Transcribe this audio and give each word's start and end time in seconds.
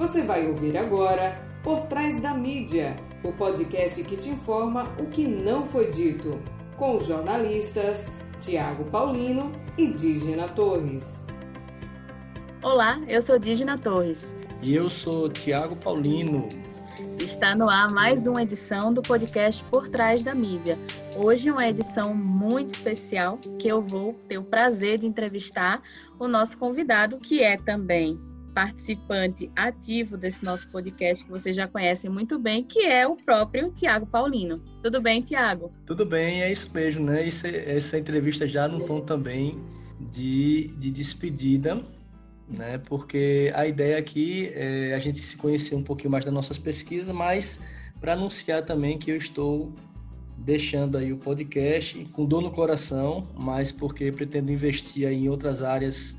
Você 0.00 0.22
vai 0.22 0.46
ouvir 0.46 0.78
agora 0.78 1.38
Por 1.62 1.82
Trás 1.82 2.22
da 2.22 2.32
Mídia, 2.32 2.96
o 3.22 3.30
podcast 3.32 4.02
que 4.04 4.16
te 4.16 4.30
informa 4.30 4.84
o 4.98 5.04
que 5.04 5.28
não 5.28 5.66
foi 5.66 5.90
dito, 5.90 6.40
com 6.78 6.96
os 6.96 7.06
jornalistas 7.06 8.10
Tiago 8.40 8.84
Paulino 8.84 9.52
e 9.76 9.88
Dígina 9.88 10.48
Torres. 10.48 11.26
Olá, 12.62 12.98
eu 13.08 13.20
sou 13.20 13.38
Dígina 13.38 13.76
Torres. 13.76 14.34
E 14.62 14.74
eu 14.74 14.88
sou 14.88 15.28
Tiago 15.28 15.76
Paulino. 15.76 16.48
Está 17.18 17.54
no 17.54 17.68
ar 17.68 17.90
mais 17.90 18.26
uma 18.26 18.42
edição 18.42 18.94
do 18.94 19.02
podcast 19.02 19.62
Por 19.64 19.90
Trás 19.90 20.24
da 20.24 20.34
Mídia. 20.34 20.78
Hoje 21.14 21.50
uma 21.50 21.68
edição 21.68 22.14
muito 22.14 22.70
especial 22.70 23.36
que 23.58 23.68
eu 23.68 23.82
vou 23.82 24.14
ter 24.26 24.38
o 24.38 24.44
prazer 24.44 24.96
de 24.96 25.06
entrevistar 25.06 25.82
o 26.18 26.26
nosso 26.26 26.56
convidado, 26.56 27.18
que 27.18 27.42
é 27.42 27.58
também 27.58 28.18
participante 28.54 29.50
ativo 29.56 30.16
desse 30.16 30.44
nosso 30.44 30.68
podcast, 30.70 31.24
que 31.24 31.30
vocês 31.30 31.54
já 31.54 31.66
conhecem 31.66 32.10
muito 32.10 32.38
bem, 32.38 32.64
que 32.64 32.80
é 32.80 33.06
o 33.06 33.16
próprio 33.16 33.70
Tiago 33.70 34.06
Paulino. 34.06 34.62
Tudo 34.82 35.00
bem, 35.00 35.22
Tiago? 35.22 35.72
Tudo 35.86 36.04
bem, 36.04 36.42
é 36.42 36.52
isso 36.52 36.70
mesmo, 36.72 37.04
né? 37.04 37.26
Essa, 37.26 37.48
essa 37.48 37.98
entrevista 37.98 38.46
já 38.46 38.68
no 38.68 38.84
tom 38.86 39.00
também 39.00 39.58
de, 40.10 40.68
de 40.78 40.90
despedida, 40.90 41.82
né? 42.48 42.78
Porque 42.78 43.52
a 43.54 43.66
ideia 43.66 43.98
aqui 43.98 44.50
é 44.54 44.94
a 44.94 44.98
gente 44.98 45.18
se 45.20 45.36
conhecer 45.36 45.74
um 45.74 45.82
pouquinho 45.82 46.10
mais 46.10 46.24
das 46.24 46.34
nossas 46.34 46.58
pesquisas, 46.58 47.14
mas 47.14 47.60
para 48.00 48.14
anunciar 48.14 48.64
também 48.64 48.98
que 48.98 49.10
eu 49.10 49.16
estou 49.16 49.72
deixando 50.38 50.96
aí 50.96 51.12
o 51.12 51.18
podcast 51.18 52.02
com 52.12 52.24
dor 52.24 52.40
no 52.40 52.50
coração, 52.50 53.28
mas 53.36 53.70
porque 53.70 54.10
pretendo 54.10 54.50
investir 54.50 55.06
em 55.06 55.28
outras 55.28 55.62
áreas 55.62 56.16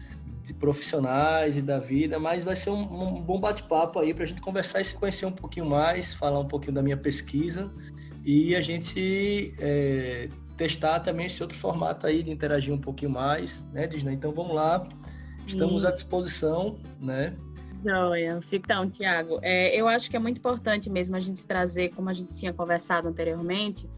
de 0.52 0.54
profissionais 0.54 1.58
e 1.58 1.62
da 1.62 1.80
vida, 1.80 2.20
mas 2.20 2.44
vai 2.44 2.56
ser 2.56 2.70
um, 2.70 2.82
um 2.82 3.22
bom 3.22 3.40
bate-papo 3.40 4.00
aí 4.00 4.14
para 4.14 4.24
a 4.24 4.28
gente 4.28 4.42
conversar 4.42 4.82
e 4.82 4.86
se 4.86 4.94
conhecer 4.94 5.26
um 5.26 5.32
pouquinho 5.32 5.66
mais, 5.66 6.14
falar 6.14 6.40
um 6.40 6.48
pouquinho 6.48 6.74
da 6.74 6.84
minha 6.84 6.98
pesquisa 6.98 7.74
e 8.24 8.54
a 8.56 8.62
gente 8.62 9.56
é, 9.60 10.28
testar 10.58 11.00
também 11.00 11.26
esse 11.28 11.42
outro 11.42 11.58
formato 11.58 12.06
aí 12.06 12.22
de 12.22 12.30
interagir 12.30 12.74
um 12.74 12.78
pouquinho 12.78 13.12
mais, 13.12 13.66
né, 13.72 13.88
Disney? 13.88 14.14
Então 14.14 14.34
vamos 14.34 14.54
lá, 14.54 14.84
estamos 15.48 15.86
à 15.86 15.92
disposição, 15.92 16.78
né? 17.00 17.34
Joia. 17.84 18.40
Então, 18.52 18.88
Tiago, 18.90 19.40
é, 19.42 19.76
eu 19.76 19.88
acho 19.88 20.10
que 20.10 20.16
é 20.16 20.20
muito 20.20 20.38
importante 20.38 20.90
mesmo 20.90 21.16
a 21.16 21.20
gente 21.20 21.46
trazer, 21.46 21.90
como 21.96 22.10
a 22.10 22.14
gente 22.14 22.34
tinha 22.34 22.54
conversado 22.54 23.08
anteriormente, 23.08 23.90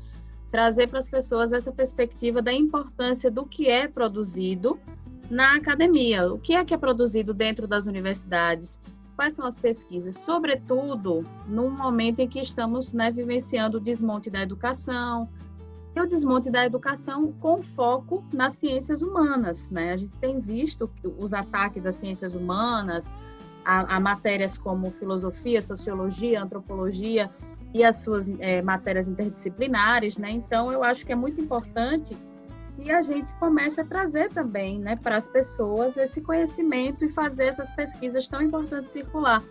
trazer 0.52 0.88
para 0.88 1.00
as 1.00 1.10
pessoas 1.10 1.52
essa 1.52 1.72
perspectiva 1.72 2.42
da 2.42 2.54
importância 2.54 3.30
do 3.30 3.44
que 3.46 3.68
é 3.68 3.88
produzido 3.88 4.80
na 5.34 5.56
academia. 5.56 6.32
O 6.32 6.38
que 6.38 6.54
é 6.54 6.64
que 6.64 6.74
é 6.74 6.78
produzido 6.78 7.34
dentro 7.34 7.68
das 7.68 7.88
universidades? 7.88 8.80
Quais 9.16 9.34
são 9.34 9.46
as 9.46 9.58
pesquisas? 9.58 10.18
Sobretudo 10.18 11.26
num 11.48 11.70
momento 11.70 12.20
em 12.20 12.28
que 12.28 12.40
estamos 12.40 12.94
né, 12.94 13.12
vivenciando 13.12 13.78
o 13.78 13.82
desmonte 13.82 14.30
da 14.30 14.42
educação, 14.42 15.28
e 15.96 16.02
o 16.02 16.08
desmonte 16.08 16.50
da 16.50 16.66
educação 16.66 17.32
com 17.34 17.62
foco 17.62 18.24
nas 18.34 18.54
ciências 18.54 19.02
humanas. 19.02 19.70
Né? 19.70 19.92
A 19.92 19.98
gente 19.98 20.18
tem 20.18 20.40
visto 20.40 20.90
os 21.20 21.34
ataques 21.34 21.86
às 21.86 21.96
ciências 21.96 22.34
humanas, 22.34 23.12
a, 23.64 23.98
a 23.98 24.00
matérias 24.00 24.58
como 24.58 24.92
filosofia, 24.92 25.62
sociologia, 25.62 26.42
antropologia 26.42 27.30
e 27.74 27.84
as 27.84 27.98
suas 27.98 28.28
é, 28.40 28.62
matérias 28.62 29.08
interdisciplinares. 29.08 30.18
Né? 30.18 30.32
Então, 30.32 30.72
eu 30.72 30.84
acho 30.84 31.06
que 31.06 31.12
é 31.12 31.16
muito 31.16 31.40
importante 31.40 32.18
e 32.78 32.92
a 32.92 33.02
gente 33.02 33.34
começa 33.36 33.82
a 33.82 33.86
trazer 33.86 34.30
também 34.30 34.80
né, 34.80 34.96
para 34.96 35.18
as 35.18 35.28
pessoas 35.28 35.96
esse 35.98 36.22
conhecimento 36.22 37.06
e 37.06 37.10
fazer 37.10 37.46
essas 37.46 37.72
pesquisas 37.72 38.28
tão 38.28 38.42
importantes 38.42 38.92
circular. 38.92 39.44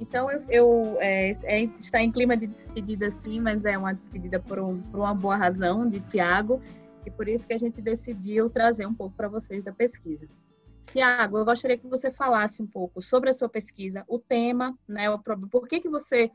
Então, 0.00 0.30
eu, 0.30 0.40
eu 0.48 0.96
é, 1.00 1.30
é, 1.44 1.62
está 1.78 2.02
em 2.02 2.10
clima 2.10 2.36
de 2.36 2.46
despedida, 2.46 3.10
sim, 3.10 3.40
mas 3.40 3.64
é 3.64 3.78
uma 3.78 3.92
despedida 3.92 4.40
por, 4.40 4.58
um, 4.58 4.80
por 4.82 4.98
uma 4.98 5.14
boa 5.14 5.36
razão, 5.36 5.88
de 5.88 6.00
Tiago, 6.00 6.60
e 7.06 7.10
por 7.10 7.28
isso 7.28 7.46
que 7.46 7.52
a 7.52 7.58
gente 7.58 7.80
decidiu 7.80 8.50
trazer 8.50 8.86
um 8.86 8.94
pouco 8.94 9.14
para 9.14 9.28
vocês 9.28 9.62
da 9.62 9.72
pesquisa. 9.72 10.26
Tiago, 10.86 11.38
eu 11.38 11.44
gostaria 11.44 11.78
que 11.78 11.86
você 11.86 12.10
falasse 12.10 12.60
um 12.60 12.66
pouco 12.66 13.00
sobre 13.00 13.30
a 13.30 13.32
sua 13.32 13.48
pesquisa, 13.48 14.04
o 14.08 14.18
tema, 14.18 14.76
né, 14.88 15.08
o 15.08 15.18
por 15.18 15.68
que, 15.68 15.80
que 15.80 15.88
você 15.88 16.30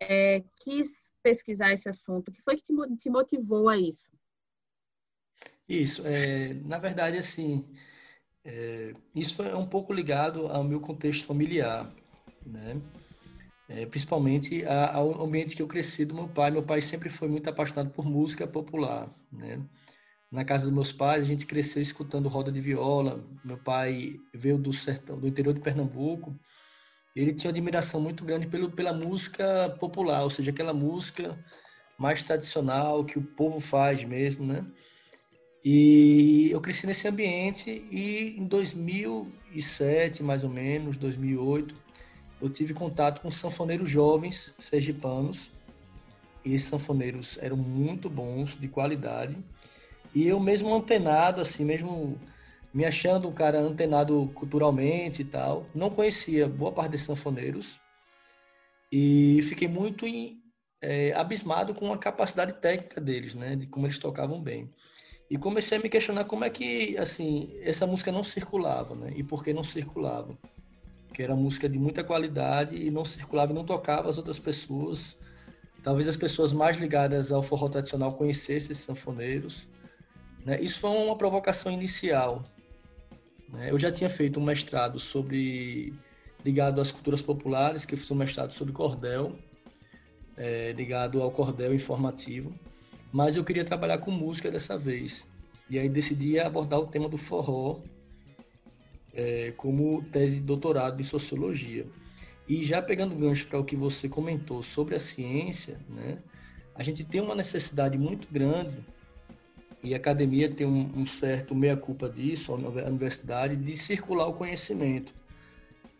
é, 0.00 0.42
quis 0.56 1.10
pesquisar 1.22 1.72
esse 1.72 1.88
assunto, 1.88 2.28
o 2.28 2.32
que 2.32 2.42
foi 2.42 2.56
que 2.56 2.64
te, 2.64 2.74
te 2.96 3.08
motivou 3.08 3.68
a 3.68 3.78
isso? 3.78 4.11
Isso, 5.68 6.02
é, 6.04 6.54
na 6.54 6.78
verdade, 6.78 7.16
assim, 7.18 7.64
é, 8.44 8.92
isso 9.14 9.34
foi 9.34 9.54
um 9.54 9.66
pouco 9.66 9.92
ligado 9.92 10.48
ao 10.48 10.64
meu 10.64 10.80
contexto 10.80 11.26
familiar, 11.26 11.92
né? 12.44 12.80
É, 13.68 13.86
principalmente 13.86 14.64
a, 14.66 14.94
ao 14.94 15.24
ambiente 15.24 15.56
que 15.56 15.62
eu 15.62 15.68
cresci 15.68 16.04
do 16.04 16.14
meu 16.14 16.28
pai. 16.28 16.50
Meu 16.50 16.62
pai 16.62 16.82
sempre 16.82 17.08
foi 17.08 17.28
muito 17.28 17.48
apaixonado 17.48 17.90
por 17.90 18.04
música 18.04 18.46
popular, 18.46 19.08
né? 19.32 19.64
Na 20.30 20.44
casa 20.44 20.64
dos 20.64 20.72
meus 20.72 20.90
pais, 20.90 21.22
a 21.22 21.26
gente 21.26 21.46
cresceu 21.46 21.80
escutando 21.82 22.28
roda 22.28 22.50
de 22.50 22.60
viola. 22.60 23.22
Meu 23.44 23.58
pai 23.58 24.18
veio 24.34 24.58
do 24.58 24.72
sertão, 24.72 25.20
do 25.20 25.28
interior 25.28 25.54
de 25.54 25.60
Pernambuco. 25.60 26.34
Ele 27.14 27.34
tinha 27.34 27.50
uma 27.50 27.52
admiração 27.56 28.00
muito 28.00 28.24
grande 28.24 28.46
pelo, 28.46 28.70
pela 28.70 28.92
música 28.92 29.76
popular, 29.78 30.22
ou 30.22 30.30
seja, 30.30 30.50
aquela 30.50 30.72
música 30.72 31.38
mais 31.98 32.22
tradicional 32.22 33.04
que 33.04 33.18
o 33.18 33.22
povo 33.22 33.60
faz 33.60 34.02
mesmo, 34.04 34.46
né? 34.46 34.64
E 35.64 36.50
eu 36.50 36.60
cresci 36.60 36.86
nesse 36.86 37.06
ambiente 37.06 37.86
e 37.90 38.34
em 38.36 38.44
2007, 38.46 40.22
mais 40.22 40.42
ou 40.42 40.50
menos, 40.50 40.96
2008, 40.96 41.74
eu 42.40 42.50
tive 42.50 42.74
contato 42.74 43.20
com 43.20 43.30
sanfoneiros 43.30 43.88
jovens 43.88 44.52
sergipanos. 44.58 45.50
E 46.44 46.54
esses 46.54 46.68
sanfoneiros 46.68 47.38
eram 47.40 47.56
muito 47.56 48.10
bons, 48.10 48.58
de 48.58 48.66
qualidade. 48.66 49.38
E 50.12 50.26
eu 50.26 50.40
mesmo 50.40 50.74
antenado, 50.74 51.40
assim, 51.40 51.64
mesmo 51.64 52.20
me 52.74 52.84
achando 52.84 53.28
um 53.28 53.32
cara 53.32 53.60
antenado 53.60 54.30
culturalmente 54.34 55.22
e 55.22 55.24
tal, 55.24 55.66
não 55.72 55.90
conhecia 55.90 56.48
boa 56.48 56.72
parte 56.72 56.90
desses 56.90 57.06
sanfoneiros. 57.06 57.78
E 58.90 59.40
fiquei 59.44 59.68
muito 59.68 60.06
em, 60.06 60.42
é, 60.80 61.12
abismado 61.12 61.72
com 61.74 61.92
a 61.92 61.98
capacidade 61.98 62.54
técnica 62.54 63.00
deles, 63.00 63.34
né? 63.34 63.54
De 63.54 63.66
como 63.68 63.86
eles 63.86 63.98
tocavam 63.98 64.40
bem. 64.40 64.68
E 65.32 65.38
comecei 65.38 65.78
a 65.78 65.80
me 65.80 65.88
questionar 65.88 66.24
como 66.26 66.44
é 66.44 66.50
que, 66.50 66.94
assim, 66.98 67.58
essa 67.62 67.86
música 67.86 68.12
não 68.12 68.22
circulava, 68.22 68.94
né? 68.94 69.14
E 69.16 69.22
por 69.22 69.42
que 69.42 69.54
não 69.54 69.64
circulava? 69.64 70.36
Que 71.10 71.22
era 71.22 71.34
música 71.34 71.66
de 71.70 71.78
muita 71.78 72.04
qualidade 72.04 72.76
e 72.76 72.90
não 72.90 73.02
circulava 73.02 73.50
e 73.50 73.54
não 73.54 73.64
tocava 73.64 74.10
as 74.10 74.18
outras 74.18 74.38
pessoas. 74.38 75.16
Talvez 75.82 76.06
as 76.06 76.18
pessoas 76.18 76.52
mais 76.52 76.76
ligadas 76.76 77.32
ao 77.32 77.42
forró 77.42 77.70
tradicional 77.70 78.12
conhecessem 78.12 78.72
esses 78.72 78.84
sanfoneiros. 78.84 79.66
Né? 80.44 80.60
Isso 80.60 80.78
foi 80.78 80.90
uma 80.90 81.16
provocação 81.16 81.72
inicial. 81.72 82.44
Né? 83.48 83.70
Eu 83.70 83.78
já 83.78 83.90
tinha 83.90 84.10
feito 84.10 84.38
um 84.38 84.44
mestrado 84.44 85.00
sobre 85.00 85.94
ligado 86.44 86.78
às 86.78 86.92
culturas 86.92 87.22
populares, 87.22 87.86
que 87.86 87.94
eu 87.94 87.98
fiz 87.98 88.10
um 88.10 88.16
mestrado 88.16 88.52
sobre 88.52 88.74
cordel, 88.74 89.34
é, 90.36 90.72
ligado 90.72 91.22
ao 91.22 91.30
cordel 91.30 91.72
informativo 91.72 92.54
mas 93.12 93.36
eu 93.36 93.44
queria 93.44 93.64
trabalhar 93.64 93.98
com 93.98 94.10
música 94.10 94.50
dessa 94.50 94.78
vez. 94.78 95.26
E 95.68 95.78
aí 95.78 95.88
decidi 95.88 96.38
abordar 96.38 96.80
o 96.80 96.86
tema 96.86 97.08
do 97.08 97.18
forró 97.18 97.80
é, 99.14 99.52
como 99.56 100.02
tese 100.10 100.36
de 100.36 100.42
doutorado 100.42 101.00
em 101.00 101.04
sociologia. 101.04 101.86
E 102.48 102.64
já 102.64 102.82
pegando 102.82 103.14
gancho 103.14 103.46
para 103.46 103.58
o 103.58 103.64
que 103.64 103.76
você 103.76 104.08
comentou 104.08 104.62
sobre 104.62 104.94
a 104.94 104.98
ciência, 104.98 105.78
né, 105.88 106.18
a 106.74 106.82
gente 106.82 107.04
tem 107.04 107.20
uma 107.20 107.34
necessidade 107.34 107.96
muito 107.98 108.26
grande, 108.30 108.84
e 109.82 109.94
a 109.94 109.96
academia 109.96 110.48
tem 110.48 110.66
um, 110.66 110.90
um 110.96 111.06
certo 111.06 111.54
meia-culpa 111.54 112.08
disso, 112.08 112.52
a 112.52 112.56
universidade, 112.88 113.56
de 113.56 113.76
circular 113.76 114.28
o 114.28 114.32
conhecimento. 114.32 115.12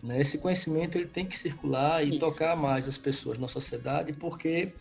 Né? 0.01 0.21
Esse 0.21 0.39
conhecimento 0.39 0.97
ele 0.97 1.07
tem 1.07 1.27
que 1.27 1.37
circular 1.37 2.05
e 2.05 2.11
Isso. 2.11 2.19
tocar 2.21 2.57
mais 2.57 2.87
as 2.87 2.97
pessoas 2.97 3.39
na 3.39 3.49
sociedade, 3.49 4.13
porque 4.13 4.73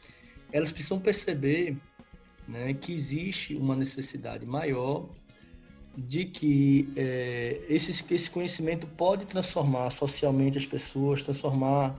elas 0.51 0.71
precisam 0.71 1.00
perceber 1.00 1.77
né, 2.47 2.73
que 2.73 2.93
existe 2.93 3.55
uma 3.55 3.75
necessidade 3.75 4.45
maior 4.45 5.09
de 5.97 6.25
que 6.25 6.91
é, 6.95 7.61
esse, 7.67 7.91
esse 8.13 8.29
conhecimento 8.29 8.88
pode 8.88 9.25
transformar 9.25 9.89
socialmente 9.89 10.57
as 10.57 10.65
pessoas, 10.65 11.23
transformar, 11.23 11.95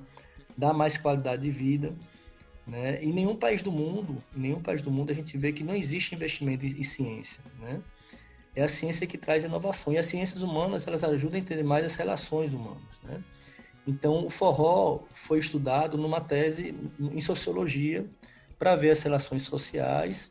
dar 0.57 0.73
mais 0.73 0.97
qualidade 0.97 1.43
de 1.43 1.51
vida. 1.51 1.95
Né? 2.67 3.03
Em 3.03 3.13
nenhum 3.13 3.37
país 3.37 3.63
do 3.63 3.71
mundo, 3.71 4.23
em 4.35 4.41
nenhum 4.41 4.61
país 4.61 4.81
do 4.81 4.91
mundo 4.91 5.11
a 5.11 5.15
gente 5.15 5.37
vê 5.37 5.53
que 5.53 5.63
não 5.63 5.75
existe 5.75 6.15
investimento 6.15 6.65
em, 6.65 6.71
em 6.71 6.83
ciência. 6.83 7.43
Né? 7.61 7.83
É 8.55 8.63
a 8.63 8.69
ciência 8.69 9.07
que 9.07 9.19
traz 9.19 9.45
inovação. 9.45 9.93
E 9.93 9.99
as 9.99 10.07
ciências 10.07 10.43
humanas, 10.43 10.87
elas 10.87 11.05
ajudam 11.05 11.37
a 11.37 11.41
entender 11.41 11.63
mais 11.63 11.85
as 11.85 11.95
relações 11.95 12.53
humanas. 12.55 13.01
Né? 13.03 13.23
Então, 13.87 14.25
o 14.25 14.31
forró 14.31 15.01
foi 15.13 15.39
estudado 15.39 15.99
numa 15.99 16.21
tese 16.21 16.75
em 16.99 17.21
sociologia 17.21 18.09
para 18.63 18.77
ver 18.77 18.91
as 18.91 19.03
relações 19.03 19.43
sociais 19.43 20.31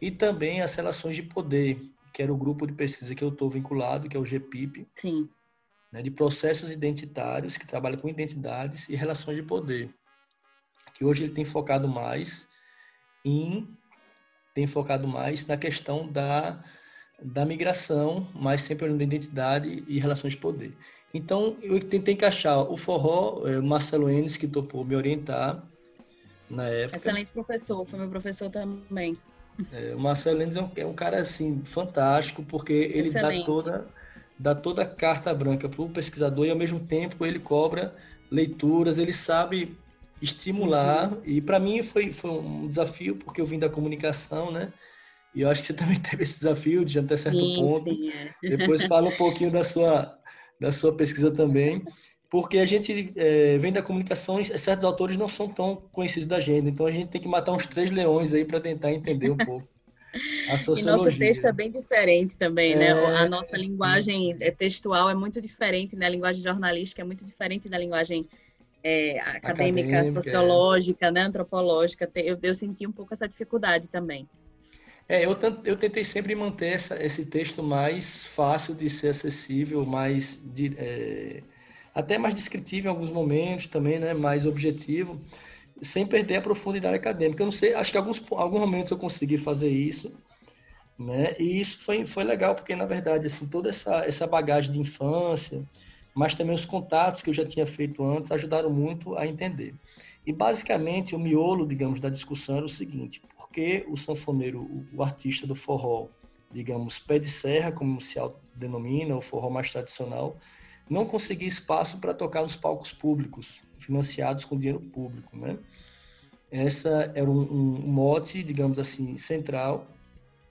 e 0.00 0.08
também 0.08 0.60
as 0.60 0.76
relações 0.76 1.16
de 1.16 1.24
poder, 1.24 1.82
que 2.12 2.22
era 2.22 2.32
o 2.32 2.36
grupo 2.36 2.68
de 2.68 2.72
pesquisa 2.72 3.16
que 3.16 3.24
eu 3.24 3.30
estou 3.30 3.50
vinculado, 3.50 4.08
que 4.08 4.16
é 4.16 4.20
o 4.20 4.24
GPIP. 4.24 4.86
Sim. 4.94 5.28
né, 5.90 6.00
de 6.00 6.08
processos 6.08 6.70
identitários 6.70 7.56
que 7.56 7.66
trabalham 7.66 7.98
com 7.98 8.08
identidades 8.08 8.88
e 8.88 8.94
relações 8.94 9.36
de 9.38 9.42
poder, 9.42 9.92
que 10.94 11.04
hoje 11.04 11.24
ele 11.24 11.32
tem 11.32 11.44
focado 11.44 11.88
mais 11.88 12.46
em 13.24 13.68
tem 14.54 14.68
focado 14.68 15.08
mais 15.08 15.44
na 15.44 15.56
questão 15.56 16.06
da, 16.06 16.62
da 17.20 17.44
migração, 17.44 18.30
mas 18.32 18.60
sempre 18.60 18.84
olhando 18.84 19.02
identidade 19.02 19.82
e 19.88 19.98
relações 19.98 20.34
de 20.34 20.38
poder. 20.38 20.76
Então, 21.12 21.56
eu 21.60 21.80
tentei 21.80 22.14
encaixar 22.14 22.60
o 22.70 22.76
forró, 22.76 23.48
é, 23.48 23.58
o 23.58 23.64
Marcelo 23.64 24.08
Enes, 24.08 24.36
que 24.36 24.46
topou 24.46 24.84
me 24.84 24.94
orientar 24.94 25.73
na 26.48 26.68
época. 26.68 26.98
Excelente 26.98 27.32
professor, 27.32 27.86
foi 27.86 27.98
meu 27.98 28.08
professor 28.08 28.50
também. 28.50 29.16
É, 29.72 29.94
o 29.94 29.98
Marcelo 29.98 30.42
Enes 30.42 30.56
é 30.56 30.62
um, 30.62 30.70
é 30.76 30.86
um, 30.86 30.94
cara, 30.94 31.20
assim, 31.20 31.62
fantástico, 31.64 32.42
porque 32.42 32.72
ele 32.72 33.08
Excelente. 33.08 33.40
dá 33.40 33.46
toda, 33.46 33.88
dá 34.38 34.54
toda 34.54 34.82
a 34.82 34.86
carta 34.86 35.32
branca 35.32 35.68
para 35.68 35.82
o 35.82 35.88
pesquisador 35.88 36.46
e, 36.46 36.50
ao 36.50 36.56
mesmo 36.56 36.80
tempo, 36.80 37.24
ele 37.24 37.38
cobra 37.38 37.94
leituras, 38.30 38.98
ele 38.98 39.12
sabe 39.12 39.78
estimular. 40.20 41.12
Uhum. 41.12 41.20
E, 41.24 41.40
para 41.40 41.60
mim, 41.60 41.82
foi, 41.82 42.12
foi 42.12 42.30
um 42.30 42.66
desafio, 42.66 43.16
porque 43.16 43.40
eu 43.40 43.46
vim 43.46 43.58
da 43.58 43.68
comunicação, 43.68 44.50
né? 44.50 44.72
E 45.34 45.42
eu 45.42 45.50
acho 45.50 45.62
que 45.62 45.68
você 45.68 45.74
também 45.74 46.00
teve 46.00 46.22
esse 46.22 46.38
desafio 46.38 46.84
de 46.84 46.98
até 46.98 47.16
certo 47.16 47.38
sim, 47.40 47.56
ponto. 47.56 47.90
Sim, 47.94 48.10
é. 48.10 48.56
Depois 48.56 48.84
fala 48.84 49.08
um 49.08 49.16
pouquinho 49.16 49.50
da 49.50 49.62
sua 49.62 50.18
da 50.60 50.70
sua 50.70 50.96
pesquisa 50.96 51.32
também, 51.32 51.84
porque 52.34 52.58
a 52.58 52.66
gente 52.66 53.12
é, 53.14 53.58
vem 53.58 53.72
da 53.72 53.80
comunicação 53.80 54.40
e 54.40 54.44
certos 54.58 54.84
autores 54.84 55.16
não 55.16 55.28
são 55.28 55.48
tão 55.48 55.76
conhecidos 55.92 56.26
da 56.26 56.40
gente, 56.40 56.68
então 56.68 56.84
a 56.84 56.90
gente 56.90 57.06
tem 57.06 57.20
que 57.20 57.28
matar 57.28 57.52
uns 57.52 57.64
três 57.64 57.92
leões 57.92 58.34
aí 58.34 58.44
para 58.44 58.60
tentar 58.60 58.90
entender 58.90 59.30
um 59.30 59.36
pouco. 59.36 59.68
A 60.50 60.58
sociologia. 60.58 60.82
E 60.82 60.84
nosso 60.84 61.16
texto 61.16 61.44
é 61.44 61.52
bem 61.52 61.70
diferente 61.70 62.36
também, 62.36 62.74
né? 62.74 62.86
é... 62.86 62.94
né? 62.94 63.16
A 63.18 63.28
nossa 63.28 63.56
linguagem 63.56 64.36
é, 64.40 64.50
textual 64.50 65.08
é 65.08 65.14
muito 65.14 65.40
diferente, 65.40 65.94
né? 65.94 66.06
A 66.06 66.08
linguagem 66.08 66.42
jornalística 66.42 67.02
é 67.02 67.04
muito 67.04 67.24
diferente 67.24 67.68
da 67.68 67.78
linguagem 67.78 68.28
é, 68.82 69.20
acadêmica, 69.20 69.50
acadêmica, 69.50 69.96
é. 69.98 70.04
sociológica, 70.04 71.12
né? 71.12 71.20
antropológica. 71.20 72.10
Eu, 72.16 72.36
eu 72.42 72.54
senti 72.54 72.84
um 72.84 72.92
pouco 72.92 73.14
essa 73.14 73.28
dificuldade 73.28 73.86
também. 73.86 74.28
É, 75.08 75.24
eu, 75.24 75.36
eu 75.64 75.76
tentei 75.76 76.02
sempre 76.02 76.34
manter 76.34 76.74
essa, 76.74 77.00
esse 77.00 77.24
texto 77.26 77.62
mais 77.62 78.24
fácil 78.24 78.74
de 78.74 78.90
ser 78.90 79.10
acessível, 79.10 79.86
mais 79.86 80.40
de, 80.44 80.74
é, 80.76 81.42
até 81.94 82.18
mais 82.18 82.34
descritivo 82.34 82.86
em 82.86 82.90
alguns 82.90 83.10
momentos 83.10 83.68
também, 83.68 83.98
né, 83.98 84.12
mais 84.14 84.46
objetivo, 84.46 85.20
sem 85.80 86.06
perder 86.06 86.36
a 86.36 86.42
profundidade 86.42 86.96
acadêmica. 86.96 87.42
Eu 87.42 87.46
não 87.46 87.52
sei, 87.52 87.74
acho 87.74 87.92
que 87.92 87.98
alguns 87.98 88.22
alguns 88.32 88.60
momentos 88.60 88.90
eu 88.90 88.98
consegui 88.98 89.38
fazer 89.38 89.68
isso, 89.68 90.12
né? 90.98 91.34
E 91.38 91.60
isso 91.60 91.80
foi 91.80 92.04
foi 92.06 92.24
legal 92.24 92.54
porque 92.54 92.74
na 92.74 92.86
verdade 92.86 93.26
assim 93.26 93.46
toda 93.46 93.68
essa 93.70 94.04
essa 94.06 94.26
bagagem 94.26 94.72
de 94.72 94.78
infância, 94.78 95.62
mas 96.14 96.34
também 96.34 96.54
os 96.54 96.64
contatos 96.64 97.22
que 97.22 97.30
eu 97.30 97.34
já 97.34 97.44
tinha 97.44 97.66
feito 97.66 98.04
antes 98.04 98.30
ajudaram 98.30 98.70
muito 98.70 99.16
a 99.16 99.26
entender. 99.26 99.74
E 100.26 100.32
basicamente 100.32 101.14
o 101.14 101.18
miolo, 101.18 101.66
digamos, 101.66 102.00
da 102.00 102.08
discussão 102.08 102.56
era 102.56 102.66
o 102.66 102.68
seguinte: 102.68 103.20
porque 103.36 103.84
o 103.88 103.96
sanfoneiro, 103.96 104.86
o, 104.94 105.02
artista 105.02 105.46
do 105.46 105.54
forró, 105.54 106.08
digamos, 106.52 106.98
pé 106.98 107.18
de 107.18 107.28
serra, 107.28 107.72
como 107.72 108.00
se 108.00 108.18
denomina, 108.54 109.16
o 109.16 109.20
forró 109.20 109.50
mais 109.50 109.70
tradicional, 109.70 110.36
não 110.88 111.06
conseguia 111.06 111.48
espaço 111.48 111.98
para 111.98 112.14
tocar 112.14 112.42
nos 112.42 112.56
palcos 112.56 112.92
públicos, 112.92 113.60
financiados 113.78 114.44
com 114.44 114.58
dinheiro 114.58 114.80
público, 114.80 115.36
né? 115.36 115.58
Essa 116.50 117.10
era 117.14 117.28
um, 117.28 117.40
um 117.40 117.86
mote, 117.86 118.42
digamos 118.42 118.78
assim, 118.78 119.16
central. 119.16 119.88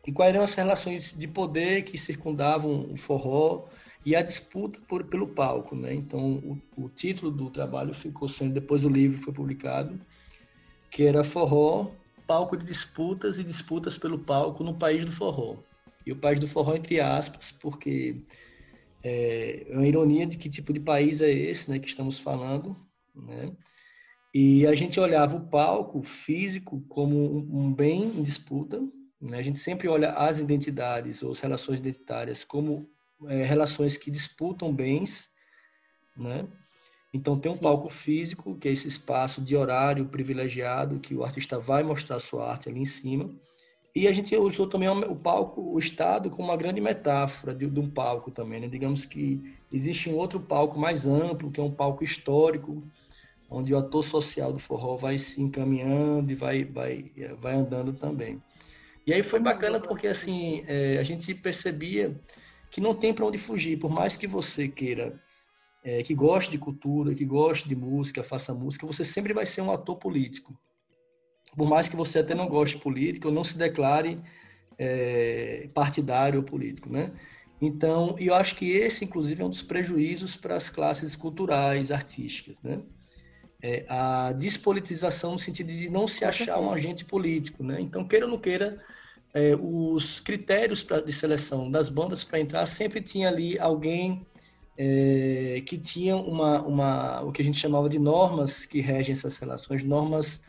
E 0.06 0.12
quais 0.12 0.34
eram 0.34 0.44
as 0.44 0.54
relações 0.54 1.14
de 1.18 1.28
poder 1.28 1.84
que 1.84 1.98
circundavam 1.98 2.92
o 2.92 2.98
forró 2.98 3.66
e 4.06 4.16
a 4.16 4.22
disputa 4.22 4.80
por, 4.88 5.06
pelo 5.06 5.28
palco, 5.28 5.76
né? 5.76 5.94
Então, 5.94 6.36
o, 6.76 6.86
o 6.86 6.90
título 6.90 7.32
do 7.32 7.50
trabalho 7.50 7.94
ficou 7.94 8.28
sendo, 8.28 8.54
depois 8.54 8.84
o 8.84 8.90
livro 8.90 9.18
foi 9.18 9.32
publicado, 9.32 10.00
que 10.92 11.04
era 11.04 11.24
Forró, 11.24 11.92
palco 12.28 12.58
de 12.58 12.66
disputas 12.66 13.38
e 13.38 13.44
disputas 13.44 13.98
pelo 13.98 14.20
palco 14.20 14.64
no 14.64 14.74
país 14.74 15.06
do 15.06 15.12
forró. 15.12 15.58
E 16.06 16.12
o 16.12 16.16
país 16.16 16.40
do 16.40 16.48
forró 16.48 16.76
entre 16.76 17.00
aspas, 17.00 17.52
porque 17.52 18.22
é, 19.04 19.66
é 19.70 19.74
uma 19.74 19.88
ironia 19.88 20.26
de 20.26 20.38
que 20.38 20.50
tipo 20.50 20.72
de 20.72 20.80
país 20.80 21.22
é 21.22 21.30
esse, 21.30 21.70
né, 21.70 21.78
que 21.80 21.88
estamos 21.88 22.20
falando, 22.20 22.76
né? 23.14 23.52
E 24.34 24.66
a 24.66 24.74
gente 24.74 25.00
olhava 25.00 25.36
o 25.36 25.48
palco 25.48 26.02
físico 26.02 26.82
como 26.90 27.38
um, 27.38 27.72
bem 27.72 28.04
em 28.04 28.24
disputa, 28.24 28.82
né? 29.22 29.38
A 29.38 29.44
gente 29.44 29.60
sempre 29.60 29.88
olha 29.88 30.14
as 30.14 30.40
identidades 30.40 31.22
ou 31.22 31.32
as 31.32 31.40
relações 31.40 31.80
identitárias 31.80 32.44
como 32.44 32.90
é, 33.28 33.44
relações 33.44 33.96
que 33.96 34.10
disputam 34.10 34.74
bens, 34.74 35.30
né? 36.18 36.48
Então 37.14 37.40
tem 37.40 37.52
um 37.52 37.58
palco 37.58 37.90
físico, 37.90 38.58
que 38.58 38.68
é 38.68 38.72
esse 38.72 38.88
espaço 38.88 39.40
de 39.40 39.56
horário 39.56 40.08
privilegiado 40.08 41.00
que 41.00 41.14
o 41.14 41.24
artista 41.24 41.60
vai 41.60 41.84
mostrar 41.84 42.20
sua 42.20 42.50
arte 42.50 42.70
ali 42.70 42.80
em 42.80 42.86
cima. 42.86 43.30
E 43.96 44.08
a 44.08 44.12
gente 44.12 44.36
usou 44.36 44.66
também 44.66 44.90
o 44.90 45.16
palco, 45.16 45.62
o 45.62 45.78
estado, 45.78 46.30
como 46.30 46.48
uma 46.48 46.58
grande 46.58 46.82
metáfora 46.82 47.54
de, 47.54 47.70
de 47.70 47.80
um 47.80 47.90
palco 47.90 48.32
também. 48.32 48.60
Né? 48.60 48.68
Digamos 48.68 49.06
que 49.06 49.56
existe 49.72 50.10
um 50.10 50.16
outro 50.16 50.40
palco 50.40 50.80
mais 50.80 51.06
amplo, 51.06 51.52
que 51.52 51.60
é 51.60 51.64
um 51.64 51.72
palco 51.72 52.04
histórico, 52.04 52.84
onde 53.48 53.72
o 53.72 53.78
ator 53.78 54.04
social 54.04 54.52
do 54.52 54.58
forró 54.58 54.96
vai 54.96 55.20
se 55.20 55.40
encaminhando 55.42 56.32
e 56.32 56.36
vai, 56.36 56.64
vai, 56.64 57.12
vai 57.40 57.54
andando 57.54 57.94
também. 57.94 58.42
E 59.06 59.14
aí 59.14 59.22
foi 59.22 59.40
bacana 59.40 59.80
porque 59.80 60.08
assim 60.08 60.64
é, 60.66 60.98
a 60.98 61.04
gente 61.04 61.36
percebia 61.36 62.20
que 62.72 62.82
não 62.82 62.96
tem 62.96 63.14
para 63.14 63.26
onde 63.26 63.38
fugir, 63.38 63.78
por 63.78 63.92
mais 63.92 64.18
que 64.18 64.26
você 64.26 64.68
queira 64.68 65.22
é, 65.84 66.02
que 66.02 66.16
goste 66.16 66.50
de 66.50 66.58
cultura, 66.58 67.14
que 67.14 67.26
goste 67.26 67.68
de 67.68 67.76
música, 67.76 68.24
faça 68.24 68.54
música, 68.54 68.88
você 68.88 69.04
sempre 69.04 69.34
vai 69.34 69.46
ser 69.46 69.62
um 69.62 69.72
ator 69.72 69.98
político. 69.98 70.58
Por 71.56 71.68
mais 71.68 71.88
que 71.88 71.96
você 71.96 72.20
até 72.20 72.34
não 72.34 72.48
goste 72.48 72.78
de 72.78 72.84
política 72.84 73.28
ou 73.28 73.34
não 73.34 73.44
se 73.44 73.58
declare 73.58 74.20
é, 74.78 75.70
partidário 75.74 76.40
ou 76.40 76.46
político, 76.46 76.90
né? 76.90 77.12
Então, 77.62 78.16
eu 78.20 78.34
acho 78.34 78.56
que 78.56 78.72
esse, 78.72 79.06
inclusive, 79.06 79.42
é 79.42 79.46
um 79.46 79.50
dos 79.50 79.62
prejuízos 79.62 80.36
para 80.36 80.56
as 80.56 80.70
classes 80.70 81.16
culturais, 81.16 81.92
artísticas, 81.92 82.62
né? 82.62 82.82
É 83.62 83.86
a 83.88 84.34
despolitização 84.34 85.34
no 85.34 85.40
sentido 85.40 85.72
de 85.72 85.90
não 85.90 86.06
se 86.06 86.26
achar 86.26 86.60
um 86.60 86.72
agente 86.72 87.06
político, 87.06 87.64
né? 87.64 87.80
Então, 87.80 88.06
queira 88.06 88.26
ou 88.26 88.32
não 88.32 88.38
queira, 88.38 88.82
é, 89.34 89.56
os 89.56 90.20
critérios 90.20 90.84
pra, 90.84 91.00
de 91.00 91.14
seleção 91.14 91.72
das 91.72 91.88
bandas 91.88 92.24
para 92.24 92.40
entrar 92.40 92.66
sempre 92.66 93.02
tinha 93.02 93.30
ali 93.30 93.58
alguém 93.58 94.28
é, 94.78 95.64
que 95.66 95.78
tinham 95.78 96.22
uma, 96.22 96.62
uma, 96.62 97.22
o 97.22 97.32
que 97.32 97.42
a 97.42 97.46
gente 97.46 97.58
chamava 97.58 97.88
de 97.88 97.98
normas 97.98 98.66
que 98.66 98.82
regem 98.82 99.14
essas 99.14 99.38
relações, 99.38 99.84
normas, 99.84 100.42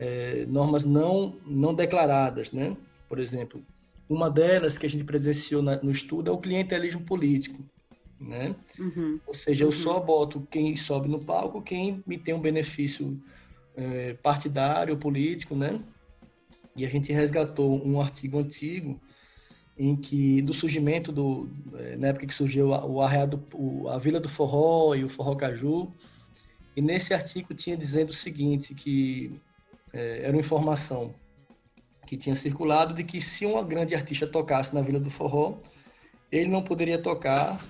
é, 0.00 0.46
normas 0.46 0.86
não, 0.86 1.36
não 1.46 1.74
declaradas, 1.74 2.50
né? 2.52 2.74
Por 3.06 3.18
exemplo, 3.18 3.62
uma 4.08 4.30
delas 4.30 4.78
que 4.78 4.86
a 4.86 4.90
gente 4.90 5.04
presenciou 5.04 5.62
na, 5.62 5.76
no 5.82 5.90
estudo 5.90 6.30
é 6.30 6.32
o 6.32 6.38
clientelismo 6.38 7.02
político, 7.02 7.62
né? 8.18 8.56
Uhum. 8.78 9.20
Ou 9.26 9.34
seja, 9.34 9.64
eu 9.64 9.68
uhum. 9.68 9.72
só 9.72 10.00
boto 10.00 10.48
quem 10.50 10.74
sobe 10.74 11.06
no 11.06 11.20
palco, 11.20 11.60
quem 11.60 12.02
me 12.06 12.16
tem 12.16 12.32
um 12.32 12.40
benefício 12.40 13.22
é, 13.76 14.14
partidário, 14.14 14.96
político, 14.96 15.54
né? 15.54 15.78
E 16.74 16.86
a 16.86 16.88
gente 16.88 17.12
resgatou 17.12 17.86
um 17.86 18.00
artigo 18.00 18.38
antigo 18.38 18.98
em 19.76 19.94
que 19.94 20.40
do 20.42 20.54
surgimento 20.54 21.12
do 21.12 21.48
eh, 21.74 21.96
na 21.96 22.08
época 22.08 22.26
que 22.26 22.34
surgiu 22.34 22.68
o 22.68 23.00
arreado 23.00 23.42
a 23.88 23.98
Vila 23.98 24.20
do 24.20 24.28
Forró 24.28 24.94
e 24.94 25.02
o 25.02 25.08
Forró 25.08 25.34
Caju 25.34 25.90
e 26.76 26.82
nesse 26.82 27.14
artigo 27.14 27.54
tinha 27.54 27.76
dizendo 27.76 28.10
o 28.10 28.14
seguinte 28.14 28.74
que 28.74 29.40
é, 29.92 30.20
era 30.22 30.32
uma 30.32 30.40
informação 30.40 31.14
que 32.06 32.16
tinha 32.16 32.34
circulado 32.34 32.94
de 32.94 33.04
que 33.04 33.20
se 33.20 33.46
uma 33.46 33.62
grande 33.62 33.94
artista 33.94 34.26
tocasse 34.26 34.74
na 34.74 34.80
Vila 34.80 34.98
do 34.98 35.10
Forró 35.10 35.58
ele 36.30 36.48
não 36.48 36.62
poderia 36.62 36.98
tocar 36.98 37.60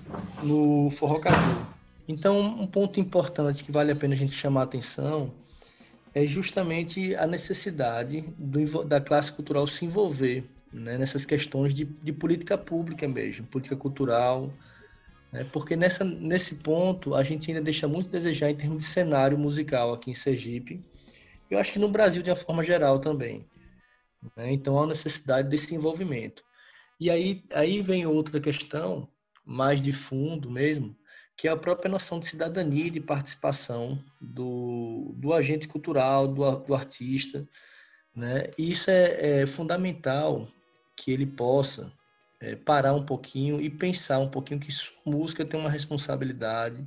no 0.42 0.90
Forró 0.90 1.18
Caju. 1.18 1.66
Então 2.06 2.38
um 2.40 2.66
ponto 2.66 3.00
importante 3.00 3.64
que 3.64 3.72
vale 3.72 3.92
a 3.92 3.96
pena 3.96 4.14
a 4.14 4.16
gente 4.16 4.32
chamar 4.32 4.62
a 4.62 4.64
atenção 4.64 5.32
é 6.14 6.26
justamente 6.26 7.14
a 7.14 7.26
necessidade 7.26 8.24
do, 8.36 8.84
da 8.84 9.00
classe 9.00 9.32
cultural 9.32 9.66
se 9.66 9.84
envolver 9.84 10.44
né, 10.72 10.98
nessas 10.98 11.24
questões 11.24 11.74
de, 11.74 11.84
de, 11.84 12.12
política 12.12 12.56
pública 12.56 13.06
mesmo, 13.06 13.46
política 13.46 13.76
cultural, 13.76 14.52
né, 15.32 15.46
porque 15.52 15.76
nessa, 15.76 16.04
nesse 16.04 16.56
ponto 16.56 17.14
a 17.14 17.22
gente 17.22 17.50
ainda 17.50 17.62
deixa 17.62 17.86
muito 17.88 18.08
a 18.08 18.12
desejar 18.12 18.50
em 18.50 18.56
termos 18.56 18.84
de 18.84 18.90
cenário 18.90 19.38
musical 19.38 19.92
aqui 19.92 20.10
em 20.10 20.14
Sergipe, 20.14 20.80
eu 21.50 21.58
acho 21.58 21.72
que 21.72 21.78
no 21.78 21.88
Brasil 21.88 22.22
de 22.22 22.30
uma 22.30 22.36
forma 22.36 22.62
geral 22.62 22.98
também. 22.98 23.46
Né, 24.36 24.52
então 24.52 24.80
há 24.80 24.86
necessidade 24.86 25.48
desse 25.48 25.74
envolvimento. 25.74 26.42
E 26.98 27.10
aí, 27.10 27.44
aí 27.52 27.80
vem 27.80 28.06
outra 28.06 28.38
questão, 28.38 29.08
mais 29.44 29.80
de 29.80 29.92
fundo 29.92 30.50
mesmo, 30.50 30.94
que 31.36 31.48
é 31.48 31.50
a 31.50 31.56
própria 31.56 31.90
noção 31.90 32.20
de 32.20 32.26
cidadania 32.26 32.86
e 32.86 32.90
de 32.90 33.00
participação 33.00 33.98
do, 34.20 35.14
do 35.16 35.32
agente 35.32 35.66
cultural, 35.66 36.28
do, 36.28 36.56
do 36.58 36.74
artista, 36.74 37.48
né? 38.14 38.50
E 38.58 38.70
isso 38.70 38.90
é, 38.90 39.40
é 39.40 39.46
fundamental 39.46 40.46
que 40.94 41.10
ele 41.10 41.24
possa 41.24 41.90
é, 42.40 42.54
parar 42.54 42.92
um 42.92 43.06
pouquinho 43.06 43.60
e 43.60 43.70
pensar 43.70 44.18
um 44.18 44.28
pouquinho 44.28 44.60
que 44.60 44.70
sua 44.70 44.94
música 45.06 45.44
tem 45.44 45.58
uma 45.58 45.70
responsabilidade, 45.70 46.86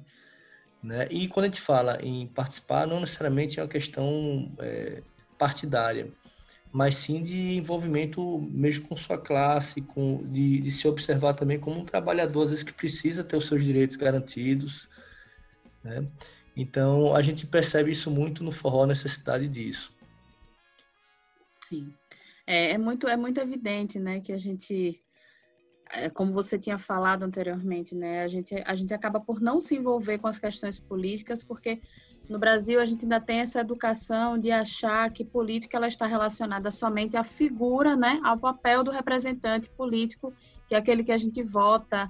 né? 0.83 1.07
E 1.09 1.27
quando 1.27 1.45
a 1.45 1.47
gente 1.47 1.61
fala 1.61 1.97
em 2.01 2.27
participar, 2.27 2.85
não 2.85 2.99
necessariamente 2.99 3.59
é 3.59 3.63
uma 3.63 3.69
questão 3.69 4.51
é, 4.59 5.01
partidária, 5.37 6.11
mas 6.71 6.95
sim 6.95 7.21
de 7.21 7.55
envolvimento 7.55 8.39
mesmo 8.51 8.87
com 8.87 8.97
sua 8.97 9.17
classe, 9.17 9.81
com 9.81 10.23
de, 10.25 10.59
de, 10.59 10.71
se 10.71 10.87
observar 10.87 11.35
também 11.35 11.59
como 11.59 11.79
um 11.79 11.85
trabalhador 11.85 12.43
às 12.43 12.49
vezes 12.49 12.63
que 12.63 12.73
precisa 12.73 13.23
ter 13.23 13.37
os 13.37 13.47
seus 13.47 13.63
direitos 13.63 13.95
garantidos, 13.95 14.89
né? 15.83 16.05
Então 16.55 17.15
a 17.15 17.21
gente 17.21 17.47
percebe 17.47 17.91
isso 17.91 18.11
muito 18.11 18.43
no 18.43 18.51
forró, 18.51 18.83
a 18.83 18.87
necessidade 18.87 19.47
disso. 19.47 19.93
Sim, 21.67 21.93
é, 22.45 22.71
é 22.71 22.77
muito 22.77 23.07
é 23.07 23.15
muito 23.15 23.39
evidente, 23.39 23.99
né, 23.99 24.19
que 24.19 24.33
a 24.33 24.37
gente 24.37 25.02
como 26.13 26.33
você 26.33 26.57
tinha 26.57 26.77
falado 26.77 27.23
anteriormente, 27.23 27.95
né, 27.95 28.23
a 28.23 28.27
gente, 28.27 28.55
a 28.65 28.75
gente 28.75 28.93
acaba 28.93 29.19
por 29.19 29.39
não 29.39 29.59
se 29.59 29.75
envolver 29.75 30.17
com 30.17 30.27
as 30.27 30.39
questões 30.39 30.79
políticas, 30.79 31.43
porque 31.43 31.79
no 32.29 32.39
Brasil 32.39 32.79
a 32.79 32.85
gente 32.85 33.03
ainda 33.03 33.19
tem 33.19 33.39
essa 33.39 33.59
educação 33.59 34.37
de 34.37 34.49
achar 34.49 35.11
que 35.11 35.25
política 35.25 35.77
ela 35.77 35.87
está 35.87 36.07
relacionada 36.07 36.71
somente 36.71 37.17
à 37.17 37.23
figura, 37.23 37.95
né, 37.95 38.19
ao 38.23 38.37
papel 38.37 38.83
do 38.83 38.91
representante 38.91 39.69
político, 39.69 40.33
que 40.67 40.75
é 40.75 40.77
aquele 40.77 41.03
que 41.03 41.11
a 41.11 41.17
gente 41.17 41.43
vota 41.43 42.09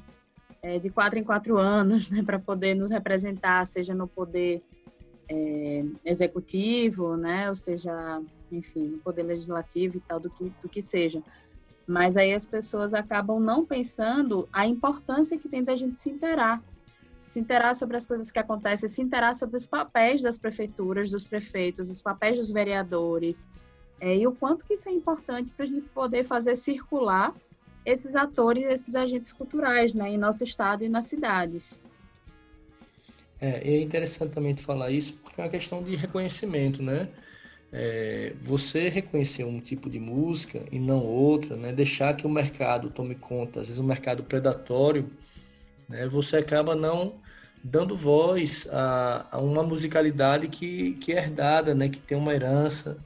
é, 0.62 0.80
de 0.80 0.89
quatro 0.89 1.20
em 1.20 1.24
quatro 1.24 1.58
anos, 1.58 2.10
né, 2.12 2.24
para 2.24 2.39
poder 2.39 2.75
nos 2.75 2.89
representar, 2.89 3.65
seja 3.65 3.94
no 3.94 4.08
poder 4.08 4.63
é, 5.27 5.84
executivo, 6.06 7.18
né, 7.18 7.50
ou 7.50 7.56
seja, 7.56 8.22
enfim, 8.51 8.88
no 8.88 8.98
poder 9.00 9.24
legislativo 9.24 9.98
e 9.98 10.00
tal, 10.00 10.20
do 10.20 10.30
que, 10.30 10.51
do 10.62 10.70
que 10.70 10.82
seja. 10.82 11.24
Mas 11.86 12.16
aí 12.16 12.34
as 12.34 12.46
pessoas 12.46 12.94
acabam 12.94 13.40
não 13.40 13.66
pensando 13.66 14.48
a 14.52 14.66
importância 14.66 15.38
que 15.38 15.50
tem 15.50 15.63
da 15.63 15.75
gente 15.75 15.98
se 15.98 16.10
interar. 16.10 16.62
Se 17.25 17.40
interar 17.40 17.75
sobre 17.75 17.98
as 17.98 18.06
coisas 18.06 18.32
que 18.32 18.40
acontecem, 18.40 18.88
se 18.88 19.02
interar 19.02 19.36
sobre 19.36 19.58
os 19.58 19.66
papéis 19.66 20.22
das 20.22 20.38
prefeituras, 20.38 21.10
dos 21.10 21.25
prefeitos, 21.25 21.90
os 21.90 22.02
papéis 22.02 22.38
dos 22.38 22.52
vereadores, 22.52 23.50
é, 24.00 24.18
e 24.18 24.28
o 24.28 24.34
quanto 24.34 24.66
que 24.66 24.74
isso 24.74 24.90
é 24.90 24.92
importante 24.92 25.52
para 25.52 25.63
a 25.63 25.68
gente 25.68 25.88
poder 25.90 26.24
fazer 26.24 26.56
circular 26.56 27.34
esses 27.86 28.16
atores, 28.16 28.63
esses 28.66 28.96
agentes 28.96 29.32
culturais, 29.32 29.94
né, 29.94 30.10
em 30.10 30.18
nosso 30.18 30.44
estado 30.44 30.84
e 30.84 30.90
nas 30.90 31.06
cidades. 31.06 31.84
É, 33.40 33.74
é 33.74 33.82
interessante 33.82 34.34
também 34.34 34.56
falar 34.56 34.90
isso, 34.90 35.13
porque 35.16 35.40
é 35.40 35.44
uma 35.44 35.50
questão 35.50 35.84
de 35.84 35.96
reconhecimento, 35.96 36.82
né? 36.82 37.10
É, 37.75 38.34
você 38.44 38.88
reconhecer 38.88 39.44
um 39.44 39.60
tipo 39.60 39.89
de 39.89 40.00
música 40.00 40.63
e 40.72 40.77
não 40.77 41.03
outra, 41.03 41.58
né, 41.58 41.74
deixar 41.74 42.15
que 42.15 42.27
o 42.27 42.30
mercado 42.30 42.92
tome 42.92 43.15
conta, 43.15 43.62
às 43.62 43.65
vezes 43.65 43.82
um 43.82 43.86
mercado 43.86 44.24
predatório, 44.24 45.10
né, 45.89 46.08
você 46.08 46.38
acaba 46.38 46.75
não 46.75 47.20
dando 47.63 47.96
voz 47.96 48.68
a, 48.72 49.27
a, 49.32 49.39
uma 49.39 49.63
musicalidade 49.63 50.48
que, 50.50 50.94
que 50.94 51.13
é 51.13 51.18
herdada, 51.18 51.74
né, 51.74 51.89
que 51.89 51.98
tem 51.98 52.15
uma 52.15 52.36
herança 52.36 53.03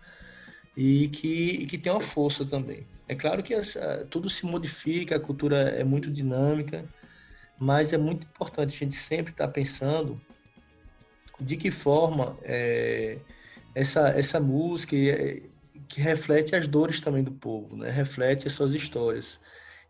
e 0.75 1.07
que, 1.09 1.51
e 1.61 1.65
que 1.65 1.77
tem 1.77 1.91
uma 1.91 2.01
força 2.01 2.45
também. 2.45 2.85
É 3.07 3.15
claro 3.15 3.41
que 3.41 3.53
essa, 3.53 4.05
tudo 4.09 4.29
se 4.29 4.45
modifica, 4.45 5.15
a 5.15 5.19
cultura 5.19 5.57
é 5.57 5.83
muito 5.83 6.11
dinâmica, 6.11 6.83
mas 7.57 7.93
é 7.93 7.97
muito 7.97 8.27
importante 8.27 8.75
a 8.75 8.77
gente 8.77 8.95
sempre 8.95 9.31
estar 9.31 9.47
tá 9.47 9.53
pensando 9.53 10.19
de 11.39 11.55
que 11.55 11.71
forma 11.71 12.37
é, 12.43 13.19
essa, 13.77 14.09
essa 14.09 14.39
música 14.39 14.95
que 15.87 16.01
reflete 16.01 16.55
as 16.55 16.67
dores 16.67 16.99
também 16.99 17.23
do 17.23 17.31
povo, 17.31 17.77
né? 17.77 17.91
reflete 17.91 18.47
as 18.47 18.53
suas 18.53 18.71
histórias. 18.71 19.39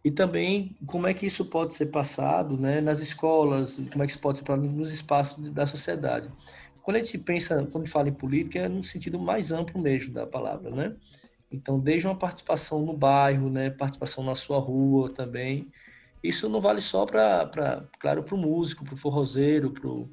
E 0.04 0.12
também 0.12 0.76
como 0.86 1.08
é 1.08 1.14
que 1.14 1.26
isso 1.26 1.46
pode 1.46 1.74
ser 1.74 1.88
passado 1.88 2.58
né, 2.58 2.82
nas 2.82 3.00
escolas, 3.00 3.80
como 3.92 4.04
é 4.04 4.06
que 4.06 4.12
isso 4.12 4.22
pode 4.22 4.40
ser 4.40 4.44
passado 4.44 4.68
nos 4.68 4.92
espaços 4.92 5.50
da 5.52 5.66
sociedade. 5.66 6.30
Quando 6.84 6.98
a 6.98 7.00
gente 7.00 7.18
pensa, 7.18 7.66
quando 7.72 7.88
fala 7.88 8.10
em 8.10 8.14
política, 8.14 8.60
é 8.60 8.68
no 8.68 8.84
sentido 8.84 9.18
mais 9.20 9.52
amplo 9.52 9.82
mesmo 9.82 10.14
da 10.14 10.28
palavra, 10.28 10.70
né? 10.70 10.96
Então, 11.50 11.80
desde 11.80 12.08
uma 12.08 12.16
participação 12.18 12.82
no 12.82 12.96
bairro, 12.96 13.50
né, 13.50 13.70
participação 13.70 14.24
na 14.24 14.36
sua 14.36 14.60
rua 14.60 15.14
também. 15.14 15.72
Isso 16.22 16.50
não 16.50 16.60
vale 16.60 16.82
só 16.82 17.06
para, 17.06 17.50
claro, 18.00 18.24
para 18.24 18.36
o 18.36 18.38
músico, 18.38 18.84
para 18.84 18.94
o 18.94 18.98
forrozeiro, 18.98 19.72
para 19.72 19.88
o 19.88 20.10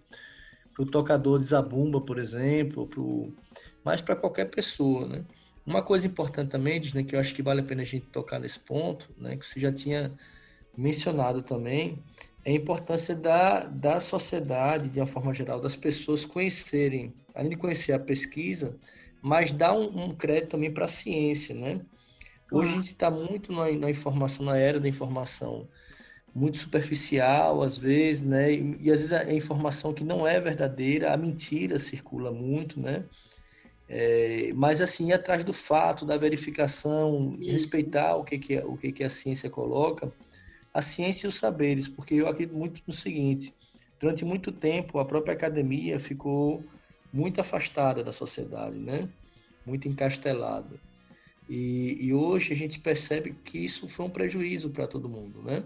tocador 0.84 1.38
de 1.38 1.46
zabumba, 1.46 2.00
por 2.00 2.18
exemplo, 2.18 2.86
pro, 2.86 3.32
mas 3.84 4.00
para 4.00 4.16
qualquer 4.16 4.46
pessoa, 4.46 5.06
né? 5.06 5.24
Uma 5.66 5.82
coisa 5.82 6.06
importante 6.06 6.50
também, 6.50 6.80
né, 6.94 7.02
que 7.02 7.16
eu 7.16 7.20
acho 7.20 7.34
que 7.34 7.42
vale 7.42 7.60
a 7.60 7.64
pena 7.64 7.82
a 7.82 7.86
gente 7.86 8.06
tocar 8.06 8.38
nesse 8.38 8.58
ponto, 8.58 9.08
né, 9.16 9.36
que 9.36 9.46
você 9.46 9.58
já 9.58 9.72
tinha 9.72 10.12
mencionado 10.76 11.42
também, 11.42 12.02
é 12.44 12.50
a 12.50 12.54
importância 12.54 13.14
da, 13.14 13.60
da 13.60 14.00
sociedade, 14.00 14.88
de 14.88 15.00
uma 15.00 15.06
forma 15.06 15.32
geral, 15.32 15.60
das 15.60 15.74
pessoas 15.74 16.24
conhecerem, 16.24 17.14
além 17.34 17.50
de 17.50 17.56
conhecer 17.56 17.92
a 17.92 17.98
pesquisa, 17.98 18.76
mas 19.22 19.52
dar 19.52 19.72
um, 19.72 20.04
um 20.04 20.14
crédito 20.14 20.50
também 20.50 20.70
para 20.70 20.84
a 20.84 20.88
ciência, 20.88 21.54
né? 21.54 21.80
Hoje 22.52 22.70
a 22.70 22.74
gente 22.74 22.92
está 22.92 23.10
muito 23.10 23.50
na, 23.50 23.72
na, 23.72 23.90
informação, 23.90 24.44
na 24.44 24.58
era 24.58 24.78
da 24.78 24.88
informação, 24.88 25.66
muito 26.34 26.58
superficial 26.58 27.62
às 27.62 27.76
vezes, 27.76 28.22
né? 28.22 28.52
E, 28.52 28.76
e 28.80 28.90
às 28.90 28.98
vezes 28.98 29.12
a 29.12 29.32
informação 29.32 29.94
que 29.94 30.02
não 30.02 30.26
é 30.26 30.40
verdadeira, 30.40 31.12
a 31.12 31.16
mentira 31.16 31.78
circula 31.78 32.32
muito, 32.32 32.80
né? 32.80 33.04
É, 33.88 34.52
mas 34.54 34.80
assim, 34.80 35.12
atrás 35.12 35.44
do 35.44 35.52
fato, 35.52 36.06
da 36.06 36.16
verificação, 36.16 37.36
Isso. 37.38 37.52
respeitar 37.52 38.16
o 38.16 38.24
que, 38.24 38.38
que, 38.38 38.54
é, 38.56 38.64
o 38.64 38.76
que, 38.76 38.90
que 38.90 39.04
a 39.04 39.10
ciência 39.10 39.50
coloca, 39.50 40.12
a 40.72 40.82
ciência 40.82 41.26
e 41.26 41.28
os 41.28 41.38
saberes, 41.38 41.86
porque 41.86 42.14
eu 42.14 42.26
acredito 42.26 42.56
muito 42.56 42.82
no 42.86 42.92
seguinte: 42.92 43.54
durante 44.00 44.24
muito 44.24 44.50
tempo 44.50 44.98
a 44.98 45.04
própria 45.04 45.34
academia 45.34 46.00
ficou 46.00 46.64
muito 47.12 47.40
afastada 47.40 48.02
da 48.02 48.12
sociedade, 48.12 48.78
né? 48.78 49.08
muito 49.64 49.88
encastelada. 49.88 50.78
E, 51.48 51.98
e 52.00 52.12
hoje 52.12 52.52
a 52.52 52.56
gente 52.56 52.80
percebe 52.80 53.34
que 53.44 53.58
isso 53.58 53.88
foi 53.88 54.06
um 54.06 54.10
prejuízo 54.10 54.70
para 54.70 54.86
todo 54.86 55.08
mundo. 55.08 55.42
Né? 55.42 55.62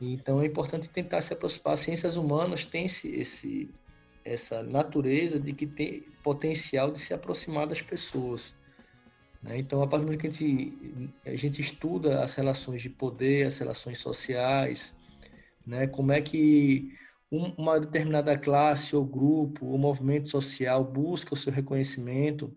Então 0.00 0.40
é 0.40 0.46
importante 0.46 0.88
tentar 0.88 1.22
se 1.22 1.32
aproximar. 1.32 1.74
As 1.74 1.80
ciências 1.80 2.16
humanas 2.16 2.64
têm 2.64 2.86
esse, 2.86 3.08
esse, 3.08 3.70
essa 4.24 4.62
natureza 4.62 5.38
de 5.38 5.52
que 5.52 5.66
tem 5.66 6.02
potencial 6.22 6.90
de 6.90 6.98
se 6.98 7.14
aproximar 7.14 7.66
das 7.66 7.82
pessoas. 7.82 8.54
Né? 9.42 9.58
Então, 9.58 9.82
a 9.82 9.86
partir 9.86 10.04
do 10.04 10.06
momento 10.06 10.20
que 10.22 10.26
a 10.26 10.30
gente, 10.30 11.12
a 11.26 11.36
gente 11.36 11.60
estuda 11.60 12.22
as 12.22 12.34
relações 12.34 12.80
de 12.80 12.88
poder, 12.88 13.46
as 13.46 13.58
relações 13.58 13.98
sociais, 13.98 14.94
né? 15.66 15.86
como 15.86 16.12
é 16.12 16.20
que 16.20 16.92
uma 17.30 17.80
determinada 17.80 18.38
classe 18.38 18.94
ou 18.94 19.04
grupo 19.04 19.66
ou 19.66 19.76
movimento 19.76 20.28
social 20.28 20.84
busca 20.84 21.34
o 21.34 21.36
seu 21.36 21.52
reconhecimento, 21.52 22.56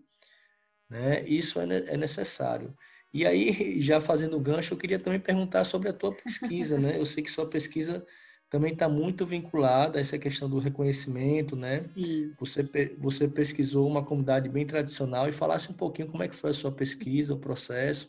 né? 0.88 1.26
isso 1.26 1.60
é, 1.60 1.64
é 1.64 1.96
necessário. 1.96 2.74
E 3.12 3.26
aí, 3.26 3.80
já 3.80 4.00
fazendo 4.00 4.38
gancho, 4.40 4.74
eu 4.74 4.78
queria 4.78 4.98
também 4.98 5.20
perguntar 5.20 5.64
sobre 5.64 5.88
a 5.88 5.92
tua 5.92 6.12
pesquisa, 6.12 6.78
né? 6.78 6.98
Eu 6.98 7.06
sei 7.06 7.22
que 7.22 7.30
sua 7.30 7.46
pesquisa 7.46 8.04
também 8.50 8.72
está 8.72 8.88
muito 8.88 9.26
vinculada 9.26 9.98
a 9.98 10.00
essa 10.00 10.18
questão 10.18 10.48
do 10.48 10.58
reconhecimento, 10.58 11.54
né? 11.54 11.82
Sim. 11.82 12.32
Você, 12.38 12.62
você 12.98 13.28
pesquisou 13.28 13.86
uma 13.86 14.02
comunidade 14.02 14.48
bem 14.48 14.64
tradicional 14.64 15.28
e 15.28 15.32
falasse 15.32 15.70
um 15.70 15.74
pouquinho 15.74 16.08
como 16.08 16.22
é 16.22 16.28
que 16.28 16.36
foi 16.36 16.50
a 16.50 16.54
sua 16.54 16.72
pesquisa, 16.72 17.34
o 17.34 17.38
processo 17.38 18.08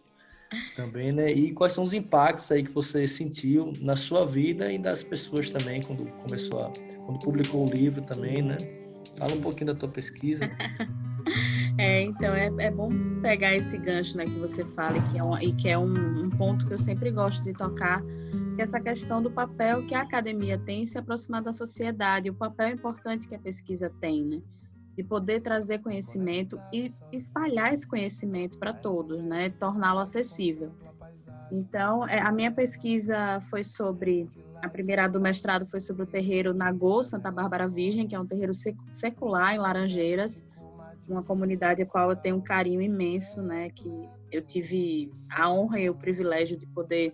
também, 0.75 1.11
né? 1.11 1.31
E 1.31 1.51
quais 1.51 1.73
são 1.73 1.83
os 1.83 1.93
impactos 1.93 2.51
aí 2.51 2.63
que 2.63 2.71
você 2.71 3.05
sentiu 3.05 3.73
na 3.81 3.95
sua 3.95 4.25
vida 4.25 4.71
e 4.71 4.77
das 4.77 5.03
pessoas 5.03 5.49
também 5.49 5.81
quando 5.81 6.05
começou 6.23 6.61
a, 6.61 6.71
quando 7.05 7.19
publicou 7.19 7.67
o 7.67 7.71
livro 7.71 8.01
também, 8.01 8.41
né? 8.41 8.57
Fala 9.17 9.33
um 9.33 9.41
pouquinho 9.41 9.67
da 9.67 9.75
tua 9.75 9.89
pesquisa. 9.89 10.49
É, 11.79 12.01
então 12.01 12.35
é, 12.35 12.51
é 12.57 12.69
bom 12.69 12.89
pegar 13.21 13.55
esse 13.55 13.77
gancho, 13.77 14.17
né, 14.17 14.25
que 14.25 14.31
você 14.31 14.65
fala 14.65 14.97
e 14.97 15.01
que 15.03 15.17
é, 15.17 15.23
um, 15.23 15.37
e 15.37 15.53
que 15.53 15.69
é 15.69 15.77
um, 15.77 16.25
um 16.25 16.29
ponto 16.29 16.67
que 16.67 16.73
eu 16.73 16.77
sempre 16.77 17.09
gosto 17.09 17.41
de 17.41 17.53
tocar, 17.53 18.01
que 18.55 18.59
é 18.59 18.63
essa 18.63 18.81
questão 18.81 19.23
do 19.23 19.31
papel 19.31 19.87
que 19.87 19.95
a 19.95 20.01
academia 20.01 20.57
tem 20.59 20.83
em 20.83 20.85
se 20.85 20.97
aproximar 20.97 21.41
da 21.41 21.53
sociedade, 21.53 22.29
o 22.29 22.33
papel 22.33 22.67
importante 22.73 23.29
que 23.29 23.33
a 23.33 23.39
pesquisa 23.39 23.89
tem, 24.01 24.25
né? 24.25 24.41
De 24.97 25.05
poder 25.05 25.39
trazer 25.39 25.79
conhecimento 25.79 26.59
e 26.73 26.91
espalhar 27.13 27.71
esse 27.71 27.87
conhecimento 27.87 28.57
para 28.59 28.73
todos, 28.73 29.23
né? 29.23 29.49
Torná-lo 29.49 30.01
acessível. 30.01 30.73
Então, 31.49 32.05
é, 32.05 32.19
a 32.19 32.29
minha 32.29 32.51
pesquisa 32.51 33.39
foi 33.49 33.63
sobre, 33.63 34.29
a 34.61 34.67
primeira 34.67 35.07
do 35.07 35.21
mestrado 35.21 35.65
foi 35.65 35.79
sobre 35.79 36.03
o 36.03 36.05
terreiro 36.05 36.53
Nagô, 36.53 37.01
Santa 37.03 37.31
Bárbara 37.31 37.69
Virgem, 37.69 38.05
que 38.05 38.15
é 38.15 38.19
um 38.19 38.27
terreiro 38.27 38.51
secular 38.91 39.55
em 39.55 39.59
Laranjeiras, 39.59 40.45
uma 41.11 41.23
comunidade 41.23 41.81
a 41.83 41.85
qual 41.85 42.11
eu 42.11 42.15
tenho 42.15 42.37
um 42.37 42.41
carinho 42.41 42.81
imenso, 42.81 43.41
né? 43.41 43.69
Que 43.71 43.89
eu 44.31 44.41
tive 44.41 45.11
a 45.31 45.51
honra 45.51 45.79
e 45.79 45.89
o 45.89 45.95
privilégio 45.95 46.57
de 46.57 46.67
poder 46.67 47.13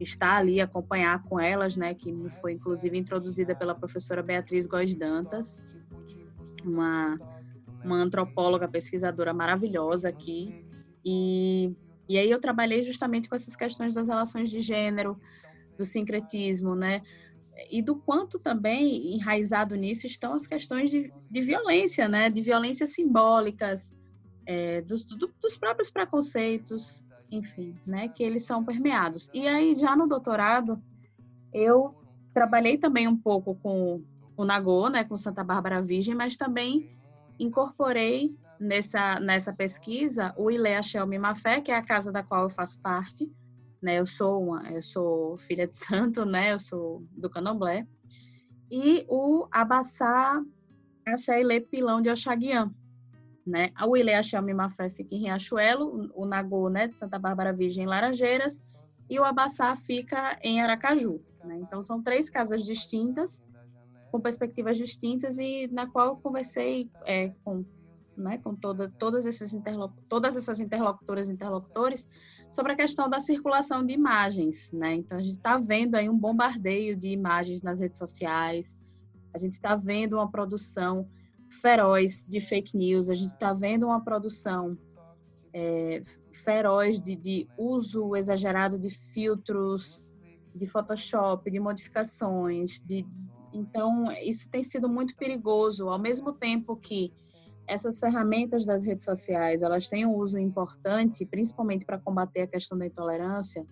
estar 0.00 0.36
ali, 0.36 0.60
acompanhar 0.60 1.22
com 1.24 1.40
elas, 1.40 1.76
né, 1.76 1.92
que 1.92 2.12
me 2.12 2.30
foi 2.30 2.52
inclusive 2.52 2.96
introduzida 2.96 3.54
pela 3.54 3.74
professora 3.74 4.22
Beatriz 4.22 4.64
Góes 4.64 4.94
Dantas, 4.94 5.66
uma, 6.64 7.18
uma 7.84 7.96
antropóloga, 7.96 8.68
pesquisadora 8.68 9.34
maravilhosa 9.34 10.08
aqui. 10.08 10.64
E 11.04 11.74
E 12.08 12.16
aí 12.16 12.30
eu 12.30 12.40
trabalhei 12.40 12.82
justamente 12.82 13.28
com 13.28 13.34
essas 13.34 13.54
questões 13.54 13.92
das 13.92 14.08
relações 14.08 14.48
de 14.48 14.60
gênero, 14.60 15.20
do 15.76 15.84
sincretismo, 15.84 16.74
né? 16.74 17.02
E 17.70 17.82
do 17.82 17.96
quanto 17.96 18.38
também 18.38 19.14
enraizado 19.14 19.74
nisso 19.74 20.06
estão 20.06 20.34
as 20.34 20.46
questões 20.46 20.90
de, 20.90 21.12
de 21.30 21.40
violência, 21.40 22.08
né? 22.08 22.30
De 22.30 22.40
violências 22.40 22.94
simbólicas, 22.94 23.96
é, 24.46 24.80
dos, 24.82 25.04
do, 25.04 25.32
dos 25.40 25.56
próprios 25.56 25.90
preconceitos, 25.90 27.06
enfim, 27.30 27.76
né? 27.86 28.08
Que 28.08 28.22
eles 28.22 28.44
são 28.44 28.64
permeados. 28.64 29.28
E 29.34 29.46
aí, 29.46 29.74
já 29.74 29.96
no 29.96 30.06
doutorado, 30.06 30.80
eu 31.52 31.94
trabalhei 32.32 32.78
também 32.78 33.08
um 33.08 33.16
pouco 33.16 33.54
com 33.56 34.02
o 34.36 34.44
Nagô, 34.44 34.88
né? 34.88 35.04
Com 35.04 35.16
Santa 35.16 35.42
Bárbara 35.42 35.82
Virgem, 35.82 36.14
mas 36.14 36.36
também 36.36 36.96
incorporei 37.38 38.36
nessa, 38.58 39.20
nessa 39.20 39.52
pesquisa 39.52 40.34
o 40.36 40.50
Ilea 40.50 40.82
Shelmi 40.82 41.18
Mafé, 41.18 41.60
que 41.60 41.70
é 41.70 41.76
a 41.76 41.82
casa 41.82 42.10
da 42.10 42.22
qual 42.22 42.44
eu 42.44 42.50
faço 42.50 42.80
parte. 42.80 43.30
Né? 43.80 43.98
Eu 43.98 44.06
sou 44.06 44.42
uma, 44.42 44.70
eu 44.70 44.82
sou 44.82 45.38
filha 45.38 45.66
de 45.66 45.76
santo, 45.78 46.24
né? 46.24 46.52
Eu 46.52 46.58
sou 46.58 47.04
do 47.12 47.30
Candomblé. 47.30 47.86
E 48.70 49.04
o 49.08 49.46
Abassá 49.50 50.42
Axailê 51.06 51.60
Pilão 51.60 52.02
de 52.02 52.10
Oxaguian, 52.10 52.70
né? 53.46 53.72
O 53.86 53.96
Ilea 53.96 54.22
Shelmi 54.22 54.52
Mafé 54.52 54.90
fica 54.90 55.14
em 55.14 55.20
Riachuelo, 55.20 56.10
o 56.14 56.26
Nagô, 56.26 56.68
né, 56.68 56.86
de 56.86 56.98
Santa 56.98 57.18
Bárbara 57.18 57.52
Virgem 57.52 57.84
em 57.84 57.86
Laranjeiras, 57.86 58.62
e 59.08 59.18
o 59.18 59.24
Abassá 59.24 59.74
fica 59.74 60.38
em 60.42 60.60
Aracaju. 60.60 61.20
Né? 61.44 61.58
Então, 61.62 61.82
são 61.82 62.02
três 62.02 62.28
casas 62.28 62.62
distintas, 62.62 63.42
com 64.12 64.20
perspectivas 64.20 64.76
distintas, 64.76 65.38
e 65.38 65.66
na 65.68 65.86
qual 65.86 66.08
eu 66.08 66.16
conversei 66.16 66.90
é, 67.06 67.30
com 67.42 67.64
né, 68.18 68.38
com 68.38 68.54
toda, 68.54 68.90
todas, 68.98 69.24
esses 69.24 69.56
todas 70.08 70.36
essas 70.36 70.58
interlocutoras 70.58 71.28
e 71.28 71.32
interlocutores, 71.32 72.08
sobre 72.50 72.72
a 72.72 72.76
questão 72.76 73.08
da 73.08 73.20
circulação 73.20 73.84
de 73.84 73.92
imagens. 73.92 74.72
Né? 74.72 74.94
Então, 74.94 75.18
a 75.18 75.20
gente 75.20 75.34
está 75.34 75.56
vendo 75.56 75.94
aí 75.94 76.08
um 76.08 76.18
bombardeio 76.18 76.96
de 76.96 77.08
imagens 77.08 77.62
nas 77.62 77.80
redes 77.80 77.98
sociais, 77.98 78.78
a 79.32 79.38
gente 79.38 79.52
está 79.52 79.76
vendo 79.76 80.14
uma 80.14 80.30
produção 80.30 81.08
feroz 81.60 82.24
de 82.28 82.40
fake 82.40 82.76
news, 82.76 83.08
a 83.08 83.14
gente 83.14 83.30
está 83.30 83.52
vendo 83.52 83.86
uma 83.86 84.02
produção 84.02 84.76
é, 85.52 86.02
feroz 86.32 87.00
de, 87.00 87.14
de 87.14 87.48
uso 87.56 88.14
exagerado 88.16 88.78
de 88.78 88.90
filtros, 88.90 90.04
de 90.54 90.66
Photoshop, 90.66 91.50
de 91.50 91.60
modificações, 91.60 92.80
de 92.84 93.06
então 93.52 94.12
isso 94.12 94.50
tem 94.50 94.62
sido 94.62 94.88
muito 94.88 95.16
perigoso, 95.16 95.88
ao 95.88 95.98
mesmo 95.98 96.32
tempo 96.32 96.76
que 96.76 97.12
essas 97.68 98.00
ferramentas 98.00 98.64
das 98.64 98.82
redes 98.82 99.04
sociais, 99.04 99.62
elas 99.62 99.88
têm 99.88 100.06
um 100.06 100.16
uso 100.16 100.38
importante, 100.38 101.26
principalmente 101.26 101.84
para 101.84 101.98
combater 101.98 102.42
a 102.42 102.46
questão 102.46 102.76
da 102.76 102.86
intolerância, 102.86 103.64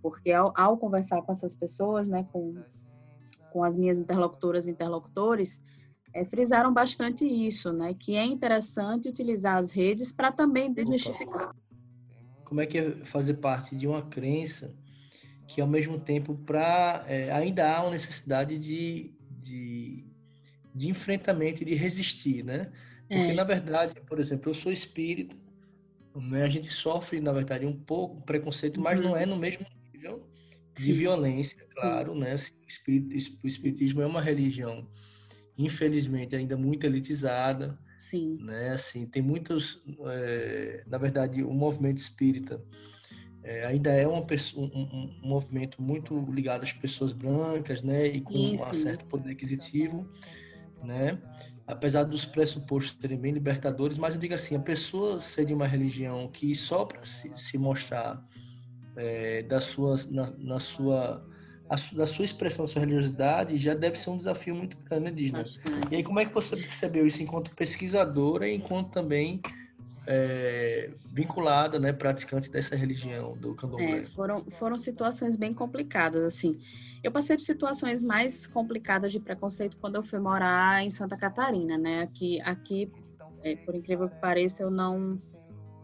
porque 0.00 0.30
ao, 0.30 0.52
ao, 0.56 0.78
conversar 0.78 1.20
com 1.22 1.32
essas 1.32 1.54
pessoas, 1.54 2.06
né, 2.06 2.26
com, 2.32 2.62
com 3.52 3.64
as 3.64 3.76
minhas 3.76 3.98
interlocutoras 3.98 4.66
e 4.66 4.70
interlocutores, 4.70 5.60
é, 6.12 6.24
frisaram 6.24 6.72
bastante 6.72 7.26
isso, 7.26 7.72
né, 7.72 7.92
que 7.98 8.14
é 8.14 8.24
interessante 8.24 9.08
utilizar 9.08 9.56
as 9.56 9.72
redes 9.72 10.12
para 10.12 10.30
também 10.30 10.72
desmistificar. 10.72 11.54
Como 12.44 12.60
é 12.60 12.66
que 12.66 12.78
é 12.78 12.90
fazer 13.04 13.34
parte 13.34 13.74
de 13.74 13.88
uma 13.88 14.02
crença 14.02 14.72
que, 15.48 15.60
ao 15.60 15.66
mesmo 15.66 15.98
tempo, 15.98 16.36
pra, 16.36 17.04
é, 17.08 17.32
ainda 17.32 17.74
há 17.74 17.82
uma 17.82 17.90
necessidade 17.90 18.56
de, 18.58 19.12
de, 19.40 20.04
de 20.72 20.88
enfrentamento 20.88 21.62
e 21.62 21.64
de 21.64 21.74
resistir, 21.74 22.44
né? 22.44 22.70
Porque, 23.08 23.32
é. 23.32 23.34
na 23.34 23.44
verdade, 23.44 24.00
por 24.06 24.18
exemplo, 24.18 24.50
eu 24.50 24.54
sou 24.54 24.72
espírita, 24.72 25.36
né? 26.14 26.42
a 26.42 26.48
gente 26.48 26.72
sofre, 26.72 27.20
na 27.20 27.32
verdade, 27.32 27.66
um 27.66 27.76
pouco 27.76 28.22
preconceito, 28.22 28.80
mas 28.80 29.00
uhum. 29.00 29.06
não 29.06 29.16
é 29.16 29.26
no 29.26 29.36
mesmo 29.36 29.66
nível 29.92 30.26
de 30.76 30.84
Sim. 30.84 30.92
violência, 30.92 31.66
claro, 31.74 32.12
Sim. 32.12 32.20
né? 32.20 32.32
Assim, 32.32 32.54
o, 33.42 33.46
espiritismo 33.46 34.02
é 34.02 34.06
uma 34.06 34.20
religião, 34.20 34.88
infelizmente, 35.56 36.34
ainda 36.34 36.56
muito 36.56 36.84
elitizada, 36.84 37.78
Sim. 37.98 38.38
né? 38.40 38.70
Assim, 38.70 39.06
tem 39.06 39.22
muitos, 39.22 39.82
é, 40.06 40.82
na 40.86 40.98
verdade, 40.98 41.42
o 41.42 41.52
movimento 41.52 41.98
espírita 41.98 42.60
é, 43.44 43.66
ainda 43.66 43.90
é 43.90 44.06
uma, 44.06 44.20
um, 44.20 44.62
um, 44.62 45.18
um, 45.22 45.28
movimento 45.28 45.80
muito 45.80 46.18
ligado 46.32 46.62
às 46.62 46.72
pessoas 46.72 47.12
brancas, 47.12 47.82
né? 47.82 48.06
E 48.06 48.20
com 48.22 48.32
Isso. 48.32 48.64
um 48.64 48.72
certo 48.72 49.04
poder 49.04 49.32
aquisitivo, 49.32 50.08
né? 50.82 51.18
Apesar 51.66 52.04
dos 52.04 52.24
pressupostos 52.24 52.96
serem 53.00 53.18
bem 53.18 53.32
libertadores, 53.32 53.98
mas 53.98 54.14
eu 54.14 54.20
digo 54.20 54.34
assim, 54.34 54.56
a 54.56 54.60
pessoa 54.60 55.20
ser 55.20 55.46
de 55.46 55.54
uma 55.54 55.66
religião 55.66 56.28
que 56.28 56.54
só 56.54 56.84
para 56.84 57.04
se, 57.04 57.30
se, 57.34 57.56
mostrar 57.56 58.22
é, 58.96 59.42
da 59.42 59.60
sua, 59.60 59.96
na, 60.10 60.30
na 60.38 60.60
sua, 60.60 61.26
a, 61.70 61.76
da 61.96 62.06
sua 62.06 62.24
expressão, 62.24 62.66
da 62.66 62.70
sua 62.70 62.80
religiosidade, 62.80 63.56
já 63.56 63.74
deve 63.74 63.98
ser 63.98 64.10
um 64.10 64.16
desafio 64.16 64.54
muito 64.54 64.76
grande, 64.84 65.10
indígena. 65.10 65.38
Né, 65.38 65.80
e 65.90 65.96
aí, 65.96 66.02
como 66.04 66.20
é 66.20 66.26
que 66.26 66.34
você 66.34 66.56
percebeu 66.56 67.06
isso 67.06 67.22
enquanto 67.22 67.54
pesquisadora 67.54 68.46
e 68.46 68.54
enquanto 68.54 68.90
também 68.90 69.40
é, 70.06 70.90
vinculada, 71.12 71.78
né, 71.78 71.94
praticante 71.94 72.50
dessa 72.50 72.76
religião 72.76 73.30
do 73.38 73.54
candomblé? 73.54 74.00
É, 74.00 74.04
foram, 74.04 74.44
foram 74.52 74.76
situações 74.76 75.34
bem 75.34 75.54
complicadas, 75.54 76.22
assim. 76.22 76.60
Eu 77.04 77.12
passei 77.12 77.36
por 77.36 77.42
situações 77.42 78.02
mais 78.02 78.46
complicadas 78.46 79.12
de 79.12 79.20
preconceito 79.20 79.76
quando 79.76 79.96
eu 79.96 80.02
fui 80.02 80.18
morar 80.18 80.82
em 80.82 80.88
Santa 80.88 81.18
Catarina, 81.18 81.76
né? 81.76 82.00
Aqui, 82.00 82.40
aqui 82.40 82.90
é, 83.42 83.54
por 83.56 83.74
incrível 83.74 84.08
que 84.08 84.16
pareça, 84.16 84.62
eu 84.62 84.70
não 84.70 85.18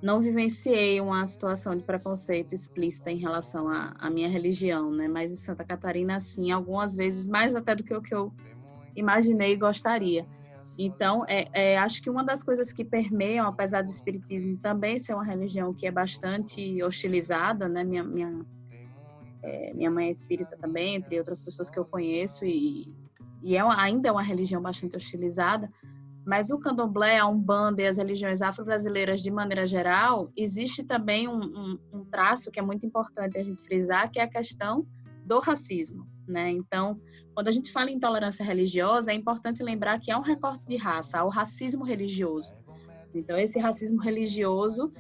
não 0.03 0.19
vivenciei 0.19 0.99
uma 0.99 1.27
situação 1.27 1.77
de 1.77 1.85
preconceito 1.85 2.55
explícita 2.55 3.11
em 3.11 3.19
relação 3.19 3.69
à, 3.69 4.09
minha 4.09 4.31
religião, 4.31 4.91
né? 4.91 5.07
Mas 5.09 5.31
em 5.31 5.37
Santa 5.37 5.63
Catarina, 5.63 6.19
sim, 6.21 6.51
algumas 6.51 6.97
vezes 6.97 7.29
mais 7.29 7.55
até 7.55 7.75
do 7.75 7.85
que 7.85 7.95
o 7.95 8.01
que 8.01 8.15
eu 8.15 8.33
imaginei 8.97 9.53
e 9.53 9.57
gostaria. 9.57 10.27
Então, 10.79 11.27
é, 11.29 11.51
é, 11.53 11.77
acho 11.77 12.03
que 12.03 12.09
uma 12.09 12.25
das 12.25 12.43
coisas 12.43 12.73
que 12.73 12.83
permeiam, 12.83 13.47
apesar 13.47 13.83
do 13.83 13.91
espiritismo 13.91 14.57
também 14.57 14.99
ser 14.99 15.13
uma 15.13 15.25
religião 15.25 15.75
que 15.75 15.87
é 15.87 15.91
bastante 15.91 16.83
hostilizada, 16.83 17.69
né? 17.69 17.85
Minha, 17.85 18.05
minha 18.05 18.41
é, 19.43 19.73
minha 19.75 19.91
mãe 19.91 20.07
é 20.07 20.11
espírita 20.11 20.57
também, 20.57 20.97
entre 20.97 21.19
outras 21.19 21.41
pessoas 21.41 21.71
que 21.71 21.79
eu 21.79 21.85
conheço, 21.85 22.45
e, 22.45 22.95
e 23.43 23.57
é 23.57 23.61
ainda 23.61 24.09
é 24.09 24.13
uma 24.13 24.23
religião 24.23 24.61
bastante 24.61 24.97
hostilizada. 24.97 25.71
Mas 26.25 26.51
o 26.51 26.59
candomblé, 26.59 27.19
a 27.19 27.27
umbanda 27.27 27.81
e 27.81 27.87
as 27.87 27.97
religiões 27.97 28.43
afro-brasileiras 28.43 29.23
de 29.23 29.31
maneira 29.31 29.67
geral, 29.67 30.31
existe 30.37 30.85
também 30.85 31.27
um, 31.27 31.41
um, 31.41 31.79
um, 31.93 32.05
traço 32.05 32.51
que 32.51 32.61
é 32.61 32.63
muito 32.63 32.85
importante 32.85 33.39
a 33.39 33.43
gente 33.43 33.63
frisar, 33.63 34.11
que 34.11 34.19
é 34.19 34.23
a 34.25 34.29
questão 34.29 34.87
do 35.25 35.41
racismo, 35.41 36.07
né? 36.29 36.51
Então, 36.51 37.01
quando 37.35 37.49
a 37.49 37.53
gente 37.53 37.73
fala 37.73 37.91
em 37.91 37.95
intolerância 37.95 38.45
religiosa, 38.45 39.13
é 39.13 39.15
importante 39.15 39.63
lembrar 39.63 39.99
que 39.99 40.11
há 40.11 40.19
um 40.19 40.23
recorte 40.23 40.67
de 40.67 40.77
raça, 40.77 41.19
há 41.19 41.25
o 41.25 41.31
racismo 41.31 41.85
religioso. 41.85 42.55
Então, 43.15 43.39
esse 43.39 43.59
racismo 43.59 44.01
religioso 44.01 44.93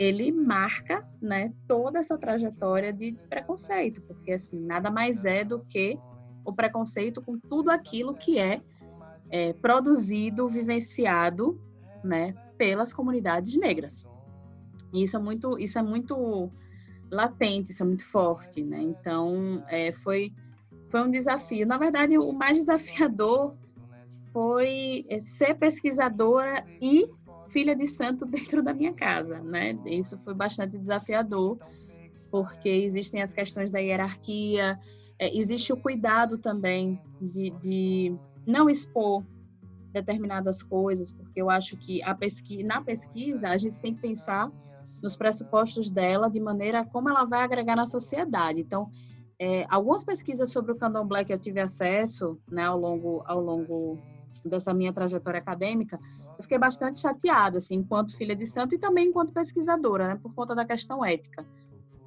ele 0.00 0.32
marca 0.32 1.06
né, 1.20 1.52
toda 1.68 1.98
essa 1.98 2.16
trajetória 2.16 2.90
de, 2.90 3.10
de, 3.10 3.22
preconceito, 3.28 4.00
porque 4.00 4.32
assim 4.32 4.58
nada 4.58 4.90
mais 4.90 5.26
é 5.26 5.44
do 5.44 5.60
que 5.60 5.98
o 6.42 6.54
preconceito 6.54 7.20
com 7.20 7.38
tudo 7.38 7.70
aquilo 7.70 8.14
que 8.14 8.38
é, 8.38 8.62
é 9.28 9.52
produzido, 9.52 10.48
vivenciado, 10.48 11.60
né, 12.02 12.32
pelas 12.56 12.94
comunidades 12.94 13.54
negras. 13.58 14.08
E 14.90 15.02
isso 15.02 15.18
é 15.18 15.20
muito, 15.20 15.58
isso 15.58 15.78
é 15.78 15.82
muito 15.82 16.50
latente, 17.10 17.70
isso 17.70 17.82
é 17.82 17.86
muito 17.86 18.06
forte, 18.06 18.62
né? 18.62 18.80
Então 18.80 19.62
é, 19.68 19.92
foi 19.92 20.32
foi 20.88 21.02
um 21.02 21.10
desafio. 21.10 21.66
Na 21.66 21.76
verdade, 21.76 22.16
o 22.16 22.32
mais 22.32 22.56
desafiador 22.64 23.54
foi 24.32 25.04
é, 25.10 25.20
ser 25.20 25.54
pesquisadora 25.56 26.64
e 26.80 27.06
filha 27.50 27.76
de 27.76 27.86
santo 27.86 28.24
dentro 28.26 28.62
da 28.62 28.72
minha 28.72 28.92
casa, 28.92 29.40
né? 29.40 29.78
Isso 29.86 30.18
foi 30.18 30.34
bastante 30.34 30.78
desafiador, 30.78 31.58
porque 32.30 32.68
existem 32.68 33.22
as 33.22 33.32
questões 33.32 33.70
da 33.70 33.78
hierarquia, 33.78 34.78
é, 35.18 35.36
existe 35.36 35.72
o 35.72 35.76
cuidado 35.76 36.38
também 36.38 37.00
de, 37.20 37.50
de 37.60 38.16
não 38.46 38.70
expor 38.70 39.24
determinadas 39.92 40.62
coisas, 40.62 41.10
porque 41.10 41.40
eu 41.40 41.50
acho 41.50 41.76
que 41.76 42.02
a 42.02 42.14
pesquisa, 42.14 42.66
na 42.66 42.80
pesquisa 42.80 43.48
a 43.48 43.56
gente 43.56 43.78
tem 43.78 43.94
que 43.94 44.00
pensar 44.00 44.50
nos 45.02 45.16
pressupostos 45.16 45.90
dela 45.90 46.28
de 46.28 46.40
maneira 46.40 46.84
como 46.84 47.08
ela 47.08 47.24
vai 47.24 47.42
agregar 47.42 47.76
na 47.76 47.86
sociedade. 47.86 48.60
Então, 48.60 48.90
é, 49.38 49.66
algumas 49.68 50.04
pesquisas 50.04 50.50
sobre 50.50 50.72
o 50.72 50.76
candomblé 50.76 51.24
que 51.24 51.32
eu 51.32 51.38
tive 51.38 51.60
acesso 51.60 52.38
né, 52.50 52.64
ao 52.64 52.78
longo 52.78 53.22
ao 53.26 53.40
longo 53.40 53.98
dessa 54.44 54.72
minha 54.72 54.92
trajetória 54.92 55.38
acadêmica 55.38 55.98
fiquei 56.42 56.58
bastante 56.58 57.00
chateada, 57.00 57.58
assim, 57.58 57.76
enquanto 57.76 58.16
filha 58.16 58.34
de 58.34 58.46
santo 58.46 58.74
e 58.74 58.78
também 58.78 59.08
enquanto 59.08 59.32
pesquisadora, 59.32 60.08
né, 60.08 60.20
por 60.22 60.34
conta 60.34 60.54
da 60.54 60.64
questão 60.64 61.04
ética. 61.04 61.44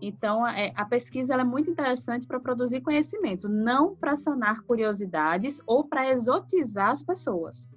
Então, 0.02 0.46
é, 0.46 0.74
a 0.76 0.84
pesquisa 0.86 1.34
é 1.36 1.44
muito 1.44 1.70
interessante 1.70 2.28
para 2.28 2.40
produzir 2.40 2.82
conhecimento, 2.82 3.48
não 3.48 3.96
para 3.96 4.16
sanar 4.16 4.62
curiosidades 4.64 5.62
ou 5.66 5.86
para 5.86 6.10
exotizar 6.10 6.90
as 6.90 7.02
pessoas. 7.02 7.70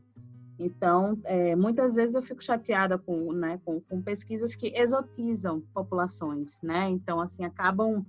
Então, 0.58 1.18
é, 1.24 1.54
muitas 1.54 1.94
vezes 1.94 2.14
eu 2.14 2.22
fico 2.22 2.42
chateada 2.42 2.98
com, 2.98 3.32
né, 3.32 3.60
com, 3.64 3.80
com, 3.80 4.02
pesquisas 4.02 4.54
que 4.54 4.72
exotizam 4.74 5.60
populações, 5.72 6.60
né? 6.62 6.88
Então, 6.88 7.20
assim, 7.20 7.44
acabam 7.44 8.04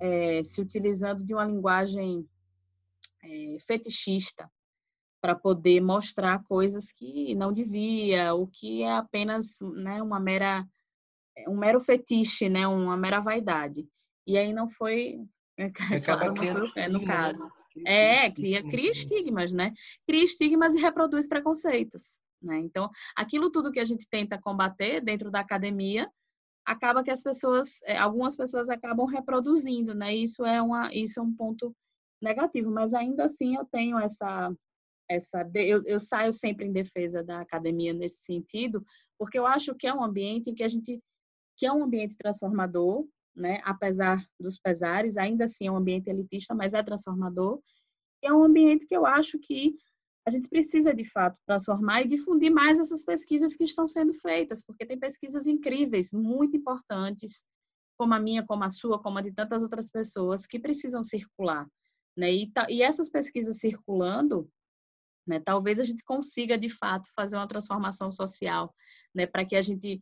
é, 0.00 0.42
se 0.44 0.60
utilizando 0.60 1.24
de 1.24 1.34
uma 1.34 1.44
linguagem 1.44 2.26
é, 3.22 3.56
fetichista 3.60 4.48
para 5.24 5.34
poder 5.34 5.80
mostrar 5.80 6.44
coisas 6.44 6.92
que 6.92 7.34
não 7.34 7.50
devia, 7.50 8.34
o 8.34 8.46
que 8.46 8.82
é 8.82 8.92
apenas 8.92 9.58
né, 9.74 10.02
uma 10.02 10.20
mera 10.20 10.68
um 11.48 11.56
mero 11.56 11.80
fetiche, 11.80 12.50
né, 12.50 12.68
uma 12.68 12.94
mera 12.94 13.20
vaidade. 13.20 13.88
E 14.26 14.36
aí 14.36 14.52
não 14.52 14.68
foi, 14.68 15.24
é, 15.56 15.70
claro, 16.04 16.34
não 16.34 16.36
foi 16.36 16.60
o 16.60 16.74
pé, 16.74 16.88
no 16.90 16.98
né? 16.98 17.06
caso. 17.06 17.42
Né? 17.74 18.26
É, 18.26 18.30
cria, 18.30 18.62
cria 18.68 18.90
estigmas, 18.90 19.50
né? 19.50 19.72
Cria 20.06 20.22
estigmas 20.22 20.74
e 20.74 20.78
reproduz 20.78 21.26
preconceitos, 21.26 22.20
né? 22.42 22.58
Então, 22.58 22.90
aquilo 23.16 23.50
tudo 23.50 23.72
que 23.72 23.80
a 23.80 23.84
gente 23.86 24.06
tenta 24.06 24.38
combater 24.38 25.00
dentro 25.00 25.30
da 25.30 25.40
academia, 25.40 26.06
acaba 26.66 27.02
que 27.02 27.10
as 27.10 27.22
pessoas, 27.22 27.80
é, 27.84 27.96
algumas 27.96 28.36
pessoas 28.36 28.68
acabam 28.68 29.06
reproduzindo, 29.06 29.94
né? 29.94 30.14
Isso 30.14 30.44
é 30.44 30.60
uma, 30.60 30.94
isso 30.94 31.18
é 31.18 31.22
um 31.22 31.34
ponto 31.34 31.74
negativo, 32.20 32.70
mas 32.70 32.92
ainda 32.92 33.24
assim 33.24 33.56
eu 33.56 33.64
tenho 33.64 33.98
essa 33.98 34.54
essa 35.08 35.48
eu, 35.54 35.82
eu 35.84 36.00
saio 36.00 36.32
sempre 36.32 36.66
em 36.66 36.72
defesa 36.72 37.22
da 37.22 37.40
academia 37.40 37.92
nesse 37.92 38.22
sentido, 38.22 38.84
porque 39.18 39.38
eu 39.38 39.46
acho 39.46 39.74
que 39.74 39.86
é 39.86 39.94
um 39.94 40.02
ambiente 40.02 40.50
em 40.50 40.54
que 40.54 40.62
a 40.62 40.68
gente 40.68 41.00
que 41.56 41.66
é 41.66 41.72
um 41.72 41.84
ambiente 41.84 42.16
transformador, 42.16 43.06
né? 43.34 43.60
Apesar 43.64 44.24
dos 44.40 44.58
pesares, 44.58 45.16
ainda 45.16 45.44
assim 45.44 45.66
é 45.66 45.70
um 45.70 45.76
ambiente 45.76 46.08
elitista, 46.08 46.54
mas 46.54 46.74
é 46.74 46.82
transformador. 46.82 47.60
E 48.22 48.26
é 48.26 48.32
um 48.32 48.42
ambiente 48.42 48.86
que 48.86 48.96
eu 48.96 49.06
acho 49.06 49.38
que 49.38 49.76
a 50.26 50.30
gente 50.30 50.48
precisa 50.48 50.94
de 50.94 51.04
fato 51.04 51.38
transformar 51.46 52.02
e 52.02 52.08
difundir 52.08 52.50
mais 52.50 52.80
essas 52.80 53.04
pesquisas 53.04 53.54
que 53.54 53.64
estão 53.64 53.86
sendo 53.86 54.12
feitas, 54.14 54.64
porque 54.64 54.86
tem 54.86 54.98
pesquisas 54.98 55.46
incríveis, 55.46 56.12
muito 56.12 56.56
importantes, 56.56 57.44
como 57.98 58.14
a 58.14 58.18
minha, 58.18 58.44
como 58.44 58.64
a 58.64 58.68
sua, 58.68 58.98
como 58.98 59.18
a 59.18 59.22
de 59.22 59.32
tantas 59.32 59.62
outras 59.62 59.88
pessoas 59.90 60.46
que 60.46 60.58
precisam 60.58 61.04
circular, 61.04 61.68
né? 62.16 62.32
E, 62.32 62.52
e 62.70 62.82
essas 62.82 63.10
pesquisas 63.10 63.58
circulando, 63.58 64.48
né? 65.26 65.40
Talvez 65.40 65.80
a 65.80 65.84
gente 65.84 66.04
consiga 66.04 66.58
de 66.58 66.68
fato 66.68 67.08
fazer 67.14 67.36
uma 67.36 67.48
transformação 67.48 68.10
social, 68.10 68.74
né? 69.14 69.26
Para 69.26 69.44
que 69.44 69.56
a 69.56 69.62
gente 69.62 70.00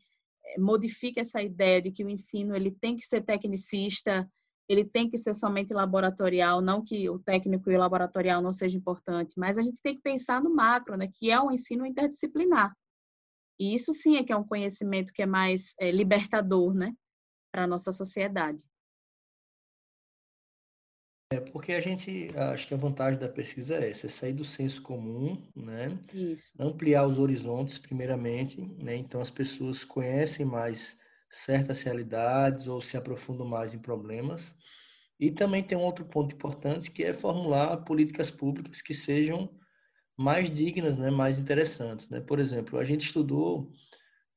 modifique 0.58 1.20
essa 1.20 1.40
ideia 1.42 1.80
de 1.80 1.90
que 1.90 2.04
o 2.04 2.10
ensino 2.10 2.54
ele 2.54 2.70
tem 2.70 2.96
que 2.96 3.06
ser 3.06 3.22
tecnicista, 3.22 4.28
ele 4.68 4.84
tem 4.84 5.08
que 5.08 5.16
ser 5.16 5.34
somente 5.34 5.72
laboratorial, 5.72 6.60
não 6.60 6.82
que 6.82 7.08
o 7.08 7.18
técnico 7.18 7.70
e 7.70 7.76
o 7.76 7.78
laboratorial 7.78 8.40
não 8.40 8.52
seja 8.52 8.76
importante, 8.76 9.34
mas 9.36 9.58
a 9.58 9.62
gente 9.62 9.80
tem 9.82 9.94
que 9.94 10.02
pensar 10.02 10.42
no 10.42 10.54
macro, 10.54 10.96
né, 10.96 11.08
que 11.12 11.30
é 11.30 11.40
um 11.40 11.50
ensino 11.50 11.86
interdisciplinar. 11.86 12.72
E 13.58 13.74
isso 13.74 13.92
sim 13.92 14.16
é 14.16 14.24
que 14.24 14.32
é 14.32 14.36
um 14.36 14.46
conhecimento 14.46 15.12
que 15.12 15.22
é 15.22 15.26
mais 15.26 15.74
é, 15.78 15.90
libertador, 15.90 16.74
né, 16.74 16.94
para 17.52 17.64
a 17.64 17.66
nossa 17.66 17.92
sociedade. 17.92 18.64
É 21.32 21.40
porque 21.40 21.72
a 21.72 21.80
gente, 21.80 22.28
acho 22.36 22.68
que 22.68 22.74
a 22.74 22.76
vantagem 22.76 23.18
da 23.18 23.26
pesquisa 23.26 23.76
é 23.76 23.88
essa, 23.88 24.06
é 24.06 24.10
sair 24.10 24.34
do 24.34 24.44
senso 24.44 24.82
comum, 24.82 25.42
né? 25.56 25.98
Isso. 26.12 26.52
Ampliar 26.60 27.06
os 27.06 27.18
horizontes, 27.18 27.78
primeiramente, 27.78 28.60
né? 28.82 28.96
Então 28.96 29.18
as 29.18 29.30
pessoas 29.30 29.82
conhecem 29.82 30.44
mais 30.44 30.94
certas 31.30 31.82
realidades 31.82 32.66
ou 32.66 32.82
se 32.82 32.98
aprofundam 32.98 33.46
mais 33.46 33.72
em 33.72 33.78
problemas. 33.78 34.54
E 35.18 35.30
também 35.30 35.62
tem 35.62 35.78
um 35.78 35.82
outro 35.82 36.04
ponto 36.04 36.34
importante 36.34 36.90
que 36.90 37.02
é 37.02 37.14
formular 37.14 37.78
políticas 37.78 38.30
públicas 38.30 38.82
que 38.82 38.92
sejam 38.92 39.48
mais 40.14 40.50
dignas, 40.50 40.98
né? 40.98 41.10
Mais 41.10 41.38
interessantes, 41.38 42.10
né? 42.10 42.20
Por 42.20 42.38
exemplo, 42.40 42.78
a 42.78 42.84
gente 42.84 43.06
estudou 43.06 43.72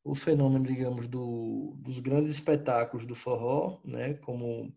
o 0.01 0.15
fenômeno, 0.15 0.65
digamos, 0.65 1.09
do, 1.09 1.75
dos 1.81 1.99
grandes 1.99 2.31
espetáculos 2.31 3.05
do 3.05 3.15
forró, 3.15 3.81
né? 3.83 4.13
Como 4.13 4.73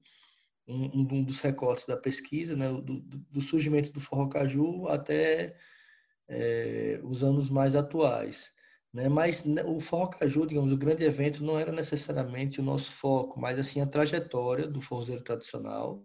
um, 0.69 1.01
um 1.01 1.25
dos 1.25 1.41
recortes 1.41 1.87
da 1.87 1.97
pesquisa, 1.97 2.55
né, 2.55 2.69
do, 2.69 3.01
do 3.01 3.41
surgimento 3.41 3.91
do 3.93 4.01
forró 4.01 4.29
caju 4.29 4.87
até 4.89 5.57
é, 6.29 7.01
os 7.03 7.25
anos 7.25 7.49
mais 7.49 7.75
atuais. 7.75 8.53
Né? 8.93 9.09
Mas 9.09 9.45
né, 9.45 9.65
o 9.65 9.81
forró 9.81 10.09
caju, 10.09 10.47
digamos, 10.47 10.71
o 10.71 10.77
grande 10.77 11.05
evento 11.05 11.43
não 11.43 11.59
era 11.59 11.73
necessariamente 11.73 12.61
o 12.61 12.63
nosso 12.63 12.93
foco, 12.93 13.41
mas 13.41 13.59
assim 13.59 13.81
a 13.81 13.87
trajetória 13.87 14.67
do 14.67 14.81
forrozeiro 14.81 15.23
tradicional, 15.23 16.05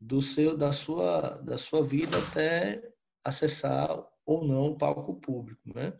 do 0.00 0.22
seu, 0.22 0.56
da 0.56 0.72
sua, 0.72 1.30
da 1.42 1.58
sua 1.58 1.82
vida 1.82 2.16
até 2.18 2.82
acessar 3.24 4.04
ou 4.24 4.46
não 4.46 4.68
o 4.68 4.78
palco 4.78 5.14
público, 5.16 5.62
né? 5.74 5.96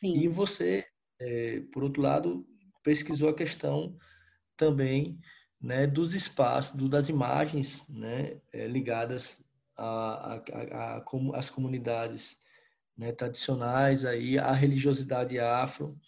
Sim. 0.00 0.16
E 0.16 0.28
você, 0.28 0.84
é, 1.20 1.60
por 1.72 1.84
outro 1.84 2.02
lado, 2.02 2.46
pesquisou 2.82 3.28
a 3.28 3.34
questão 3.34 3.96
também 4.56 5.18
né, 5.64 5.86
dos 5.86 6.12
espaços, 6.12 6.72
do, 6.72 6.90
das 6.90 7.08
imagens 7.08 7.88
né, 7.88 8.36
é, 8.52 8.66
ligadas 8.66 9.42
às 11.32 11.48
comunidades 11.48 12.38
né, 12.94 13.12
tradicionais, 13.12 14.04
aí, 14.04 14.38
a 14.38 14.52
religiosidade 14.52 15.38
afro, 15.38 15.98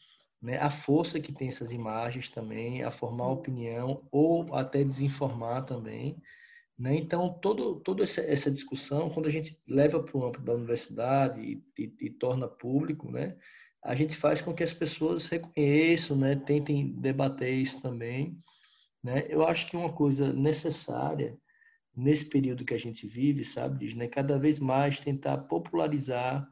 né, 0.42 0.59
a 0.59 0.69
força 0.69 1.19
que 1.19 1.33
tem 1.33 1.49
essas 1.49 1.73
imagens 1.73 2.29
também, 2.29 2.85
a 2.85 2.90
formar 2.90 3.29
opinião 3.29 4.07
ou 4.12 4.55
até 4.55 4.85
desinformar 4.85 5.64
também. 5.64 6.21
Né? 6.79 6.95
Então, 6.95 7.33
todo, 7.40 7.77
toda 7.77 8.03
essa, 8.03 8.21
essa 8.21 8.51
discussão, 8.51 9.09
quando 9.09 9.27
a 9.27 9.33
gente 9.33 9.59
leva 9.66 10.03
para 10.03 10.19
o 10.19 10.27
âmbito 10.27 10.45
da 10.45 10.53
universidade 10.53 11.40
e, 11.40 11.64
e, 11.83 11.95
e, 11.99 12.11
torna 12.11 12.47
público, 12.47 13.11
né? 13.11 13.35
a 13.83 13.95
gente 13.95 14.14
faz 14.14 14.42
com 14.42 14.53
que 14.53 14.62
as 14.62 14.75
pessoas 14.75 15.29
reconheçam, 15.29 16.14
né? 16.14 16.37
tentem 16.37 16.92
debater 16.92 17.55
isso 17.55 17.81
também. 17.81 18.38
Né? 19.07 19.25
Eu 19.29 19.47
acho 19.47 19.69
que 19.69 19.77
uma 19.77 19.92
coisa 19.92 20.33
necessária 20.33 21.38
nesse 21.95 22.29
período 22.29 22.64
que 22.64 22.75
a 22.75 22.79
gente 22.79 23.07
vive, 23.07 23.45
sabe, 23.45 23.95
né? 23.95 24.09
cada 24.09 24.37
vez 24.37 24.59
mais 24.59 24.99
tentar 24.99 25.38
popularizar 25.38 26.45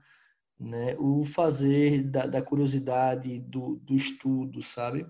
né, 0.58 0.94
o 0.96 1.24
fazer 1.24 2.04
da, 2.04 2.26
da 2.26 2.40
curiosidade, 2.40 3.40
do, 3.40 3.74
do, 3.82 3.96
estudo, 3.96 4.62
sabe? 4.62 5.04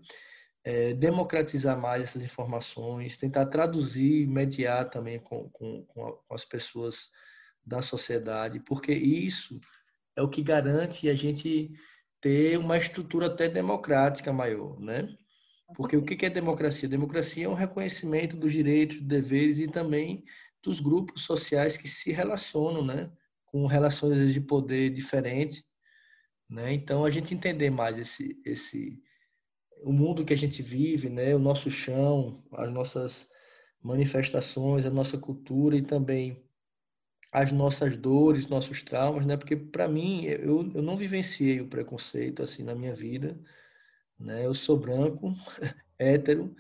É, 0.65 0.95
democratizar 0.95 1.79
mais 1.79 2.05
essas 2.05 2.23
informações, 2.23 3.19
tentar 3.19 3.45
traduzir, 3.45 4.27
mediar 4.27 4.89
também 4.89 5.21
com, 5.21 5.51
com, 5.51 5.85
com 5.85 6.19
as 6.31 6.47
pessoas 6.47 7.11
da 7.63 7.83
sociedade, 7.83 8.59
porque 8.61 8.93
isso 8.93 9.61
é 10.17 10.23
o 10.23 10.31
que 10.31 10.43
garante 10.43 11.11
a 11.11 11.15
gente 11.15 11.73
ter 12.23 12.59
uma 12.59 12.79
estrutura 12.79 13.27
até 13.27 13.51
democrática 13.51 14.33
maior, 14.33 14.81
né? 14.81 15.15
Porque 15.73 15.97
o 15.97 16.05
que 16.05 16.27
é 16.27 16.31
democracia? 16.31 16.89
Democracia 16.89 17.47
é 17.47 17.49
um 17.49 17.55
reconhecimento 17.55 18.37
dos 18.37 18.53
direitos, 18.53 19.01
deveres 19.01 19.59
e 19.59 19.69
também 19.69 20.25
dos 20.63 20.81
grupos 20.81 21.23
sociais 21.23 21.77
que 21.77 21.89
se 21.89 22.13
relacionam, 22.13 22.85
né? 22.85 23.11
Com 23.47 23.67
relações 23.67 24.33
de 24.33 24.41
poder 24.41 24.91
diferentes, 24.91 25.65
né? 26.49 26.73
Então 26.73 27.05
a 27.05 27.11
gente 27.11 27.35
entender 27.35 27.71
mais 27.71 27.99
esse 27.99 28.41
esse 28.45 29.03
o 29.83 29.93
mundo 29.93 30.25
que 30.25 30.33
a 30.33 30.37
gente 30.37 30.63
vive, 30.63 31.09
né? 31.09 31.35
O 31.35 31.39
nosso 31.39 31.71
chão, 31.71 32.43
as 32.53 32.73
nossas 32.73 33.29
manifestações, 33.83 34.87
a 34.87 34.91
nossa 34.91 35.19
cultura 35.19 35.77
e 35.77 35.83
também 35.83 36.43
as 37.33 37.53
nossas 37.53 37.97
dores, 37.97 38.47
nossos 38.47 38.83
traumas, 38.83 39.27
né? 39.27 39.37
Porque 39.37 39.57
para 39.57 39.89
mim 39.89 40.25
eu, 40.25 40.71
eu 40.75 40.83
não 40.83 40.97
vivenciei 40.97 41.61
o 41.61 41.69
preconceito 41.69 42.43
assim 42.43 42.63
na 42.63 42.75
minha 42.75 42.95
vida 42.95 43.39
né? 44.19 44.47
Eu 44.47 44.55
sou 44.55 44.77
branco, 44.79 45.33
hétero, 45.99 46.55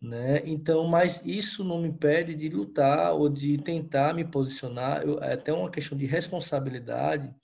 né? 0.00 0.42
Então, 0.44 0.86
mas 0.86 1.22
isso 1.24 1.64
não 1.64 1.82
me 1.82 1.88
impede 1.88 2.34
de 2.34 2.48
lutar 2.48 3.12
ou 3.14 3.28
de 3.28 3.58
tentar 3.58 4.14
me 4.14 4.24
posicionar. 4.24 5.02
Eu, 5.02 5.18
é 5.22 5.34
até 5.34 5.52
uma 5.52 5.70
questão 5.70 5.96
de 5.96 6.06
responsabilidade 6.06 7.34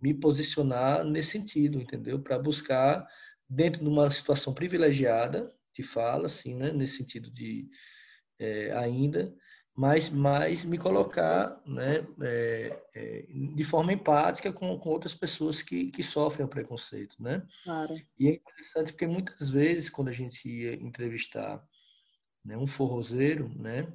me 0.00 0.14
posicionar 0.14 1.04
nesse 1.04 1.32
sentido, 1.32 1.80
entendeu? 1.80 2.20
Para 2.20 2.38
buscar 2.38 3.06
dentro 3.48 3.82
de 3.82 3.88
uma 3.88 4.10
situação 4.10 4.52
privilegiada, 4.52 5.52
te 5.72 5.82
fala 5.82 6.26
assim, 6.26 6.54
né? 6.54 6.72
Nesse 6.72 6.96
sentido 6.96 7.30
de 7.30 7.68
é, 8.38 8.72
ainda 8.72 9.34
mas, 9.76 10.08
mas 10.08 10.64
me 10.64 10.78
colocar 10.78 11.60
né, 11.66 12.06
é, 12.22 12.82
é, 12.94 13.26
de 13.28 13.62
forma 13.62 13.92
empática 13.92 14.50
com, 14.50 14.78
com 14.78 14.88
outras 14.88 15.14
pessoas 15.14 15.60
que, 15.60 15.90
que 15.90 16.02
sofrem 16.02 16.46
o 16.46 16.48
preconceito. 16.48 17.22
Né? 17.22 17.46
Claro. 17.62 17.94
E 18.18 18.28
é 18.28 18.34
interessante 18.36 18.92
porque 18.92 19.06
muitas 19.06 19.50
vezes, 19.50 19.90
quando 19.90 20.08
a 20.08 20.12
gente 20.12 20.48
ia 20.48 20.74
entrevistar 20.74 21.62
né, 22.42 22.56
um 22.56 22.66
forrozeiro, 22.66 23.50
né, 23.54 23.86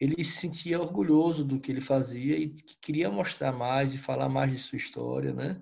ele 0.00 0.24
se 0.24 0.38
sentia 0.38 0.80
orgulhoso 0.80 1.44
do 1.44 1.60
que 1.60 1.70
ele 1.70 1.82
fazia 1.82 2.38
e 2.38 2.54
queria 2.80 3.10
mostrar 3.10 3.52
mais 3.52 3.92
e 3.92 3.98
falar 3.98 4.30
mais 4.30 4.50
de 4.50 4.58
sua 4.58 4.76
história. 4.76 5.34
Né? 5.34 5.60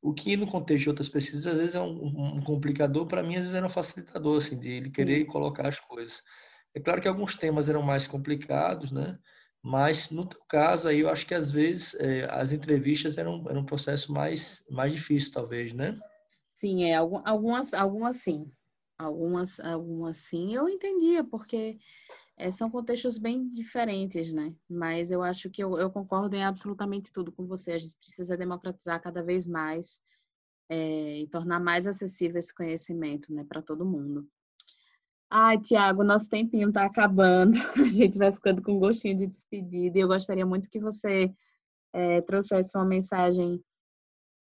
O 0.00 0.14
que, 0.14 0.36
no 0.36 0.46
contexto 0.46 0.84
de 0.84 0.88
outras 0.90 1.08
pesquisas, 1.08 1.48
às 1.48 1.58
vezes 1.58 1.74
é 1.74 1.80
um, 1.80 2.36
um 2.36 2.42
complicador, 2.42 3.06
para 3.06 3.24
mim, 3.24 3.34
às 3.34 3.42
vezes 3.42 3.56
era 3.56 3.66
um 3.66 3.70
facilitador, 3.70 4.38
assim, 4.38 4.56
de 4.56 4.68
ele 4.68 4.90
querer 4.90 5.24
Sim. 5.24 5.26
colocar 5.26 5.66
as 5.66 5.80
coisas. 5.80 6.22
É 6.76 6.80
claro 6.80 7.00
que 7.00 7.08
alguns 7.08 7.34
temas 7.34 7.70
eram 7.70 7.80
mais 7.80 8.06
complicados, 8.06 8.92
né? 8.92 9.18
Mas 9.62 10.10
no 10.10 10.26
teu 10.26 10.38
caso 10.46 10.86
aí, 10.86 11.00
eu 11.00 11.08
acho 11.08 11.26
que 11.26 11.32
às 11.34 11.50
vezes 11.50 11.94
é, 11.94 12.28
as 12.30 12.52
entrevistas 12.52 13.16
eram, 13.16 13.42
eram 13.48 13.62
um 13.62 13.64
processo 13.64 14.12
mais, 14.12 14.62
mais 14.70 14.92
difícil, 14.92 15.32
talvez, 15.32 15.72
né? 15.72 15.98
Sim, 16.54 16.84
é, 16.84 16.94
algumas, 16.94 17.72
algumas 17.72 18.18
sim. 18.18 18.52
Algumas, 18.98 19.58
algumas 19.58 20.18
sim, 20.18 20.54
eu 20.54 20.68
entendia, 20.68 21.24
porque 21.24 21.78
é, 22.36 22.50
são 22.50 22.70
contextos 22.70 23.16
bem 23.16 23.48
diferentes, 23.48 24.30
né? 24.30 24.54
Mas 24.68 25.10
eu 25.10 25.22
acho 25.22 25.48
que 25.48 25.64
eu, 25.64 25.78
eu, 25.78 25.90
concordo 25.90 26.36
em 26.36 26.44
absolutamente 26.44 27.10
tudo 27.10 27.32
com 27.32 27.46
você. 27.46 27.72
A 27.72 27.78
gente 27.78 27.96
precisa 27.96 28.36
democratizar 28.36 29.00
cada 29.00 29.22
vez 29.22 29.46
mais 29.46 30.02
é, 30.68 31.20
e 31.20 31.26
tornar 31.28 31.58
mais 31.58 31.86
acessível 31.86 32.38
esse 32.38 32.54
conhecimento, 32.54 33.32
né, 33.32 33.46
para 33.48 33.62
todo 33.62 33.82
mundo. 33.82 34.28
Ai, 35.28 35.58
Tiago, 35.58 36.04
nosso 36.04 36.28
tempinho 36.28 36.68
está 36.68 36.84
acabando. 36.84 37.56
A 37.82 37.90
gente 37.90 38.16
vai 38.16 38.32
ficando 38.32 38.62
com 38.62 38.78
gostinho 38.78 39.16
de 39.16 39.26
despedida. 39.26 39.98
E 39.98 40.00
eu 40.00 40.08
gostaria 40.08 40.46
muito 40.46 40.70
que 40.70 40.78
você 40.78 41.32
é, 41.92 42.20
trouxesse 42.22 42.76
uma 42.76 42.84
mensagem 42.84 43.60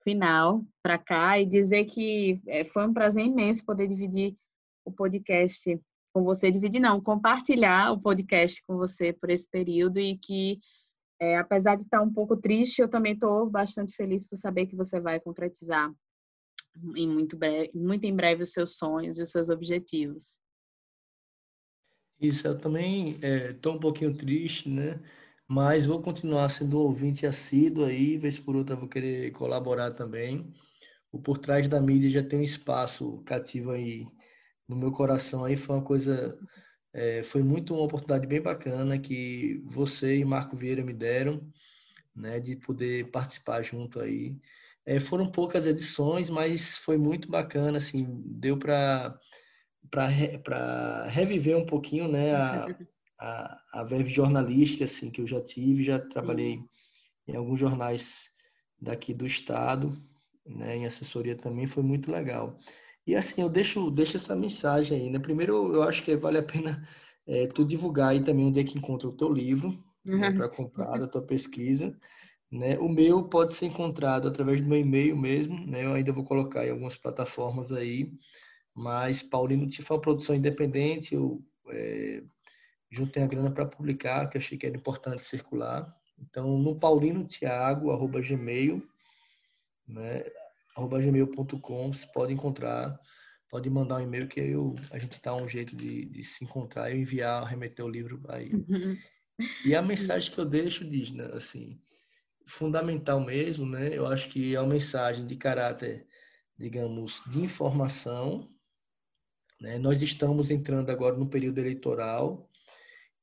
final 0.04 0.64
para 0.84 1.00
cá 1.00 1.40
e 1.40 1.46
dizer 1.46 1.86
que 1.86 2.40
é, 2.48 2.64
foi 2.64 2.88
um 2.88 2.94
prazer 2.94 3.26
imenso 3.26 3.66
poder 3.66 3.88
dividir 3.88 4.38
o 4.86 4.92
podcast 4.92 5.82
com 6.14 6.24
você, 6.24 6.52
dividir 6.52 6.80
não, 6.80 7.02
compartilhar 7.02 7.92
o 7.92 8.00
podcast 8.00 8.64
com 8.68 8.78
você 8.78 9.12
por 9.12 9.30
esse 9.32 9.50
período 9.50 10.00
e 10.00 10.18
que, 10.18 10.60
é, 11.20 11.38
apesar 11.38 11.76
de 11.76 11.84
estar 11.84 12.02
um 12.02 12.14
pouco 12.14 12.38
triste, 12.38 12.80
eu 12.82 12.88
também 12.88 13.14
estou 13.14 13.50
bastante 13.50 13.96
feliz 13.96 14.28
por 14.30 14.38
saber 14.38 14.68
que 14.68 14.76
você 14.76 15.00
vai 15.00 15.20
concretizar 15.20 15.92
em 16.96 17.08
muito, 17.08 17.36
breve, 17.36 17.72
muito 17.74 18.06
em 18.06 18.16
breve 18.16 18.44
os 18.44 18.52
seus 18.52 18.78
sonhos 18.78 19.18
e 19.18 19.24
os 19.24 19.32
seus 19.32 19.50
objetivos. 19.50 20.40
Isso, 22.20 22.48
eu 22.48 22.58
também 22.58 23.20
estou 23.52 23.74
é, 23.74 23.76
um 23.76 23.80
pouquinho 23.80 24.16
triste, 24.16 24.70
né? 24.70 25.00
Mas 25.48 25.86
vou 25.86 26.02
continuar 26.02 26.50
sendo 26.50 26.78
um 26.78 26.82
ouvinte 26.84 27.26
assíduo 27.26 27.86
aí, 27.86 28.18
vez 28.18 28.40
por 28.40 28.56
outra 28.56 28.76
vou 28.76 28.88
querer 28.90 29.32
colaborar 29.34 29.92
também. 29.92 30.54
O 31.12 31.20
Por 31.22 31.38
Trás 31.40 31.68
da 31.68 31.82
Mídia 31.82 32.10
já 32.12 32.24
tem 32.28 32.40
um 32.40 32.44
espaço 32.44 33.22
cativo 33.26 33.72
aí 33.72 34.08
no 34.68 34.76
meu 34.76 34.92
coração 34.92 35.46
aí, 35.46 35.58
foi 35.58 35.76
uma 35.78 35.84
coisa, 35.86 36.40
é, 36.94 37.24
foi 37.24 37.44
muito 37.44 37.74
uma 37.76 37.84
oportunidade 37.86 38.28
bem 38.28 38.42
bacana 38.42 39.00
que 39.00 39.62
você 39.66 40.18
e 40.18 40.26
Marco 40.26 40.58
Vieira 40.58 40.84
me 40.84 40.94
deram, 40.94 41.42
né, 42.16 42.40
de 42.40 42.56
poder 42.56 43.12
participar 43.12 43.62
junto 43.64 44.00
aí. 44.02 44.38
É, 44.86 45.00
foram 45.00 45.32
poucas 45.32 45.66
edições, 45.66 46.30
mas 46.30 46.78
foi 46.78 46.98
muito 46.98 47.30
bacana, 47.30 47.78
assim, 47.78 48.06
deu 48.26 48.58
para 48.58 49.20
para 49.90 51.06
reviver 51.08 51.58
um 51.58 51.66
pouquinho, 51.66 52.08
né, 52.08 52.36
a, 52.36 52.68
a, 53.20 53.62
a 53.74 53.84
verve 53.84 54.10
jornalística, 54.10 54.86
assim, 54.86 55.10
que 55.10 55.22
eu 55.22 55.28
já 55.28 55.42
tive, 55.42 55.84
já 55.84 56.00
trabalhei 56.00 56.60
em 57.28 57.36
alguns 57.36 57.60
jornais 57.60 58.30
daqui 58.80 59.14
do 59.14 59.26
estado, 59.26 59.96
né, 60.46 60.78
em 60.78 60.86
assessoria 60.86 61.36
também, 61.36 61.68
foi 61.68 61.84
muito 61.84 62.12
legal. 62.12 62.56
E 63.08 63.16
assim, 63.16 63.42
eu 63.42 63.50
deixo, 63.50 63.90
deixo 63.92 64.18
essa 64.18 64.36
mensagem 64.36 65.00
aí, 65.00 65.10
né, 65.10 65.20
primeiro 65.20 65.74
eu 65.74 65.84
acho 65.84 66.04
que 66.04 66.16
vale 66.16 66.38
a 66.38 66.44
pena 66.44 66.88
é, 67.28 67.48
tu 67.48 67.66
divulgar 67.66 68.10
aí 68.10 68.24
também 68.24 68.46
onde 68.46 68.60
é 68.60 68.64
que 68.64 68.78
encontra 68.78 69.08
o 69.08 69.16
teu 69.16 69.32
livro, 69.32 69.84
né, 70.06 70.32
para 70.32 70.50
comprar, 70.50 71.00
da 71.00 71.08
tua 71.08 71.26
pesquisa, 71.26 71.98
né? 72.52 72.78
O 72.80 72.88
meu 72.88 73.24
pode 73.28 73.54
ser 73.54 73.66
encontrado 73.68 74.28
através 74.28 74.62
do 74.62 74.68
meu 74.68 74.80
e-mail 74.80 75.18
mesmo, 75.18 75.66
né? 75.66 75.84
Eu 75.84 75.94
ainda 75.94 76.12
vou 76.12 76.24
colocar 76.24 76.66
em 76.66 76.70
algumas 76.70 76.96
plataformas 76.96 77.72
aí, 77.72 78.12
mas 78.76 79.24
Paulino 79.24 79.68
Tifa 79.68 79.94
é 79.94 79.96
uma 79.96 80.02
produção 80.02 80.36
independente, 80.36 81.16
eu 81.16 81.42
é, 81.70 82.22
juntei 82.92 83.24
a 83.24 83.28
grana 83.28 83.50
para 83.50 83.66
publicar, 83.66 84.28
que 84.30 84.38
achei 84.38 84.58
que 84.58 84.66
era 84.66 84.76
importante 84.76 85.26
circular. 85.26 85.96
Então, 86.20 86.58
no 86.58 86.78
paulinotiago, 86.78 87.92
arroba 87.92 88.22
gmail, 88.22 88.86
né? 89.88 90.24
arroba 90.76 91.00
gmail.com, 91.00 91.94
você 91.94 92.06
pode 92.08 92.34
encontrar, 92.34 93.00
pode 93.50 93.70
mandar 93.70 93.98
um 93.98 94.04
e-mail 94.04 94.28
que 94.28 94.40
eu, 94.42 94.76
a 94.92 95.00
gente 95.00 95.22
dá 95.22 95.34
um 95.34 95.48
jeito 95.48 95.76
de, 95.76 96.06
de 96.06 96.24
se 96.24 96.44
encontrar 96.44 96.92
e 96.92 97.00
enviar, 97.00 97.46
remeter 97.46 97.86
o 97.86 97.90
livro 97.90 98.22
aí. 98.28 98.52
Uhum. 98.54 98.98
E 99.66 99.76
a 99.76 99.82
mensagem 99.82 100.32
que 100.32 100.40
eu 100.40 100.46
deixo 100.46 100.86
diz, 100.86 101.12
né, 101.12 101.26
assim, 101.34 101.80
fundamental 102.46 103.20
mesmo, 103.20 103.66
né? 103.66 103.98
Eu 103.98 104.06
acho 104.06 104.30
que 104.30 104.56
é 104.56 104.60
uma 104.60 104.74
mensagem 104.74 105.26
de 105.26 105.36
caráter, 105.36 106.08
digamos, 106.58 107.22
de 107.28 107.42
informação. 107.42 108.50
Né? 109.66 109.80
Nós 109.80 110.00
estamos 110.02 110.52
entrando 110.52 110.92
agora 110.92 111.18
no 111.18 111.28
período 111.28 111.58
eleitoral, 111.58 112.48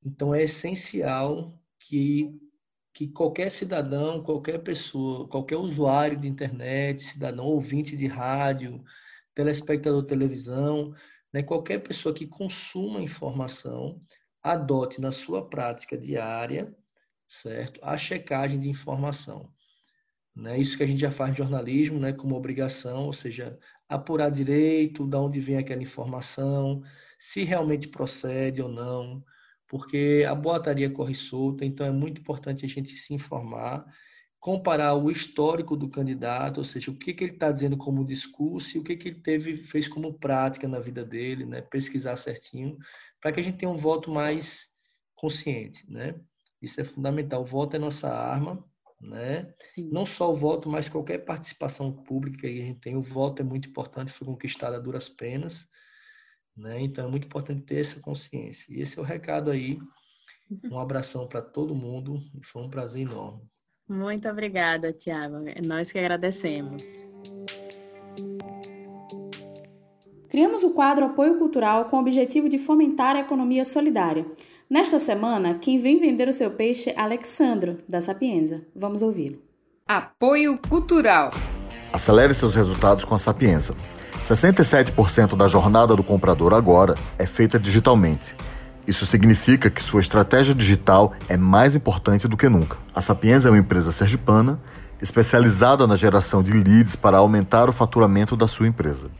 então 0.04 0.34
é 0.34 0.42
essencial 0.42 1.58
que 1.78 2.38
que 2.94 3.08
qualquer 3.08 3.50
cidadão, 3.50 4.22
qualquer 4.22 4.58
pessoa, 4.58 5.26
qualquer 5.26 5.56
usuário 5.56 6.18
de 6.20 6.28
internet, 6.28 7.02
cidadão 7.02 7.46
ouvinte 7.46 7.96
de 7.96 8.06
rádio, 8.06 8.84
telespectador 9.34 10.02
de 10.02 10.08
televisão, 10.08 10.94
né, 11.32 11.42
qualquer 11.42 11.78
pessoa 11.78 12.14
que 12.14 12.26
consuma 12.26 13.00
informação, 13.00 13.98
adote 14.42 15.00
na 15.00 15.10
sua 15.10 15.48
prática 15.48 15.96
diária 15.96 16.70
certo? 17.32 17.80
A 17.82 17.96
checagem 17.96 18.60
de 18.60 18.68
informação. 18.68 19.50
Né? 20.34 20.58
Isso 20.58 20.76
que 20.76 20.82
a 20.82 20.86
gente 20.86 21.00
já 21.00 21.10
faz 21.10 21.32
em 21.32 21.36
jornalismo, 21.36 21.98
né? 21.98 22.12
como 22.12 22.34
obrigação, 22.34 23.06
ou 23.06 23.12
seja, 23.12 23.58
apurar 23.88 24.30
direito, 24.30 25.06
de 25.06 25.16
onde 25.16 25.40
vem 25.40 25.56
aquela 25.56 25.82
informação, 25.82 26.82
se 27.18 27.42
realmente 27.42 27.88
procede 27.88 28.62
ou 28.62 28.68
não, 28.68 29.22
porque 29.68 30.24
a 30.28 30.34
boataria 30.34 30.90
corre 30.90 31.14
solta, 31.14 31.64
então 31.64 31.86
é 31.86 31.90
muito 31.90 32.20
importante 32.20 32.64
a 32.64 32.68
gente 32.68 32.90
se 32.96 33.14
informar, 33.14 33.84
comparar 34.40 34.94
o 34.94 35.10
histórico 35.10 35.76
do 35.76 35.88
candidato, 35.88 36.58
ou 36.58 36.64
seja, 36.64 36.90
o 36.90 36.96
que, 36.96 37.14
que 37.14 37.24
ele 37.24 37.32
está 37.34 37.52
dizendo 37.52 37.76
como 37.76 38.04
discurso 38.04 38.76
e 38.76 38.80
o 38.80 38.84
que, 38.84 38.96
que 38.96 39.08
ele 39.08 39.20
teve, 39.20 39.54
fez 39.62 39.86
como 39.86 40.14
prática 40.14 40.66
na 40.66 40.80
vida 40.80 41.04
dele, 41.04 41.46
né? 41.46 41.60
pesquisar 41.62 42.16
certinho, 42.16 42.76
para 43.20 43.32
que 43.32 43.40
a 43.40 43.42
gente 43.42 43.58
tenha 43.58 43.70
um 43.70 43.76
voto 43.76 44.10
mais 44.10 44.68
consciente, 45.14 45.88
né? 45.88 46.16
Isso 46.60 46.80
é 46.80 46.84
fundamental. 46.84 47.42
O 47.42 47.44
voto 47.44 47.76
é 47.76 47.78
nossa 47.78 48.08
arma, 48.08 48.64
né? 49.02 49.52
Sim. 49.74 49.90
Não 49.90 50.06
só 50.06 50.30
o 50.30 50.34
voto, 50.34 50.68
mas 50.68 50.88
qualquer 50.88 51.18
participação 51.18 51.92
pública 51.92 52.40
que 52.40 52.46
a 52.46 52.64
gente 52.66 52.80
tem. 52.80 52.96
O 52.96 53.02
voto 53.02 53.42
é 53.42 53.44
muito 53.44 53.68
importante, 53.68 54.12
foi 54.12 54.26
conquistado 54.26 54.76
a 54.76 54.78
duras 54.78 55.08
penas, 55.08 55.66
né? 56.56 56.80
Então 56.80 57.06
é 57.06 57.10
muito 57.10 57.26
importante 57.26 57.62
ter 57.62 57.80
essa 57.80 58.00
consciência. 58.00 58.72
E 58.72 58.80
esse 58.80 58.98
é 58.98 59.02
o 59.02 59.04
recado 59.04 59.50
aí. 59.50 59.78
Um 60.70 60.78
abração 60.78 61.26
para 61.26 61.42
todo 61.42 61.74
mundo 61.74 62.18
e 62.38 62.44
foi 62.44 62.62
um 62.62 62.70
prazer 62.70 63.02
enorme. 63.02 63.42
Muito 63.88 64.28
obrigada, 64.28 64.92
Tiago. 64.92 65.36
Nós 65.66 65.90
que 65.90 65.98
agradecemos. 65.98 66.82
Criamos 70.28 70.62
o 70.62 70.70
quadro 70.70 71.04
Apoio 71.04 71.38
Cultural 71.38 71.86
com 71.86 71.96
o 71.96 72.00
objetivo 72.00 72.48
de 72.48 72.58
fomentar 72.58 73.16
a 73.16 73.20
economia 73.20 73.64
solidária. 73.64 74.24
Nesta 74.72 74.98
semana, 74.98 75.58
quem 75.60 75.78
vem 75.78 76.00
vender 76.00 76.30
o 76.30 76.32
seu 76.32 76.50
peixe 76.50 76.88
é 76.88 76.98
Alexandro, 76.98 77.76
da 77.86 78.00
Sapienza. 78.00 78.62
Vamos 78.74 79.02
ouvi-lo. 79.02 79.36
Apoio 79.86 80.56
Cultural. 80.66 81.30
Acelere 81.92 82.32
seus 82.32 82.54
resultados 82.54 83.04
com 83.04 83.14
a 83.14 83.18
Sapienza. 83.18 83.76
67% 84.24 85.36
da 85.36 85.46
jornada 85.46 85.94
do 85.94 86.02
comprador 86.02 86.54
agora 86.54 86.94
é 87.18 87.26
feita 87.26 87.58
digitalmente. 87.58 88.34
Isso 88.86 89.04
significa 89.04 89.68
que 89.68 89.82
sua 89.82 90.00
estratégia 90.00 90.54
digital 90.54 91.12
é 91.28 91.36
mais 91.36 91.76
importante 91.76 92.26
do 92.26 92.34
que 92.34 92.48
nunca. 92.48 92.78
A 92.94 93.02
Sapienza 93.02 93.50
é 93.50 93.52
uma 93.52 93.58
empresa 93.58 93.92
sergipana 93.92 94.58
especializada 95.02 95.86
na 95.86 95.96
geração 95.96 96.42
de 96.42 96.50
leads 96.50 96.96
para 96.96 97.18
aumentar 97.18 97.68
o 97.68 97.74
faturamento 97.74 98.34
da 98.34 98.48
sua 98.48 98.68
empresa. 98.68 99.10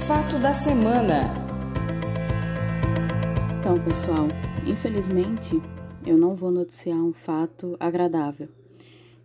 Fato 0.08 0.36
da 0.40 0.52
semana. 0.52 1.48
Então, 3.60 3.78
pessoal, 3.84 4.26
infelizmente 4.66 5.60
eu 6.06 6.16
não 6.16 6.34
vou 6.34 6.50
noticiar 6.50 6.96
um 6.96 7.12
fato 7.12 7.76
agradável. 7.78 8.48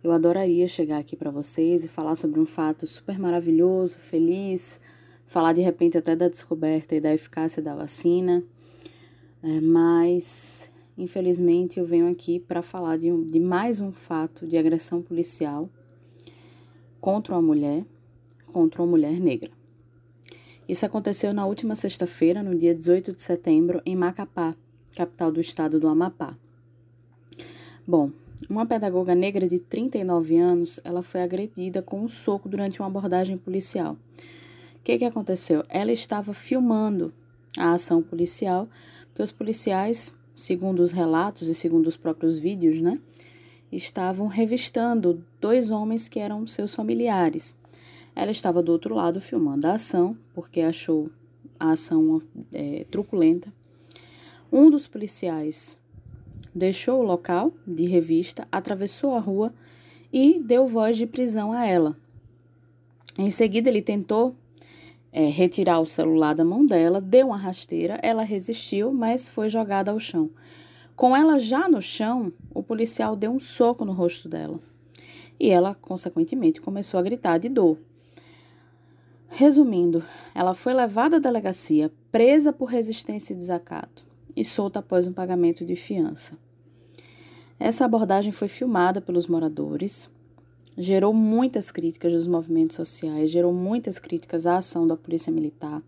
Eu 0.04 0.12
adoraria 0.12 0.68
chegar 0.68 0.98
aqui 0.98 1.16
para 1.16 1.30
vocês 1.30 1.84
e 1.84 1.88
falar 1.88 2.14
sobre 2.16 2.38
um 2.38 2.44
fato 2.44 2.86
super 2.86 3.18
maravilhoso, 3.18 3.96
feliz, 3.96 4.78
falar 5.24 5.54
de 5.54 5.62
repente 5.62 5.96
até 5.96 6.14
da 6.14 6.28
descoberta 6.28 6.94
e 6.94 7.00
da 7.00 7.14
eficácia 7.14 7.62
da 7.62 7.74
vacina, 7.74 8.44
é, 9.42 9.58
mas 9.58 10.70
infelizmente, 10.98 11.80
eu 11.80 11.86
venho 11.86 12.06
aqui 12.06 12.38
para 12.38 12.60
falar 12.60 12.98
de, 12.98 13.10
um, 13.10 13.24
de 13.24 13.40
mais 13.40 13.80
um 13.80 13.90
fato 13.90 14.46
de 14.46 14.58
agressão 14.58 15.00
policial 15.00 15.66
contra 17.00 17.34
uma 17.34 17.42
mulher, 17.42 17.86
contra 18.52 18.82
uma 18.82 18.90
mulher 18.90 19.18
negra. 19.18 19.55
Isso 20.68 20.84
aconteceu 20.84 21.32
na 21.32 21.46
última 21.46 21.76
sexta-feira, 21.76 22.42
no 22.42 22.54
dia 22.54 22.74
18 22.74 23.12
de 23.12 23.22
setembro, 23.22 23.80
em 23.84 23.94
Macapá, 23.94 24.54
capital 24.96 25.30
do 25.30 25.40
estado 25.40 25.78
do 25.78 25.88
Amapá. 25.88 26.36
Bom, 27.86 28.10
uma 28.50 28.66
pedagoga 28.66 29.14
negra 29.14 29.46
de 29.46 29.58
39 29.58 30.36
anos, 30.36 30.80
ela 30.84 31.02
foi 31.02 31.22
agredida 31.22 31.82
com 31.82 32.00
um 32.00 32.08
soco 32.08 32.48
durante 32.48 32.80
uma 32.80 32.88
abordagem 32.88 33.38
policial. 33.38 33.96
O 34.74 34.82
que, 34.82 34.98
que 34.98 35.04
aconteceu? 35.04 35.64
Ela 35.68 35.92
estava 35.92 36.34
filmando 36.34 37.12
a 37.56 37.72
ação 37.72 38.02
policial, 38.02 38.68
porque 39.08 39.22
os 39.22 39.32
policiais 39.32 40.14
segundo 40.36 40.80
os 40.80 40.92
relatos 40.92 41.48
e 41.48 41.54
segundo 41.54 41.86
os 41.86 41.96
próprios 41.96 42.38
vídeos, 42.38 42.80
né, 42.80 43.00
estavam 43.72 44.26
revistando 44.26 45.24
dois 45.40 45.70
homens 45.70 46.08
que 46.08 46.20
eram 46.20 46.46
seus 46.46 46.74
familiares. 46.74 47.56
Ela 48.16 48.30
estava 48.30 48.62
do 48.62 48.72
outro 48.72 48.94
lado 48.94 49.20
filmando 49.20 49.68
a 49.68 49.74
ação, 49.74 50.16
porque 50.34 50.62
achou 50.62 51.10
a 51.60 51.72
ação 51.72 52.22
é, 52.52 52.86
truculenta. 52.90 53.52
Um 54.50 54.70
dos 54.70 54.88
policiais 54.88 55.78
deixou 56.54 57.00
o 57.00 57.04
local 57.04 57.52
de 57.66 57.86
revista, 57.86 58.48
atravessou 58.50 59.14
a 59.14 59.20
rua 59.20 59.52
e 60.10 60.40
deu 60.42 60.66
voz 60.66 60.96
de 60.96 61.06
prisão 61.06 61.52
a 61.52 61.66
ela. 61.66 61.94
Em 63.18 63.28
seguida, 63.28 63.68
ele 63.68 63.82
tentou 63.82 64.34
é, 65.12 65.28
retirar 65.28 65.80
o 65.80 65.86
celular 65.86 66.34
da 66.34 66.44
mão 66.44 66.64
dela, 66.64 67.02
deu 67.02 67.26
uma 67.26 67.36
rasteira, 67.36 68.00
ela 68.02 68.22
resistiu, 68.22 68.92
mas 68.92 69.28
foi 69.28 69.50
jogada 69.50 69.90
ao 69.90 70.00
chão. 70.00 70.30
Com 70.94 71.14
ela 71.14 71.38
já 71.38 71.68
no 71.68 71.82
chão, 71.82 72.32
o 72.54 72.62
policial 72.62 73.14
deu 73.14 73.30
um 73.30 73.40
soco 73.40 73.84
no 73.84 73.92
rosto 73.92 74.26
dela 74.26 74.58
e 75.38 75.50
ela, 75.50 75.74
consequentemente, 75.74 76.62
começou 76.62 76.98
a 76.98 77.02
gritar 77.02 77.36
de 77.36 77.50
dor. 77.50 77.78
Resumindo, 79.38 80.02
ela 80.34 80.54
foi 80.54 80.72
levada 80.72 81.16
à 81.16 81.18
delegacia, 81.18 81.92
presa 82.10 82.54
por 82.54 82.70
resistência 82.70 83.34
e 83.34 83.36
desacato 83.36 84.02
e 84.34 84.42
solta 84.42 84.78
após 84.78 85.06
um 85.06 85.12
pagamento 85.12 85.62
de 85.62 85.76
fiança. 85.76 86.38
Essa 87.60 87.84
abordagem 87.84 88.32
foi 88.32 88.48
filmada 88.48 88.98
pelos 88.98 89.26
moradores, 89.26 90.08
gerou 90.78 91.12
muitas 91.12 91.70
críticas 91.70 92.14
dos 92.14 92.26
movimentos 92.26 92.76
sociais, 92.76 93.30
gerou 93.30 93.52
muitas 93.52 93.98
críticas 93.98 94.46
à 94.46 94.56
ação 94.56 94.86
da 94.86 94.96
Polícia 94.96 95.30
Militar 95.30 95.82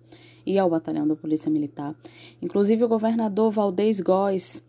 e 0.44 0.58
ao 0.58 0.68
batalhão 0.68 1.08
da 1.08 1.16
Polícia 1.16 1.50
Militar. 1.50 1.96
Inclusive 2.42 2.84
o 2.84 2.88
governador 2.88 3.50
Valdez 3.50 3.98
Góes, 3.98 4.62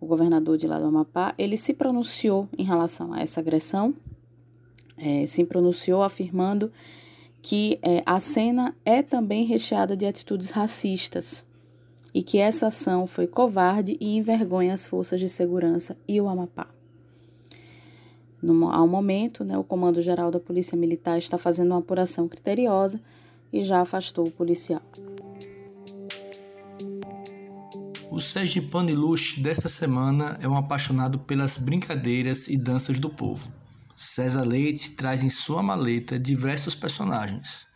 o 0.00 0.06
governador 0.06 0.56
de 0.56 0.66
lá 0.66 0.78
do 0.78 0.86
Amapá, 0.86 1.34
ele 1.36 1.58
se 1.58 1.74
pronunciou 1.74 2.48
em 2.56 2.64
relação 2.64 3.12
a 3.12 3.20
essa 3.20 3.40
agressão, 3.40 3.94
é, 4.96 5.26
se 5.26 5.44
pronunciou 5.44 6.02
afirmando 6.02 6.72
que 7.42 7.78
é, 7.82 8.02
a 8.04 8.20
cena 8.20 8.74
é 8.84 9.02
também 9.02 9.44
recheada 9.44 9.96
de 9.96 10.06
atitudes 10.06 10.50
racistas 10.50 11.46
e 12.12 12.22
que 12.22 12.38
essa 12.38 12.66
ação 12.66 13.06
foi 13.06 13.26
covarde 13.26 13.96
e 14.00 14.16
envergonha 14.16 14.72
as 14.72 14.86
forças 14.86 15.20
de 15.20 15.28
segurança 15.28 15.96
e 16.06 16.20
o 16.20 16.28
Amapá. 16.28 16.66
No, 18.40 18.70
ao 18.70 18.86
momento, 18.86 19.44
né, 19.44 19.58
o 19.58 19.64
Comando 19.64 20.00
Geral 20.00 20.30
da 20.30 20.38
Polícia 20.38 20.76
Militar 20.76 21.18
está 21.18 21.36
fazendo 21.36 21.72
uma 21.72 21.80
apuração 21.80 22.28
criteriosa 22.28 23.00
e 23.52 23.62
já 23.62 23.80
afastou 23.80 24.26
o 24.26 24.30
policial. 24.30 24.82
O 28.10 28.18
Sergipano 28.18 28.90
Ilustre 28.90 29.42
desta 29.42 29.68
semana 29.68 30.38
é 30.40 30.48
um 30.48 30.56
apaixonado 30.56 31.18
pelas 31.18 31.58
brincadeiras 31.58 32.48
e 32.48 32.56
danças 32.56 32.98
do 32.98 33.10
povo. 33.10 33.48
César 34.00 34.44
Leite 34.44 34.90
traz 34.90 35.24
em 35.24 35.28
sua 35.28 35.60
maleta 35.60 36.20
diversos 36.20 36.72
personagens 36.72 37.66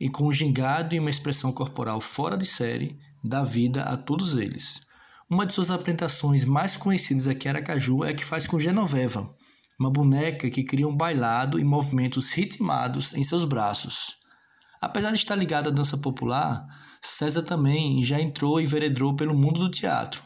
e, 0.00 0.08
com 0.08 0.28
um 0.28 0.32
gingado 0.32 0.94
e 0.94 0.98
uma 0.98 1.10
expressão 1.10 1.52
corporal 1.52 2.00
fora 2.00 2.34
de 2.34 2.46
série, 2.46 2.98
dá 3.22 3.44
vida 3.44 3.82
a 3.82 3.94
todos 3.94 4.36
eles. 4.36 4.80
Uma 5.28 5.44
de 5.44 5.52
suas 5.52 5.70
apresentações 5.70 6.46
mais 6.46 6.78
conhecidas 6.78 7.28
aqui 7.28 7.46
em 7.46 7.50
Aracaju 7.50 8.04
é 8.04 8.08
a 8.08 8.14
que 8.14 8.24
faz 8.24 8.46
com 8.46 8.58
Genoveva, 8.58 9.36
uma 9.78 9.90
boneca 9.90 10.48
que 10.48 10.64
cria 10.64 10.88
um 10.88 10.96
bailado 10.96 11.60
e 11.60 11.64
movimentos 11.64 12.30
ritmados 12.30 13.12
em 13.12 13.22
seus 13.22 13.44
braços. 13.44 14.16
Apesar 14.80 15.10
de 15.10 15.18
estar 15.18 15.36
ligado 15.36 15.68
à 15.68 15.70
dança 15.70 15.98
popular, 15.98 16.66
César 17.02 17.42
também 17.42 18.02
já 18.02 18.18
entrou 18.18 18.58
e 18.58 18.64
veredou 18.64 19.14
pelo 19.14 19.36
mundo 19.36 19.60
do 19.60 19.70
teatro, 19.70 20.22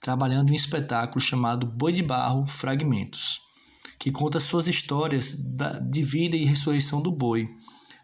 trabalhando 0.00 0.50
em 0.50 0.54
um 0.54 0.56
espetáculo 0.56 1.20
chamado 1.20 1.70
Boi 1.70 1.92
de 1.92 2.02
Barro 2.02 2.44
Fragmentos, 2.46 3.46
que 3.98 4.12
conta 4.12 4.38
suas 4.38 4.68
histórias 4.68 5.36
de 5.82 6.02
vida 6.02 6.36
e 6.36 6.44
ressurreição 6.44 7.00
do 7.00 7.10
boi. 7.10 7.48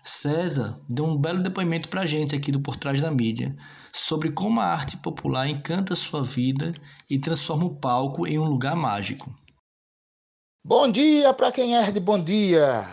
César 0.02 0.78
deu 0.88 1.06
um 1.06 1.16
belo 1.16 1.42
depoimento 1.42 1.88
para 1.88 2.02
a 2.02 2.06
gente 2.06 2.34
aqui 2.34 2.52
do 2.52 2.60
Por 2.60 2.76
Trás 2.76 3.00
da 3.00 3.10
Mídia 3.10 3.56
sobre 3.92 4.32
como 4.32 4.60
a 4.60 4.64
arte 4.64 4.96
popular 4.98 5.48
encanta 5.48 5.94
sua 5.94 6.22
vida 6.22 6.74
e 7.08 7.18
transforma 7.18 7.64
o 7.64 7.76
palco 7.76 8.26
em 8.26 8.38
um 8.38 8.44
lugar 8.44 8.76
mágico. 8.76 9.32
Bom 10.62 10.90
dia 10.90 11.32
para 11.32 11.52
quem 11.52 11.76
é 11.76 11.90
de 11.90 12.00
bom 12.00 12.22
dia, 12.22 12.86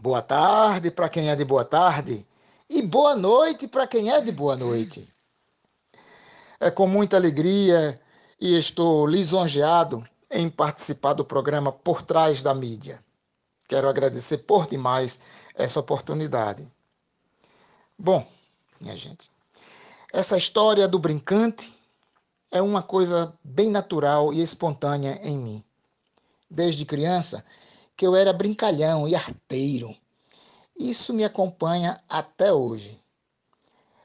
boa 0.00 0.20
tarde 0.22 0.90
para 0.90 1.08
quem 1.08 1.30
é 1.30 1.36
de 1.36 1.44
boa 1.44 1.64
tarde 1.64 2.24
e 2.68 2.82
boa 2.82 3.16
noite 3.16 3.66
para 3.66 3.86
quem 3.86 4.10
é 4.10 4.20
de 4.20 4.30
boa 4.30 4.56
noite. 4.56 5.08
É 6.60 6.70
com 6.70 6.86
muita 6.86 7.16
alegria 7.16 7.98
e 8.40 8.56
estou 8.56 9.06
lisonjeado 9.06 10.04
em 10.32 10.48
participar 10.48 11.12
do 11.12 11.24
programa 11.24 11.70
Por 11.70 12.02
Trás 12.02 12.42
da 12.42 12.54
Mídia. 12.54 13.04
Quero 13.68 13.88
agradecer 13.88 14.38
por 14.38 14.66
demais 14.66 15.20
essa 15.54 15.78
oportunidade. 15.78 16.66
Bom, 17.98 18.26
minha 18.80 18.96
gente, 18.96 19.30
essa 20.12 20.36
história 20.36 20.88
do 20.88 20.98
brincante 20.98 21.72
é 22.50 22.60
uma 22.60 22.82
coisa 22.82 23.32
bem 23.44 23.70
natural 23.70 24.32
e 24.32 24.42
espontânea 24.42 25.20
em 25.22 25.38
mim 25.38 25.64
desde 26.52 26.84
criança 26.84 27.44
que 27.96 28.06
eu 28.06 28.14
era 28.14 28.32
brincalhão 28.32 29.08
e 29.08 29.14
arteiro. 29.14 29.94
Isso 30.76 31.12
me 31.12 31.24
acompanha 31.24 32.02
até 32.08 32.52
hoje. 32.52 32.98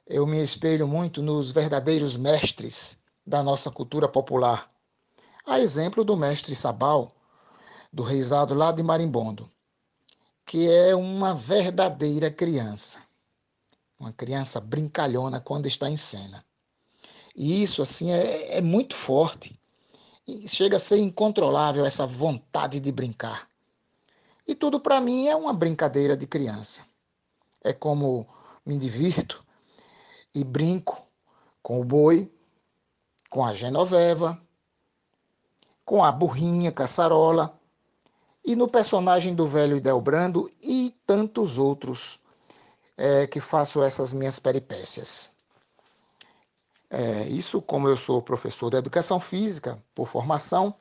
Eu 0.06 0.26
me 0.26 0.42
espelho 0.42 0.88
muito 0.88 1.22
nos 1.22 1.52
verdadeiros 1.52 2.16
mestres 2.16 2.98
da 3.26 3.44
nossa 3.44 3.70
cultura 3.70 4.08
popular. 4.08 4.72
A 5.48 5.62
exemplo 5.62 6.04
do 6.04 6.18
mestre 6.18 6.54
Sabal, 6.54 7.10
do 7.92 8.04
reizado 8.04 8.54
lá 8.54 8.74
de 8.74 8.84
Marimbondo, 8.84 9.50
que 10.46 10.70
é 10.70 10.94
uma 10.94 11.34
verdadeira 11.34 12.30
criança. 12.30 13.00
Uma 13.98 14.12
criança 14.12 14.60
brincalhona 14.60 15.40
quando 15.40 15.66
está 15.66 15.90
em 15.90 15.96
cena. 15.96 16.44
E 17.34 17.64
isso, 17.64 17.82
assim, 17.82 18.12
é, 18.12 18.58
é 18.58 18.62
muito 18.62 18.94
forte. 18.94 19.58
E 20.28 20.50
chega 20.50 20.76
a 20.76 20.82
ser 20.82 21.00
incontrolável 21.00 21.86
essa 21.86 22.06
vontade 22.06 22.82
de 22.82 22.92
brincar. 22.92 23.48
E 24.46 24.54
tudo 24.54 24.82
para 24.82 25.00
mim 25.00 25.28
é 25.28 25.36
uma 25.36 25.54
brincadeira 25.54 26.18
de 26.18 26.28
criança. 26.28 26.86
É 27.64 27.72
como 27.72 28.28
me 28.66 28.78
divirto 28.78 29.42
e 30.36 30.44
brinco 30.44 31.02
com 31.64 31.80
o 31.80 31.86
boi, 31.86 32.30
com 33.30 33.46
a 33.46 33.54
genoveva, 33.54 34.46
com 35.88 36.04
a 36.04 36.12
burrinha 36.12 36.70
caçarola 36.70 37.58
e 38.46 38.58
no 38.58 38.68
personagem 38.68 39.34
do 39.34 39.48
velho 39.48 39.78
Idelbrando 39.78 40.50
e 40.62 40.94
tantos 41.06 41.58
outros 41.58 42.20
é, 42.98 43.26
que 43.26 43.40
faço 43.40 43.82
essas 43.82 44.14
minhas 44.14 44.38
peripécias. 44.38 45.34
É, 46.90 47.24
isso, 47.30 47.62
como 47.62 47.88
eu 47.88 47.96
sou 47.96 48.22
professor 48.22 48.70
de 48.70 48.76
educação 48.76 49.18
física 49.18 49.82
por 49.96 50.10
formação, 50.10 50.76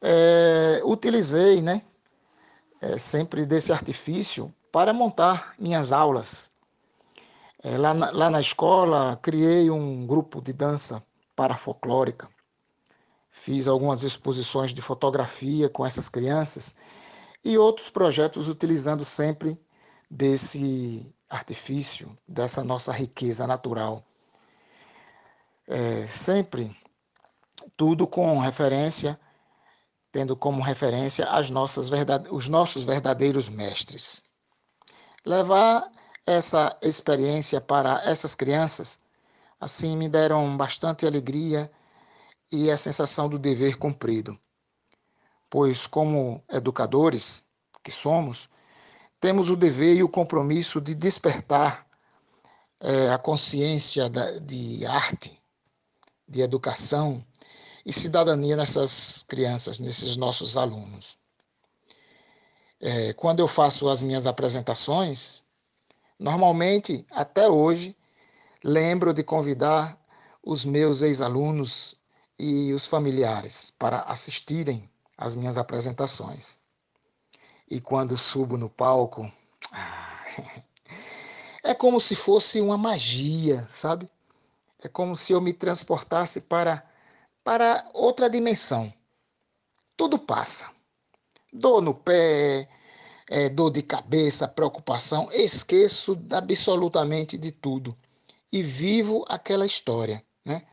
é, 0.00 0.82
utilizei 0.84 1.62
né, 1.62 1.80
é, 2.80 2.98
sempre 2.98 3.46
desse 3.46 3.72
artifício 3.72 4.52
para 4.72 4.92
montar 4.92 5.54
minhas 5.56 5.92
aulas. 5.92 6.50
É, 7.62 7.78
lá, 7.78 7.94
na, 7.94 8.10
lá 8.10 8.28
na 8.28 8.40
escola, 8.40 9.16
criei 9.22 9.70
um 9.70 10.04
grupo 10.04 10.42
de 10.42 10.52
dança 10.52 11.00
parafolclórica. 11.36 12.28
Fiz 13.32 13.66
algumas 13.66 14.04
exposições 14.04 14.72
de 14.72 14.80
fotografia 14.80 15.68
com 15.68 15.84
essas 15.84 16.08
crianças 16.08 16.76
e 17.44 17.58
outros 17.58 17.90
projetos 17.90 18.48
utilizando 18.48 19.04
sempre 19.04 19.60
desse 20.08 21.12
artifício, 21.28 22.16
dessa 22.28 22.62
nossa 22.62 22.92
riqueza 22.92 23.46
natural 23.46 24.04
é, 25.72 26.06
sempre 26.06 26.76
tudo 27.76 28.06
com 28.06 28.38
referência, 28.38 29.18
tendo 30.10 30.36
como 30.36 30.62
referência 30.62 31.24
as 31.26 31.50
nossas 31.50 31.88
verdade, 31.88 32.28
os 32.30 32.48
nossos 32.48 32.84
verdadeiros 32.84 33.48
mestres. 33.48 34.22
Levar 35.24 35.90
essa 36.26 36.76
experiência 36.82 37.60
para 37.60 38.00
essas 38.04 38.34
crianças, 38.34 38.98
assim, 39.60 39.96
me 39.96 40.08
deram 40.08 40.56
bastante 40.56 41.06
alegria 41.06 41.70
e 42.52 42.70
a 42.70 42.76
sensação 42.76 43.28
do 43.28 43.38
dever 43.38 43.76
cumprido. 43.78 44.38
Pois, 45.48 45.86
como 45.86 46.44
educadores 46.50 47.44
que 47.82 47.90
somos, 47.90 48.48
temos 49.18 49.50
o 49.50 49.56
dever 49.56 49.96
e 49.96 50.02
o 50.02 50.08
compromisso 50.08 50.80
de 50.80 50.94
despertar 50.94 51.86
é, 52.80 53.10
a 53.10 53.18
consciência 53.18 54.08
da, 54.10 54.38
de 54.38 54.84
arte, 54.84 55.40
de 56.28 56.42
educação 56.42 57.24
e 57.84 57.92
cidadania 57.92 58.56
nessas 58.56 59.24
crianças, 59.26 59.78
nesses 59.78 60.16
nossos 60.16 60.56
alunos. 60.56 61.18
É, 62.80 63.12
quando 63.12 63.40
eu 63.40 63.48
faço 63.48 63.88
as 63.88 64.02
minhas 64.02 64.26
apresentações, 64.26 65.42
normalmente, 66.18 67.06
até 67.10 67.48
hoje, 67.48 67.96
lembro 68.64 69.14
de 69.14 69.22
convidar 69.22 69.98
os 70.42 70.64
meus 70.64 71.02
ex-alunos 71.02 71.94
e 72.42 72.72
os 72.72 72.88
familiares 72.88 73.70
para 73.78 74.00
assistirem 74.00 74.90
às 75.16 75.36
minhas 75.36 75.56
apresentações. 75.56 76.58
E 77.70 77.80
quando 77.80 78.18
subo 78.18 78.58
no 78.58 78.68
palco, 78.68 79.30
é 81.62 81.72
como 81.72 82.00
se 82.00 82.16
fosse 82.16 82.60
uma 82.60 82.76
magia, 82.76 83.62
sabe? 83.70 84.08
É 84.82 84.88
como 84.88 85.14
se 85.14 85.32
eu 85.32 85.40
me 85.40 85.52
transportasse 85.52 86.40
para, 86.40 86.84
para 87.44 87.88
outra 87.94 88.28
dimensão. 88.28 88.92
Tudo 89.96 90.18
passa. 90.18 90.68
Dor 91.52 91.80
no 91.80 91.94
pé, 91.94 92.68
é, 93.28 93.48
dor 93.48 93.70
de 93.70 93.82
cabeça, 93.82 94.48
preocupação, 94.48 95.28
esqueço 95.30 96.20
absolutamente 96.32 97.38
de 97.38 97.52
tudo 97.52 97.96
e 98.50 98.64
vivo 98.64 99.24
aquela 99.28 99.64
história, 99.64 100.24
né? 100.44 100.66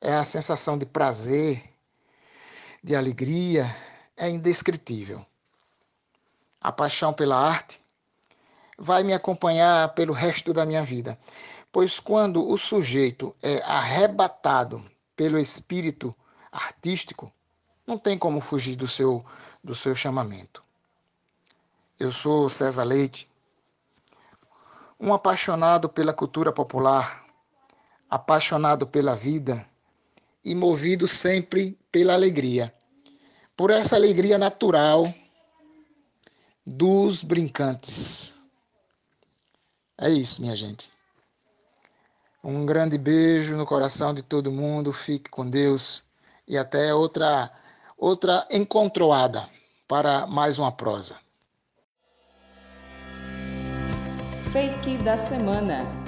É 0.00 0.14
a 0.14 0.24
sensação 0.24 0.78
de 0.78 0.86
prazer, 0.86 1.62
de 2.82 2.94
alegria, 2.94 3.66
é 4.16 4.28
indescritível. 4.28 5.24
A 6.60 6.70
paixão 6.70 7.12
pela 7.12 7.36
arte 7.36 7.80
vai 8.78 9.02
me 9.02 9.12
acompanhar 9.12 9.92
pelo 9.94 10.12
resto 10.12 10.52
da 10.52 10.64
minha 10.64 10.82
vida, 10.82 11.18
pois 11.72 11.98
quando 11.98 12.48
o 12.48 12.56
sujeito 12.56 13.34
é 13.42 13.60
arrebatado 13.62 14.84
pelo 15.16 15.38
espírito 15.38 16.14
artístico, 16.50 17.32
não 17.86 17.98
tem 17.98 18.16
como 18.16 18.40
fugir 18.40 18.76
do 18.76 18.86
seu 18.86 19.24
do 19.62 19.74
seu 19.74 19.94
chamamento. 19.94 20.62
Eu 21.98 22.12
sou 22.12 22.48
César 22.48 22.84
Leite, 22.84 23.28
um 25.00 25.12
apaixonado 25.12 25.88
pela 25.88 26.12
cultura 26.12 26.52
popular, 26.52 27.24
apaixonado 28.08 28.86
pela 28.86 29.16
vida 29.16 29.67
e 30.48 30.54
movido 30.54 31.06
sempre 31.06 31.78
pela 31.92 32.14
alegria. 32.14 32.72
Por 33.56 33.70
essa 33.70 33.96
alegria 33.96 34.38
natural 34.38 35.12
dos 36.64 37.22
brincantes. 37.22 38.34
É 40.00 40.08
isso, 40.08 40.40
minha 40.40 40.56
gente. 40.56 40.90
Um 42.42 42.64
grande 42.64 42.96
beijo 42.96 43.56
no 43.56 43.66
coração 43.66 44.14
de 44.14 44.22
todo 44.22 44.52
mundo. 44.52 44.92
Fique 44.92 45.28
com 45.28 45.48
Deus 45.48 46.02
e 46.46 46.56
até 46.56 46.94
outra 46.94 47.50
outra 47.96 48.46
encontroada 48.50 49.48
para 49.88 50.26
mais 50.26 50.58
uma 50.58 50.70
prosa. 50.70 51.16
Fake 54.52 54.98
da 54.98 55.18
semana. 55.18 56.07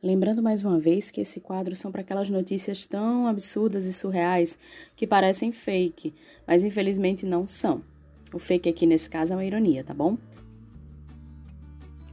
Lembrando 0.00 0.40
mais 0.40 0.62
uma 0.62 0.78
vez 0.78 1.10
que 1.10 1.20
esse 1.20 1.40
quadro 1.40 1.74
são 1.74 1.90
para 1.90 2.02
aquelas 2.02 2.30
notícias 2.30 2.86
tão 2.86 3.26
absurdas 3.26 3.84
e 3.84 3.92
surreais 3.92 4.56
que 4.94 5.08
parecem 5.08 5.50
fake, 5.50 6.14
mas 6.46 6.62
infelizmente 6.62 7.26
não 7.26 7.48
são. 7.48 7.82
O 8.32 8.38
fake 8.38 8.68
aqui 8.68 8.86
nesse 8.86 9.10
caso 9.10 9.32
é 9.32 9.36
uma 9.36 9.44
ironia, 9.44 9.82
tá 9.82 9.92
bom? 9.92 10.16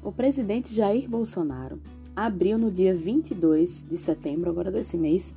O 0.02 0.12
presidente 0.12 0.74
Jair 0.74 1.08
Bolsonaro 1.08 1.80
abriu 2.16 2.58
no 2.58 2.72
dia 2.72 2.96
22 2.96 3.86
de 3.88 3.98
setembro, 3.98 4.50
agora 4.50 4.72
desse 4.72 4.98
mês, 4.98 5.36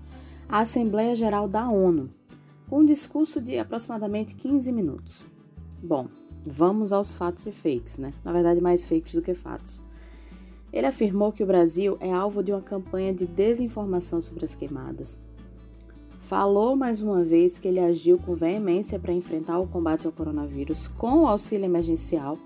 a 0.48 0.60
Assembleia 0.60 1.14
Geral 1.14 1.46
da 1.46 1.68
ONU, 1.68 2.08
com 2.70 2.78
um 2.78 2.86
discurso 2.86 3.42
de 3.42 3.58
aproximadamente 3.58 4.34
15 4.34 4.72
minutos. 4.72 5.28
Bom, 5.82 6.08
vamos 6.46 6.94
aos 6.94 7.14
fatos 7.14 7.46
e 7.46 7.52
fakes, 7.52 7.98
né? 7.98 8.14
Na 8.24 8.32
verdade, 8.32 8.58
mais 8.58 8.86
fakes 8.86 9.12
do 9.12 9.20
que 9.20 9.34
fatos. 9.34 9.82
Ele 10.72 10.86
afirmou 10.86 11.32
que 11.32 11.42
o 11.42 11.46
Brasil 11.46 11.96
é 12.00 12.12
alvo 12.12 12.42
de 12.42 12.52
uma 12.52 12.60
campanha 12.60 13.12
de 13.12 13.26
desinformação 13.26 14.20
sobre 14.20 14.44
as 14.44 14.54
queimadas. 14.54 15.18
Falou 16.20 16.76
mais 16.76 17.00
uma 17.00 17.22
vez 17.22 17.58
que 17.58 17.66
ele 17.66 17.80
agiu 17.80 18.18
com 18.18 18.34
veemência 18.34 18.98
para 18.98 19.14
enfrentar 19.14 19.58
o 19.58 19.66
combate 19.66 20.06
ao 20.06 20.12
coronavírus 20.12 20.88
com 20.88 21.22
o 21.22 21.26
auxílio 21.26 21.64
emergencial 21.64 22.36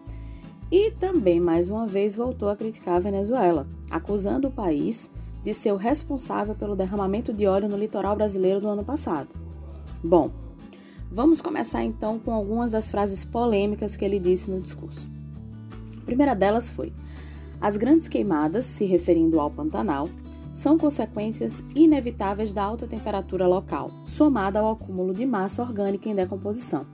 e 0.70 0.91
também 0.93 1.41
mais 1.41 1.68
uma 1.68 1.87
vez 1.87 2.16
voltou 2.16 2.49
a 2.49 2.57
criticar 2.57 2.97
a 2.97 3.01
Venezuela, 3.01 3.66
acusando 3.91 4.49
o 4.49 4.53
país 4.53 5.11
de 5.43 5.53
ser 5.53 5.73
o 5.73 5.77
responsável 5.77 6.55
pelo 6.55 6.77
derramamento 6.77 7.33
de 7.33 7.47
óleo 7.47 7.68
no 7.68 7.77
litoral 7.77 8.14
brasileiro 8.14 8.61
do 8.61 8.68
ano 8.68 8.85
passado. 8.85 9.29
Bom, 10.03 10.31
vamos 11.11 11.41
começar 11.41 11.85
então 11.85 12.18
com 12.18 12.33
algumas 12.33 12.70
das 12.70 12.91
frases 12.91 13.25
polêmicas 13.25 13.97
que 13.97 14.05
ele 14.05 14.18
disse 14.18 14.51
no 14.51 14.61
discurso. 14.61 15.09
A 15.99 16.05
primeira 16.05 16.35
delas 16.35 16.70
foi: 16.70 16.93
As 17.63 17.77
grandes 17.77 18.09
queimadas, 18.09 18.65
se 18.65 18.85
referindo 18.85 19.39
ao 19.39 19.49
Pantanal, 19.49 20.09
são 20.53 20.77
consequências 20.77 21.63
inevitáveis 21.77 22.53
da 22.53 22.65
alta 22.65 22.89
temperatura 22.89 23.47
local, 23.47 23.89
somada 24.05 24.59
ao 24.59 24.73
acúmulo 24.73 25.15
de 25.15 25.25
massa 25.25 25.63
orgânica 25.63 26.09
em 26.09 26.15
decomposição. 26.15 26.85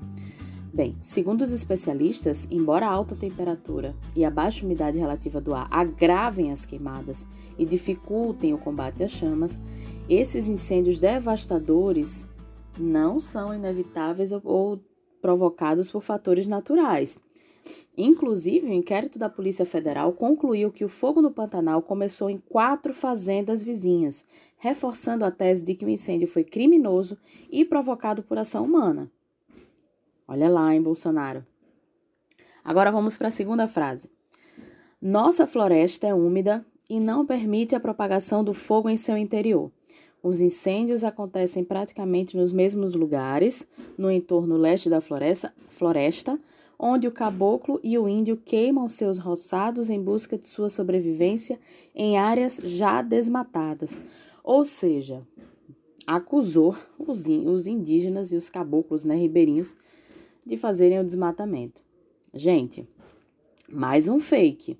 Bem, 0.71 0.95
segundo 1.01 1.41
os 1.41 1.53
especialistas, 1.53 2.47
embora 2.51 2.87
a 2.87 2.91
alta 2.91 3.17
temperatura 3.17 3.97
e 4.15 4.27
a 4.27 4.31
baixa 4.31 4.67
umidade 4.67 4.99
relativa 4.99 5.41
do 5.41 5.55
ar 5.55 5.67
agravem 5.71 6.53
as 6.53 6.67
queimadas 6.67 7.27
e 7.59 7.65
dificultem 7.65 8.53
o 8.53 8.59
combate 8.59 9.03
às 9.03 9.11
chamas, 9.11 9.59
esses 10.07 10.49
incêndios 10.49 10.99
devastadores 10.99 12.29
não 12.79 13.19
são 13.19 13.55
inevitáveis 13.55 14.33
ou 14.45 14.85
provocados 15.23 15.91
por 15.91 16.03
fatores 16.03 16.47
naturais. 16.47 17.19
Inclusive, 17.97 18.69
o 18.69 18.73
inquérito 18.73 19.19
da 19.19 19.29
Polícia 19.29 19.67
Federal 19.67 20.13
concluiu 20.13 20.71
que 20.71 20.85
o 20.85 20.89
fogo 20.89 21.21
no 21.21 21.31
Pantanal 21.31 21.83
começou 21.83 22.31
em 22.31 22.39
quatro 22.39 22.95
fazendas 22.95 23.63
vizinhas, 23.63 24.25
reforçando 24.59 25.25
a 25.25 25.31
tese 25.31 25.63
de 25.63 25.75
que 25.75 25.85
o 25.85 25.89
incêndio 25.89 26.29
foi 26.29 26.45
criminoso 26.45 27.19
e 27.51 27.65
provocado 27.65 28.23
por 28.23 28.39
ação 28.39 28.65
humana. 28.65 29.11
Olha 30.27 30.49
lá, 30.49 30.75
hein, 30.75 30.83
Bolsonaro. 30.83 31.45
Agora 32.63 32.93
vamos 32.93 33.17
para 33.17 33.29
a 33.29 33.33
segunda 33.33 33.67
frase. 33.67 34.11
Nossa 35.01 35.47
floresta 35.47 36.07
é 36.07 36.15
úmida 36.15 36.67
e 36.91 37.01
não 37.01 37.25
permite 37.25 37.75
a 37.75 37.81
propagação 37.81 38.43
do 38.43 38.53
fogo 38.53 38.89
em 38.89 38.97
seu 38.97 39.17
interior. 39.17 39.71
Os 40.23 40.41
incêndios 40.41 41.05
acontecem 41.05 41.63
praticamente 41.63 42.37
nos 42.37 42.53
mesmos 42.53 42.95
lugares, 42.95 43.69
no 43.97 44.11
entorno 44.11 44.57
leste 44.57 44.91
da 44.91 45.01
floresta, 45.01 45.55
floresta, 45.69 46.39
onde 46.79 47.09
o 47.09 47.13
caboclo 47.13 47.81
e 47.83 47.99
o 47.99 48.09
índio 48.09 48.37
queimam 48.37 48.89
seus 48.89 49.19
roçados 49.19 49.91
em 49.91 50.01
busca 50.01 50.39
de 50.39 50.47
sua 50.47 50.69
sobrevivência 50.69 51.59
em 51.95 52.17
áreas 52.17 52.61
já 52.63 53.03
desmatadas. 53.03 54.01
Ou 54.45 54.65
seja, 54.65 55.27
acusou 56.07 56.77
os, 56.99 57.27
os 57.27 57.67
indígenas 57.67 58.33
e 58.33 58.37
os 58.37 58.49
caboclos 58.49 59.05
né, 59.05 59.17
ribeirinhos 59.17 59.75
de 60.47 60.57
fazerem 60.57 61.01
o 61.01 61.05
desmatamento. 61.05 61.83
Gente, 62.33 62.89
mais 63.69 64.09
um 64.09 64.21
fake 64.21 64.79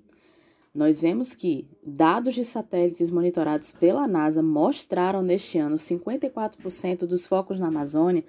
nós 0.73 1.01
vemos 1.01 1.33
que 1.33 1.67
dados 1.83 2.35
de 2.35 2.45
satélites 2.45 3.09
monitorados 3.09 3.71
pela 3.71 4.07
NASA 4.07 4.41
mostraram 4.41 5.21
neste 5.21 5.57
ano 5.57 5.75
54% 5.77 6.99
dos 7.05 7.25
focos 7.25 7.59
na 7.59 7.67
Amazônia 7.67 8.23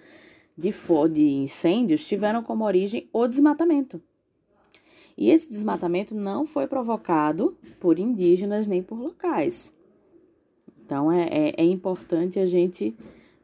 de, 0.60 0.72
de 1.10 1.28
incêndios 1.28 2.06
tiveram 2.06 2.42
como 2.42 2.64
origem 2.64 3.08
o 3.12 3.26
desmatamento. 3.26 4.00
E 5.16 5.30
esse 5.30 5.48
desmatamento 5.48 6.14
não 6.14 6.46
foi 6.46 6.66
provocado 6.66 7.56
por 7.78 7.98
indígenas 7.98 8.66
nem 8.66 8.82
por 8.82 8.98
locais. 8.98 9.74
Então 10.84 11.10
é, 11.10 11.28
é, 11.30 11.54
é 11.56 11.64
importante 11.64 12.38
a 12.38 12.46
gente 12.46 12.94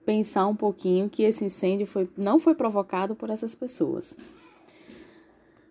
pensar 0.05 0.47
um 0.47 0.55
pouquinho 0.55 1.09
que 1.09 1.23
esse 1.23 1.45
incêndio 1.45 1.87
foi, 1.87 2.09
não 2.17 2.39
foi 2.39 2.55
provocado 2.55 3.15
por 3.15 3.31
essas 3.31 3.55
pessoas. 3.55 4.17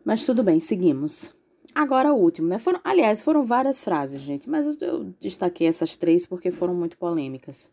Mas 0.04 0.26
tudo 0.26 0.44
bem, 0.44 0.60
seguimos. 0.60 1.34
Agora 1.74 2.14
o 2.14 2.18
último, 2.18 2.48
né? 2.48 2.58
Foram, 2.58 2.80
aliás, 2.84 3.22
foram 3.22 3.44
várias 3.44 3.84
frases, 3.84 4.22
gente, 4.22 4.50
mas 4.50 4.80
eu 4.82 5.14
destaquei 5.20 5.68
essas 5.68 5.98
três 5.98 6.26
porque 6.26 6.52
foram 6.52 6.74
muito 6.74 6.98
polêmicas. 6.98 7.70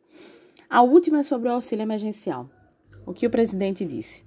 A 0.68 0.82
última 0.82 1.20
é 1.20 1.22
sobre 1.22 1.48
o 1.48 1.52
auxílio 1.52 1.82
emergencial. 1.82 2.48
O 3.06 3.12
que 3.12 3.26
o 3.26 3.30
presidente 3.30 3.84
disse? 3.84 4.24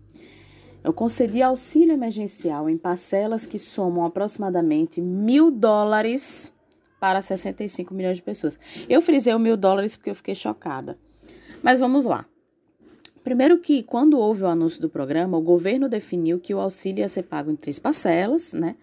Eu 0.83 0.93
concedi 0.93 1.41
auxílio 1.41 1.93
emergencial 1.93 2.69
em 2.69 2.77
parcelas 2.77 3.45
que 3.45 3.57
somam 3.57 4.05
aproximadamente 4.05 5.01
mil 5.01 5.49
dólares 5.49 6.53
para 6.99 7.21
65 7.21 7.93
milhões 7.93 8.17
de 8.17 8.23
pessoas. 8.23 8.59
Eu 8.87 9.01
frisei 9.01 9.33
o 9.33 9.39
mil 9.39 9.57
dólares 9.57 9.95
porque 9.95 10.09
eu 10.09 10.15
fiquei 10.15 10.35
chocada. 10.35 10.97
Mas 11.63 11.79
vamos 11.79 12.05
lá. 12.05 12.25
Primeiro 13.23 13.57
que, 13.57 13.81
quando 13.81 14.19
houve 14.19 14.43
o 14.43 14.47
anúncio 14.47 14.79
do 14.79 14.87
programa, 14.87 15.35
o 15.35 15.41
governo 15.41 15.89
definiu 15.89 16.39
que 16.39 16.53
o 16.53 16.59
auxílio 16.59 17.01
ia 17.01 17.07
ser 17.07 17.23
pago 17.23 17.49
em 17.49 17.55
três 17.55 17.79
parcelas, 17.79 18.53
né? 18.53 18.75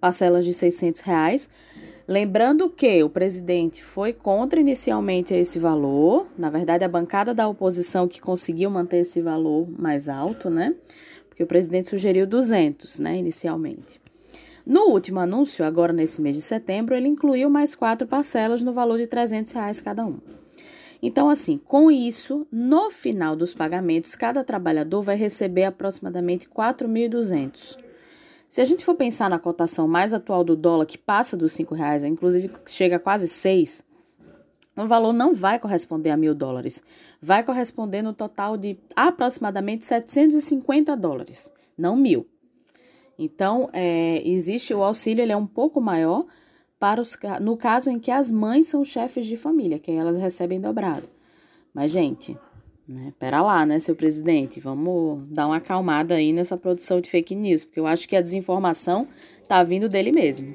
Parcelas 0.00 0.46
de 0.46 0.54
600 0.54 1.02
reais. 1.02 1.50
Lembrando 2.06 2.68
que 2.68 3.02
o 3.02 3.08
presidente 3.08 3.82
foi 3.82 4.12
contra 4.12 4.60
inicialmente 4.60 5.32
esse 5.34 5.58
valor. 5.58 6.26
Na 6.36 6.50
verdade, 6.50 6.84
a 6.84 6.88
bancada 6.88 7.32
da 7.32 7.46
oposição 7.46 8.08
que 8.08 8.20
conseguiu 8.20 8.70
manter 8.70 8.98
esse 8.98 9.20
valor 9.20 9.68
mais 9.78 10.08
alto, 10.08 10.50
né? 10.50 10.74
Porque 11.28 11.44
o 11.44 11.46
presidente 11.46 11.88
sugeriu 11.88 12.26
200, 12.26 12.98
né, 12.98 13.16
inicialmente. 13.16 14.00
No 14.66 14.90
último 14.90 15.20
anúncio, 15.20 15.64
agora 15.64 15.92
nesse 15.92 16.20
mês 16.20 16.36
de 16.36 16.42
setembro, 16.42 16.94
ele 16.94 17.08
incluiu 17.08 17.48
mais 17.48 17.74
quatro 17.74 18.06
parcelas 18.06 18.62
no 18.62 18.72
valor 18.72 18.98
de 18.98 19.06
300 19.06 19.52
reais 19.52 19.80
cada 19.80 20.04
uma. 20.04 20.22
Então, 21.02 21.28
assim, 21.28 21.56
com 21.56 21.90
isso, 21.90 22.46
no 22.50 22.88
final 22.88 23.34
dos 23.34 23.54
pagamentos, 23.54 24.14
cada 24.14 24.44
trabalhador 24.44 25.02
vai 25.02 25.16
receber 25.16 25.64
aproximadamente 25.64 26.48
4.200. 26.48 27.76
Se 28.52 28.60
a 28.60 28.66
gente 28.66 28.84
for 28.84 28.94
pensar 28.94 29.30
na 29.30 29.38
cotação 29.38 29.88
mais 29.88 30.12
atual 30.12 30.44
do 30.44 30.54
dólar, 30.54 30.84
que 30.84 30.98
passa 30.98 31.38
dos 31.38 31.56
R$ 31.56 31.66
reais, 31.72 32.04
inclusive 32.04 32.50
chega 32.66 32.96
a 32.96 32.98
quase 32.98 33.26
6, 33.26 33.82
o 34.76 34.84
valor 34.84 35.14
não 35.14 35.32
vai 35.32 35.58
corresponder 35.58 36.10
a 36.10 36.18
mil 36.18 36.34
dólares. 36.34 36.82
Vai 37.18 37.42
corresponder 37.42 38.02
no 38.02 38.12
total 38.12 38.58
de 38.58 38.78
aproximadamente 38.94 39.86
750 39.86 40.94
dólares, 40.98 41.50
não 41.78 41.96
mil. 41.96 42.26
Então, 43.18 43.70
é, 43.72 44.20
existe 44.22 44.74
o 44.74 44.82
auxílio, 44.82 45.22
ele 45.22 45.32
é 45.32 45.36
um 45.36 45.46
pouco 45.46 45.80
maior, 45.80 46.26
para 46.78 47.00
os, 47.00 47.18
no 47.40 47.56
caso 47.56 47.88
em 47.88 47.98
que 47.98 48.10
as 48.10 48.30
mães 48.30 48.66
são 48.66 48.84
chefes 48.84 49.24
de 49.24 49.38
família, 49.38 49.78
que 49.78 49.90
elas 49.90 50.18
recebem 50.18 50.60
dobrado. 50.60 51.08
Mas, 51.72 51.90
gente, 51.90 52.36
né, 52.86 53.12
pera 53.18 53.42
lá, 53.42 53.64
né, 53.64 53.78
seu 53.78 53.94
presidente? 53.94 54.60
Vamos 54.60 55.22
dar 55.28 55.46
uma 55.46 55.56
acalmada 55.56 56.14
aí 56.14 56.32
nessa 56.32 56.56
produção 56.56 57.00
de 57.00 57.10
fake 57.10 57.34
news, 57.34 57.64
porque 57.64 57.80
eu 57.80 57.86
acho 57.86 58.08
que 58.08 58.16
a 58.16 58.20
desinformação 58.20 59.08
tá 59.48 59.62
vindo 59.62 59.88
dele 59.88 60.12
mesmo. 60.12 60.54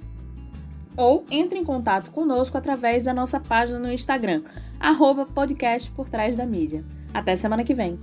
ou 0.97 1.25
entre 1.31 1.59
em 1.59 1.64
contato 1.64 2.11
conosco 2.11 2.59
através 2.59 3.05
da 3.05 3.14
nossa 3.14 3.41
página 3.41 3.79
no 3.79 3.91
Instagram, 3.91 4.43
arroba 4.79 5.25
podcast 5.25 5.91
por 5.91 6.07
trás 6.09 6.37
da 6.37 6.45
mídia. 6.45 6.85
Até 7.15 7.37
semana 7.37 7.62
que 7.62 7.73
vem! 7.73 7.97